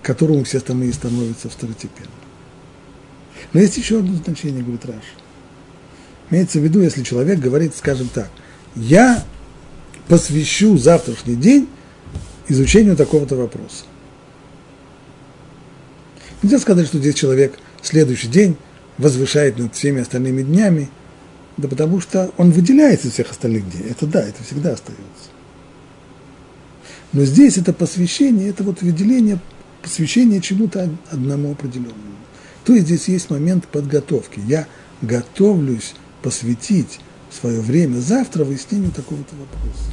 которому 0.01 0.43
все 0.43 0.57
остальные 0.57 0.93
становятся 0.93 1.49
второстепенными. 1.49 2.13
Но 3.53 3.59
есть 3.59 3.77
еще 3.77 3.99
одно 3.99 4.15
значение, 4.15 4.61
говорит 4.61 4.85
Раш. 4.85 5.03
Имеется 6.29 6.59
в 6.59 6.63
виду, 6.63 6.81
если 6.81 7.03
человек 7.03 7.39
говорит, 7.39 7.75
скажем 7.75 8.07
так, 8.07 8.29
я 8.75 9.23
посвящу 10.07 10.77
завтрашний 10.77 11.35
день 11.35 11.67
изучению 12.47 12.95
такого-то 12.95 13.35
вопроса. 13.35 13.85
Нельзя 16.41 16.59
сказать, 16.59 16.87
что 16.87 16.99
здесь 16.99 17.15
человек 17.15 17.57
следующий 17.81 18.27
день 18.27 18.57
возвышает 18.97 19.57
над 19.57 19.75
всеми 19.75 20.01
остальными 20.01 20.41
днями, 20.41 20.89
да 21.57 21.67
потому 21.67 21.99
что 21.99 22.31
он 22.37 22.51
выделяется 22.51 23.07
из 23.07 23.13
всех 23.13 23.31
остальных 23.31 23.69
дней. 23.69 23.89
Это 23.89 24.05
да, 24.05 24.21
это 24.21 24.43
всегда 24.43 24.73
остается. 24.73 25.03
Но 27.13 27.23
здесь 27.25 27.57
это 27.57 27.73
посвящение, 27.73 28.49
это 28.49 28.63
вот 28.63 28.81
выделение, 28.81 29.39
посвящение 29.81 30.41
чему-то 30.41 30.89
одному 31.11 31.51
определенному. 31.51 31.95
То 32.65 32.73
есть 32.73 32.85
здесь 32.85 33.07
есть 33.07 33.29
момент 33.29 33.67
подготовки. 33.67 34.39
Я 34.45 34.67
готовлюсь 35.01 35.95
посвятить 36.21 36.99
свое 37.31 37.61
время 37.61 37.99
завтра 37.99 38.43
выяснению 38.43 38.91
такого-то 38.91 39.35
вопроса. 39.35 39.91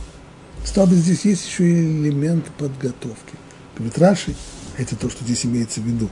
Стало 0.64 0.86
быть, 0.86 0.98
здесь 0.98 1.24
есть 1.24 1.46
еще 1.46 1.64
и 1.64 2.02
элемент 2.02 2.46
подготовки. 2.58 3.34
Говорит 3.76 3.98
Раши, 3.98 4.34
это 4.76 4.96
то, 4.96 5.08
что 5.08 5.24
здесь 5.24 5.46
имеется 5.46 5.80
в 5.80 5.84
виду. 5.84 6.10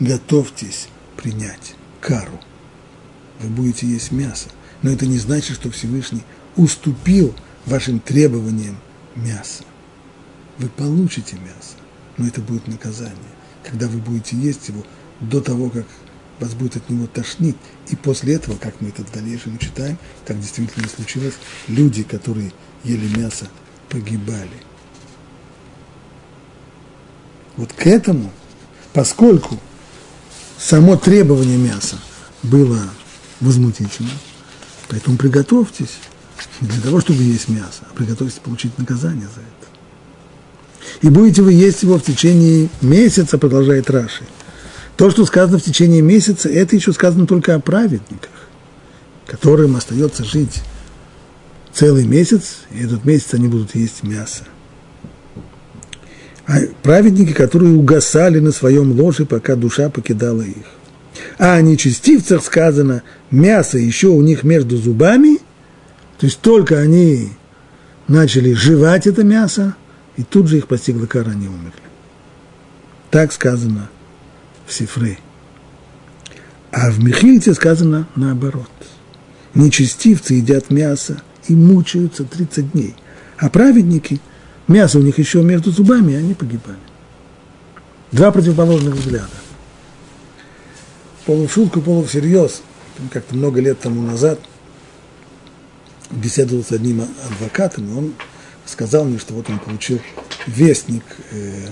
Готовьтесь 0.00 0.88
принять 1.16 1.74
кару. 2.00 2.40
Вы 3.40 3.48
будете 3.48 3.86
есть 3.86 4.12
мясо. 4.12 4.48
Но 4.82 4.90
это 4.90 5.06
не 5.06 5.18
значит, 5.18 5.56
что 5.56 5.70
Всевышний 5.70 6.22
уступил 6.56 7.34
вашим 7.64 8.00
требованиям 8.00 8.76
мяса. 9.14 9.64
Вы 10.58 10.68
получите 10.68 11.36
мясо, 11.36 11.76
но 12.16 12.26
это 12.26 12.40
будет 12.40 12.66
наказание. 12.66 13.16
Когда 13.62 13.88
вы 13.88 13.98
будете 13.98 14.36
есть 14.36 14.68
его 14.68 14.84
до 15.20 15.40
того, 15.40 15.70
как 15.70 15.86
вас 16.40 16.54
будет 16.54 16.76
от 16.76 16.88
него 16.90 17.06
тошнить. 17.06 17.56
И 17.88 17.96
после 17.96 18.34
этого, 18.34 18.56
как 18.56 18.80
мы 18.80 18.88
это 18.88 19.04
в 19.04 19.12
дальнейшем 19.12 19.58
читаем, 19.58 19.98
так 20.24 20.40
действительно 20.40 20.88
случилось, 20.88 21.34
люди, 21.68 22.02
которые 22.02 22.52
ели 22.84 23.08
мясо, 23.18 23.48
погибали. 23.88 24.62
Вот 27.56 27.72
к 27.72 27.86
этому, 27.86 28.32
поскольку 28.92 29.58
само 30.58 30.96
требование 30.96 31.56
мяса 31.56 31.98
было 32.42 32.82
возмутительно, 33.40 34.10
поэтому 34.88 35.16
приготовьтесь 35.16 35.98
не 36.60 36.68
для 36.68 36.82
того, 36.82 37.00
чтобы 37.00 37.22
есть 37.22 37.48
мясо, 37.48 37.86
а 37.90 37.94
приготовьтесь 37.94 38.38
получить 38.38 38.76
наказание 38.78 39.26
за 39.26 39.40
это. 39.40 39.55
И 41.02 41.08
будете 41.08 41.42
вы 41.42 41.52
есть 41.52 41.82
его 41.82 41.98
в 41.98 42.02
течение 42.02 42.68
месяца, 42.80 43.38
продолжает 43.38 43.90
Раши. 43.90 44.24
То, 44.96 45.10
что 45.10 45.26
сказано 45.26 45.58
в 45.58 45.62
течение 45.62 46.00
месяца, 46.00 46.48
это 46.48 46.74
еще 46.74 46.92
сказано 46.92 47.26
только 47.26 47.54
о 47.54 47.60
праведниках, 47.60 48.30
которым 49.26 49.76
остается 49.76 50.24
жить 50.24 50.62
целый 51.74 52.06
месяц, 52.06 52.58
и 52.72 52.82
этот 52.82 53.04
месяц 53.04 53.34
они 53.34 53.48
будут 53.48 53.74
есть 53.74 54.02
мясо. 54.02 54.44
А 56.46 56.60
праведники, 56.82 57.32
которые 57.32 57.74
угасали 57.74 58.38
на 58.38 58.52
своем 58.52 58.98
ложе, 58.98 59.26
пока 59.26 59.56
душа 59.56 59.90
покидала 59.90 60.42
их. 60.42 60.64
А 61.38 61.54
о 61.54 61.60
нечестивцах 61.60 62.42
сказано, 62.44 63.02
мясо 63.30 63.78
еще 63.78 64.08
у 64.08 64.22
них 64.22 64.44
между 64.44 64.76
зубами, 64.76 65.38
то 66.18 66.26
есть 66.26 66.40
только 66.40 66.78
они 66.78 67.30
начали 68.08 68.52
жевать 68.52 69.06
это 69.06 69.24
мясо, 69.24 69.74
и 70.16 70.22
тут 70.22 70.48
же 70.48 70.58
их 70.58 70.68
постигла 70.68 71.06
кара, 71.06 71.30
они 71.30 71.48
умерли. 71.48 71.72
Так 73.10 73.32
сказано 73.32 73.88
в 74.66 74.72
Сифре. 74.72 75.18
А 76.70 76.90
в 76.90 77.02
Михильте 77.02 77.54
сказано 77.54 78.06
наоборот. 78.16 78.70
Нечестивцы 79.54 80.34
едят 80.34 80.70
мясо– 80.70 81.22
и 81.48 81.54
мучаются 81.54 82.24
30 82.24 82.72
дней. 82.72 82.94
А 83.38 83.48
праведники, 83.48 84.20
мясо 84.68 84.98
у 84.98 85.02
них 85.02 85.18
еще 85.18 85.42
между 85.42 85.70
зубами, 85.70 86.12
и 86.12 86.16
они 86.16 86.34
погибали. 86.34 86.78
Два 88.12 88.30
противоположных 88.30 88.94
взгляда. 88.94 89.28
Полушутку, 91.24 91.80
полусерьез. 91.80 92.62
Как-то 93.10 93.34
много 93.34 93.60
лет 93.60 93.80
тому 93.80 94.02
назад 94.02 94.40
беседовал 96.10 96.64
с 96.64 96.72
одним 96.72 97.04
адвокатом, 97.30 97.90
и 97.90 97.98
он 97.98 98.12
сказал 98.66 99.04
мне, 99.04 99.18
что 99.18 99.34
вот 99.34 99.48
он 99.48 99.58
получил 99.58 100.00
вестник, 100.46 101.04
э, 101.30 101.68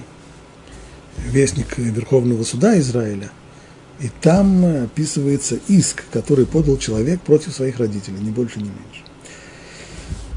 вестник 1.31 1.77
Верховного 1.79 2.45
суда 2.45 2.79
Израиля, 2.79 3.31
и 4.01 4.11
там 4.21 4.65
описывается 4.85 5.59
иск, 5.69 6.05
который 6.13 6.47
подал 6.47 6.79
человек 6.79 7.21
против 7.21 7.55
своих 7.55 7.79
родителей, 7.79 8.19
ни 8.21 8.31
больше, 8.31 8.59
ни 8.59 8.65
меньше. 8.65 9.05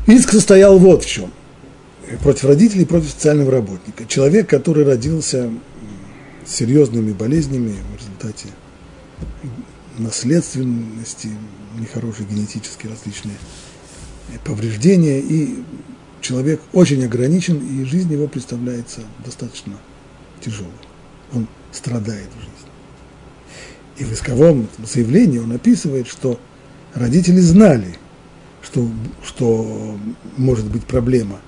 Иск 0.07 0.31
состоял 0.31 0.77
вот 0.77 1.03
в 1.03 1.09
чем. 1.09 1.31
Против 2.21 2.45
родителей, 2.45 2.85
против 2.85 3.09
социального 3.09 3.51
работника. 3.51 4.05
Человек, 4.05 4.49
который 4.49 4.85
родился 4.85 5.49
с 6.45 6.55
серьезными 6.55 7.11
болезнями 7.11 7.75
в 7.93 7.99
результате 7.99 8.47
наследственности, 9.97 11.29
нехорошие 11.77 12.27
генетические 12.29 12.91
различные 12.91 13.35
повреждения, 14.45 15.19
и 15.19 15.63
человек 16.21 16.61
очень 16.73 17.03
ограничен, 17.05 17.57
и 17.57 17.83
жизнь 17.85 18.11
его 18.11 18.27
представляется 18.27 19.01
достаточно 19.23 19.73
тяжелой. 20.41 20.71
Он 21.33 21.47
страдает 21.71 22.29
в 22.35 22.39
жизни. 22.39 22.53
И 23.97 24.03
в 24.03 24.13
исковом 24.13 24.67
заявлении 24.83 25.39
он 25.39 25.51
описывает, 25.51 26.07
что 26.07 26.39
родители 26.93 27.39
знали– 27.39 27.97
что, 28.67 28.89
что 29.23 29.97
может 30.35 30.65
быть 30.65 30.83
проблема, 30.83 31.39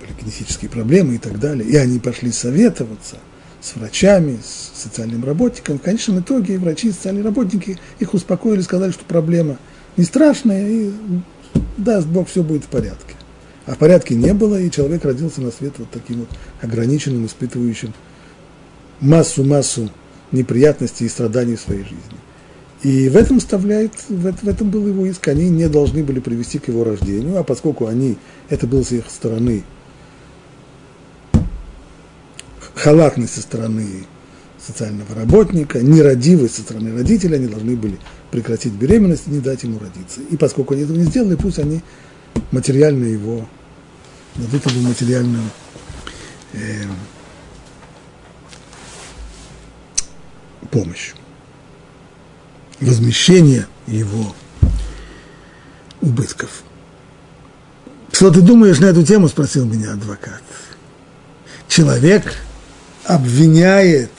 поликлинические 0.00 0.70
проблемы 0.70 1.16
и 1.16 1.18
так 1.18 1.40
далее, 1.40 1.68
и 1.68 1.76
они 1.76 1.98
пошли 1.98 2.30
советоваться 2.30 3.16
с 3.60 3.74
врачами, 3.74 4.38
с 4.44 4.80
социальным 4.80 5.24
работником. 5.24 5.78
В 5.78 5.82
конечном 5.82 6.20
итоге 6.20 6.58
врачи 6.58 6.88
и 6.88 6.92
социальные 6.92 7.24
работники 7.24 7.78
их 7.98 8.14
успокоили, 8.14 8.60
сказали, 8.60 8.92
что 8.92 9.04
проблема 9.04 9.58
не 9.96 10.04
страшная, 10.04 10.68
и 10.68 10.90
даст 11.76 12.06
Бог, 12.06 12.28
все 12.28 12.42
будет 12.42 12.64
в 12.64 12.68
порядке. 12.68 13.14
А 13.66 13.74
в 13.74 13.78
порядке 13.78 14.14
не 14.14 14.32
было, 14.32 14.60
и 14.60 14.70
человек 14.70 15.04
родился 15.04 15.40
на 15.40 15.50
свет 15.50 15.74
вот 15.78 15.90
таким 15.90 16.20
вот 16.20 16.28
ограниченным, 16.62 17.26
испытывающим 17.26 17.92
массу-массу 19.00 19.90
неприятностей 20.32 21.04
и 21.04 21.08
страданий 21.08 21.56
в 21.56 21.60
своей 21.60 21.82
жизни. 21.82 21.98
И 22.82 23.08
в 23.08 23.16
этом 23.16 23.40
вставляет, 23.40 23.92
в 24.08 24.48
этом 24.48 24.70
был 24.70 24.86
его 24.86 25.06
иск, 25.06 25.26
они 25.28 25.48
не 25.48 25.68
должны 25.68 26.04
были 26.04 26.20
привести 26.20 26.58
к 26.58 26.68
его 26.68 26.84
рождению, 26.84 27.38
а 27.38 27.42
поскольку 27.42 27.86
они, 27.86 28.16
это 28.48 28.66
было 28.66 28.82
с 28.82 28.92
их 28.92 29.06
стороны, 29.08 29.64
халатность 32.74 33.34
со 33.34 33.40
стороны 33.40 34.04
социального 34.66 35.14
работника, 35.14 35.80
нерадивость 35.80 36.56
со 36.56 36.62
стороны 36.62 36.92
родителей, 36.92 37.36
они 37.36 37.46
должны 37.46 37.76
были 37.76 37.98
прекратить 38.30 38.72
беременность 38.72 39.24
и 39.26 39.30
не 39.30 39.40
дать 39.40 39.62
ему 39.62 39.78
родиться. 39.78 40.20
И 40.30 40.36
поскольку 40.36 40.74
они 40.74 40.82
этого 40.82 40.96
не 40.96 41.04
сделали, 41.04 41.36
пусть 41.36 41.58
они 41.58 41.82
материально 42.50 43.04
его, 43.04 43.48
дадут 44.34 44.66
ему 44.70 44.88
материальную 44.88 45.44
э, 46.52 46.84
помощь 50.70 51.12
возмещения 52.80 53.66
его 53.86 54.34
убытков. 56.00 56.62
Что 58.12 58.30
ты 58.30 58.40
думаешь 58.40 58.78
на 58.78 58.86
эту 58.86 59.04
тему, 59.04 59.28
спросил 59.28 59.66
меня 59.66 59.92
адвокат. 59.92 60.42
Человек 61.68 62.34
обвиняет 63.04 64.10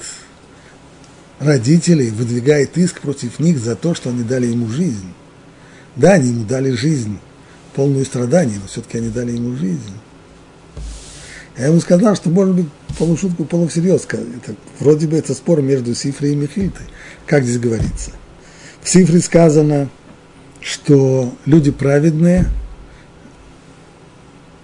родителей, 1.40 2.10
выдвигает 2.10 2.78
иск 2.78 3.02
против 3.02 3.40
них 3.40 3.60
за 3.60 3.76
то, 3.76 3.94
что 3.94 4.10
они 4.10 4.24
дали 4.24 4.48
ему 4.48 4.68
жизнь. 4.68 5.14
Да, 5.96 6.14
они 6.14 6.30
ему 6.30 6.46
дали 6.46 6.72
жизнь, 6.72 7.18
полную 7.74 8.06
страданий, 8.06 8.56
но 8.62 8.68
все-таки 8.68 8.98
они 8.98 9.10
дали 9.10 9.32
ему 9.32 9.56
жизнь. 9.56 9.80
Я 11.58 11.68
ему 11.68 11.80
сказал, 11.80 12.16
что, 12.16 12.30
может 12.30 12.56
быть, 12.56 12.68
полушутку, 13.00 13.46
полусерьез. 13.46 14.06
Это, 14.06 14.56
вроде 14.80 15.08
бы 15.08 15.18
это 15.18 15.34
спор 15.34 15.62
между 15.62 15.96
Сифрой 15.96 16.34
и 16.34 16.36
Михильтой. 16.36 16.86
Как 17.26 17.44
здесь 17.44 17.60
говорится– 17.60 18.12
в 18.88 18.90
цифре 18.90 19.20
сказано, 19.20 19.90
что 20.62 21.36
люди 21.46 21.72
праведные, 21.72 22.46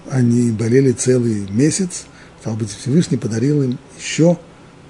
они 0.09 0.51
болели 0.51 0.93
целый 0.93 1.45
месяц, 1.49 2.05
стал 2.39 2.55
быть, 2.55 2.69
Всевышний 2.71 3.17
подарил 3.17 3.61
им 3.63 3.78
еще 3.99 4.38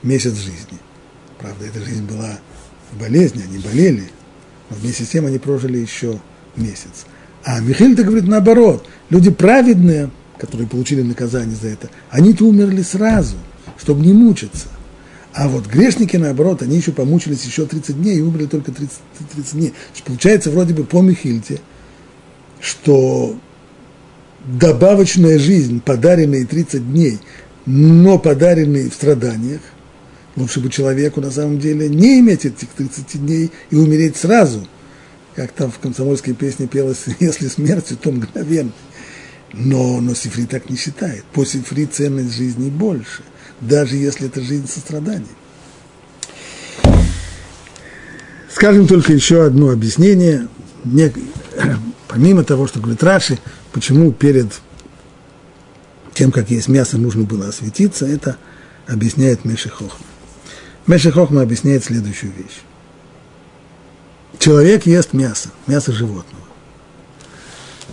месяц 0.03 0.35
жизни. 0.35 0.77
Правда, 1.43 1.65
эта 1.65 1.83
жизнь 1.83 2.05
была 2.05 2.39
в 2.93 2.97
болезни, 2.97 3.43
они 3.43 3.57
болели, 3.57 4.05
но 4.69 4.77
вместе 4.77 5.03
с 5.03 5.09
тем 5.09 5.25
они 5.25 5.39
прожили 5.39 5.77
еще 5.77 6.21
месяц. 6.55 7.05
А 7.43 7.59
Михаил-то 7.59 8.05
говорит 8.05 8.29
наоборот, 8.29 8.87
люди 9.09 9.29
праведные, 9.29 10.09
которые 10.37 10.69
получили 10.69 11.01
наказание 11.01 11.57
за 11.61 11.67
это, 11.67 11.89
они-то 12.09 12.45
умерли 12.45 12.81
сразу, 12.81 13.35
чтобы 13.77 14.05
не 14.05 14.13
мучиться. 14.13 14.69
А 15.33 15.49
вот 15.49 15.67
грешники, 15.67 16.15
наоборот, 16.15 16.61
они 16.61 16.77
еще 16.77 16.93
помучились 16.93 17.43
еще 17.43 17.65
30 17.65 18.01
дней 18.01 18.19
и 18.19 18.21
умерли 18.21 18.45
только 18.45 18.71
30, 18.71 18.97
30 19.33 19.53
дней. 19.53 19.73
Получается 20.05 20.49
вроде 20.49 20.73
бы 20.73 20.85
по 20.85 21.01
Михильте, 21.01 21.59
что 22.61 23.35
добавочная 24.45 25.37
жизнь, 25.39 25.81
подаренные 25.81 26.45
30 26.45 26.89
дней, 26.89 27.19
но 27.65 28.17
подаренные 28.17 28.89
в 28.89 28.93
страданиях, 28.93 29.59
лучше 30.35 30.59
бы 30.59 30.69
человеку 30.69 31.21
на 31.21 31.31
самом 31.31 31.59
деле 31.59 31.89
не 31.89 32.19
иметь 32.19 32.45
этих 32.45 32.69
30 32.69 33.25
дней 33.25 33.51
и 33.69 33.75
умереть 33.75 34.17
сразу, 34.17 34.67
как 35.35 35.51
там 35.51 35.71
в 35.71 35.79
комсомольской 35.79 36.33
песне 36.33 36.67
пелось, 36.67 37.05
если 37.19 37.47
смертью, 37.47 37.97
то 37.97 38.11
мгновенно. 38.11 38.71
Но, 39.53 40.01
но 40.01 40.15
Сифри 40.15 40.45
так 40.45 40.69
не 40.69 40.77
считает. 40.77 41.23
По 41.25 41.45
Сифри 41.45 41.85
ценность 41.85 42.35
жизни 42.35 42.69
больше, 42.69 43.21
даже 43.61 43.95
если 43.95 44.27
это 44.27 44.41
жизнь 44.41 44.67
сострадания. 44.67 45.25
Скажем 48.51 48.87
только 48.87 49.13
еще 49.13 49.45
одно 49.45 49.69
объяснение. 49.69 50.47
Не, 50.83 51.11
помимо 52.07 52.43
того, 52.43 52.67
что 52.67 52.79
говорит 52.79 53.03
Раши, 53.03 53.37
почему 53.71 54.11
перед 54.11 54.47
тем, 56.13 56.31
как 56.31 56.49
есть 56.49 56.67
мясо, 56.67 56.97
нужно 56.97 57.23
было 57.23 57.47
осветиться, 57.47 58.07
это 58.07 58.37
объясняет 58.87 59.45
Меши 59.45 59.69
Хохма. 59.69 60.05
Меши 60.85 61.11
Хохма 61.11 61.41
объясняет 61.41 61.83
следующую 61.83 62.33
вещь. 62.33 62.61
Человек 64.37 64.85
ест 64.85 65.13
мясо, 65.13 65.49
мясо 65.67 65.93
животного. 65.93 66.43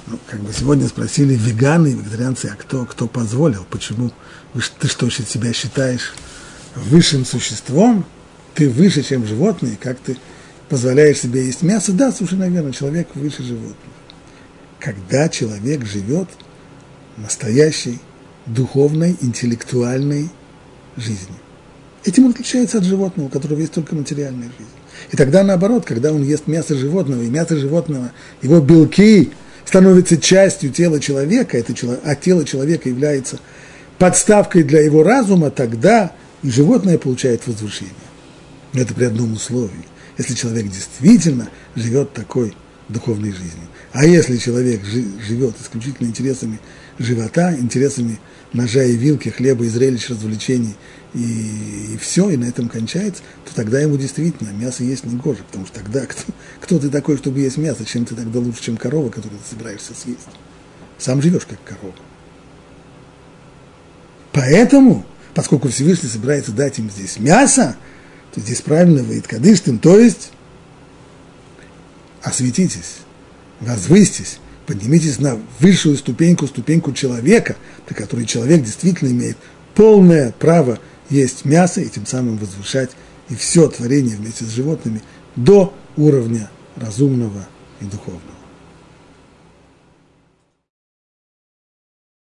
Ну, 0.08 0.18
как 0.26 0.40
бы 0.40 0.52
сегодня 0.52 0.88
спросили 0.88 1.34
веганы 1.34 1.88
и 1.88 1.94
вегетарианцы, 1.94 2.46
а 2.46 2.56
кто, 2.56 2.84
кто 2.84 3.06
позволил, 3.06 3.64
почему? 3.70 4.10
Ты 4.80 4.88
что, 4.88 5.08
себя 5.08 5.52
считаешь 5.52 6.14
высшим 6.74 7.24
существом? 7.24 8.04
Ты 8.54 8.68
выше, 8.68 9.02
чем 9.02 9.24
животные, 9.24 9.78
как 9.80 9.98
ты 10.00 10.16
позволяешь 10.68 11.20
себе 11.20 11.46
есть 11.46 11.62
мясо? 11.62 11.92
Да, 11.92 12.10
слушай, 12.10 12.36
наверное, 12.36 12.72
человек 12.72 13.08
выше 13.14 13.44
животных. 13.44 13.76
Когда 14.80 15.28
человек 15.28 15.84
живет 15.86 16.28
настоящей 17.16 18.00
духовной, 18.46 19.16
интеллектуальной 19.20 20.30
жизнью. 20.96 21.36
Этим 22.04 22.26
он 22.26 22.30
отличается 22.30 22.78
от 22.78 22.84
животного, 22.84 23.26
у 23.26 23.30
которого 23.30 23.58
есть 23.58 23.72
только 23.72 23.94
материальная 23.94 24.48
жизнь. 24.58 24.70
И 25.12 25.16
тогда 25.16 25.42
наоборот, 25.42 25.84
когда 25.84 26.12
он 26.12 26.22
ест 26.22 26.46
мясо 26.46 26.74
животного, 26.74 27.22
и 27.22 27.28
мясо 27.28 27.56
животного, 27.56 28.12
его 28.42 28.60
белки 28.60 29.30
становятся 29.66 30.16
частью 30.16 30.70
тела 30.70 30.98
человека, 30.98 31.58
это, 31.58 31.74
а 32.04 32.14
тело 32.14 32.44
человека 32.44 32.88
является 32.88 33.38
подставкой 33.98 34.62
для 34.62 34.80
его 34.80 35.02
разума, 35.02 35.50
тогда 35.50 36.12
животное 36.42 36.96
получает 36.96 37.46
возвышение. 37.46 37.92
Это 38.72 38.94
при 38.94 39.04
одном 39.04 39.34
условии. 39.34 39.84
Если 40.16 40.34
человек 40.34 40.66
действительно 40.66 41.50
живет 41.74 42.12
такой 42.14 42.54
духовной 42.88 43.30
жизнью. 43.30 43.68
А 43.92 44.04
если 44.04 44.36
человек 44.36 44.82
живет 44.84 45.54
исключительно 45.60 46.08
интересами 46.08 46.60
живота, 46.98 47.54
интересами 47.54 48.18
ножа 48.52 48.82
и 48.82 48.96
вилки, 48.96 49.28
хлеба 49.28 49.64
и 49.64 49.68
зрелищ, 49.68 50.08
развлечений– 50.08 50.76
и, 51.14 51.94
и 51.94 51.96
все, 51.98 52.30
и 52.30 52.36
на 52.36 52.44
этом 52.44 52.68
кончается, 52.68 53.22
то 53.44 53.54
тогда 53.54 53.80
ему 53.80 53.96
действительно 53.96 54.50
мясо 54.50 54.84
есть 54.84 55.04
не 55.04 55.16
гоже, 55.16 55.42
потому 55.44 55.66
что 55.66 55.80
тогда 55.80 56.06
кто, 56.06 56.22
кто 56.60 56.78
ты 56.78 56.88
такой, 56.88 57.16
чтобы 57.16 57.40
есть 57.40 57.56
мясо, 57.56 57.84
чем 57.84 58.04
ты 58.04 58.14
тогда 58.14 58.38
лучше, 58.38 58.62
чем 58.62 58.76
корова, 58.76 59.10
которую 59.10 59.40
ты 59.40 59.48
собираешься 59.48 59.92
съесть. 59.94 60.28
Сам 60.98 61.20
живешь 61.20 61.46
как 61.46 61.58
корова. 61.64 61.94
Поэтому, 64.32 65.04
поскольку 65.34 65.68
Всевышний 65.68 66.08
собирается 66.08 66.52
дать 66.52 66.78
им 66.78 66.90
здесь 66.90 67.18
мясо, 67.18 67.76
то 68.32 68.40
здесь 68.40 68.60
правильно 68.60 69.02
вы 69.02 69.20
кадыштым, 69.20 69.78
то 69.78 69.98
есть 69.98 70.30
осветитесь, 72.22 72.98
возвысьтесь, 73.60 74.38
поднимитесь 74.66 75.18
на 75.18 75.40
высшую 75.58 75.96
ступеньку, 75.96 76.46
ступеньку 76.46 76.92
человека, 76.92 77.56
при 77.86 77.94
которой 77.94 78.26
человек 78.26 78.62
действительно 78.62 79.08
имеет 79.08 79.36
полное 79.74 80.32
право 80.38 80.78
есть 81.10 81.44
мясо 81.44 81.80
и 81.80 81.88
тем 81.88 82.06
самым 82.06 82.38
возвышать 82.38 82.90
и 83.28 83.34
все 83.34 83.68
творение 83.68 84.16
вместе 84.16 84.44
с 84.44 84.50
животными 84.50 85.02
до 85.36 85.74
уровня 85.96 86.50
разумного 86.76 87.46
и 87.80 87.84
духовного. 87.84 88.39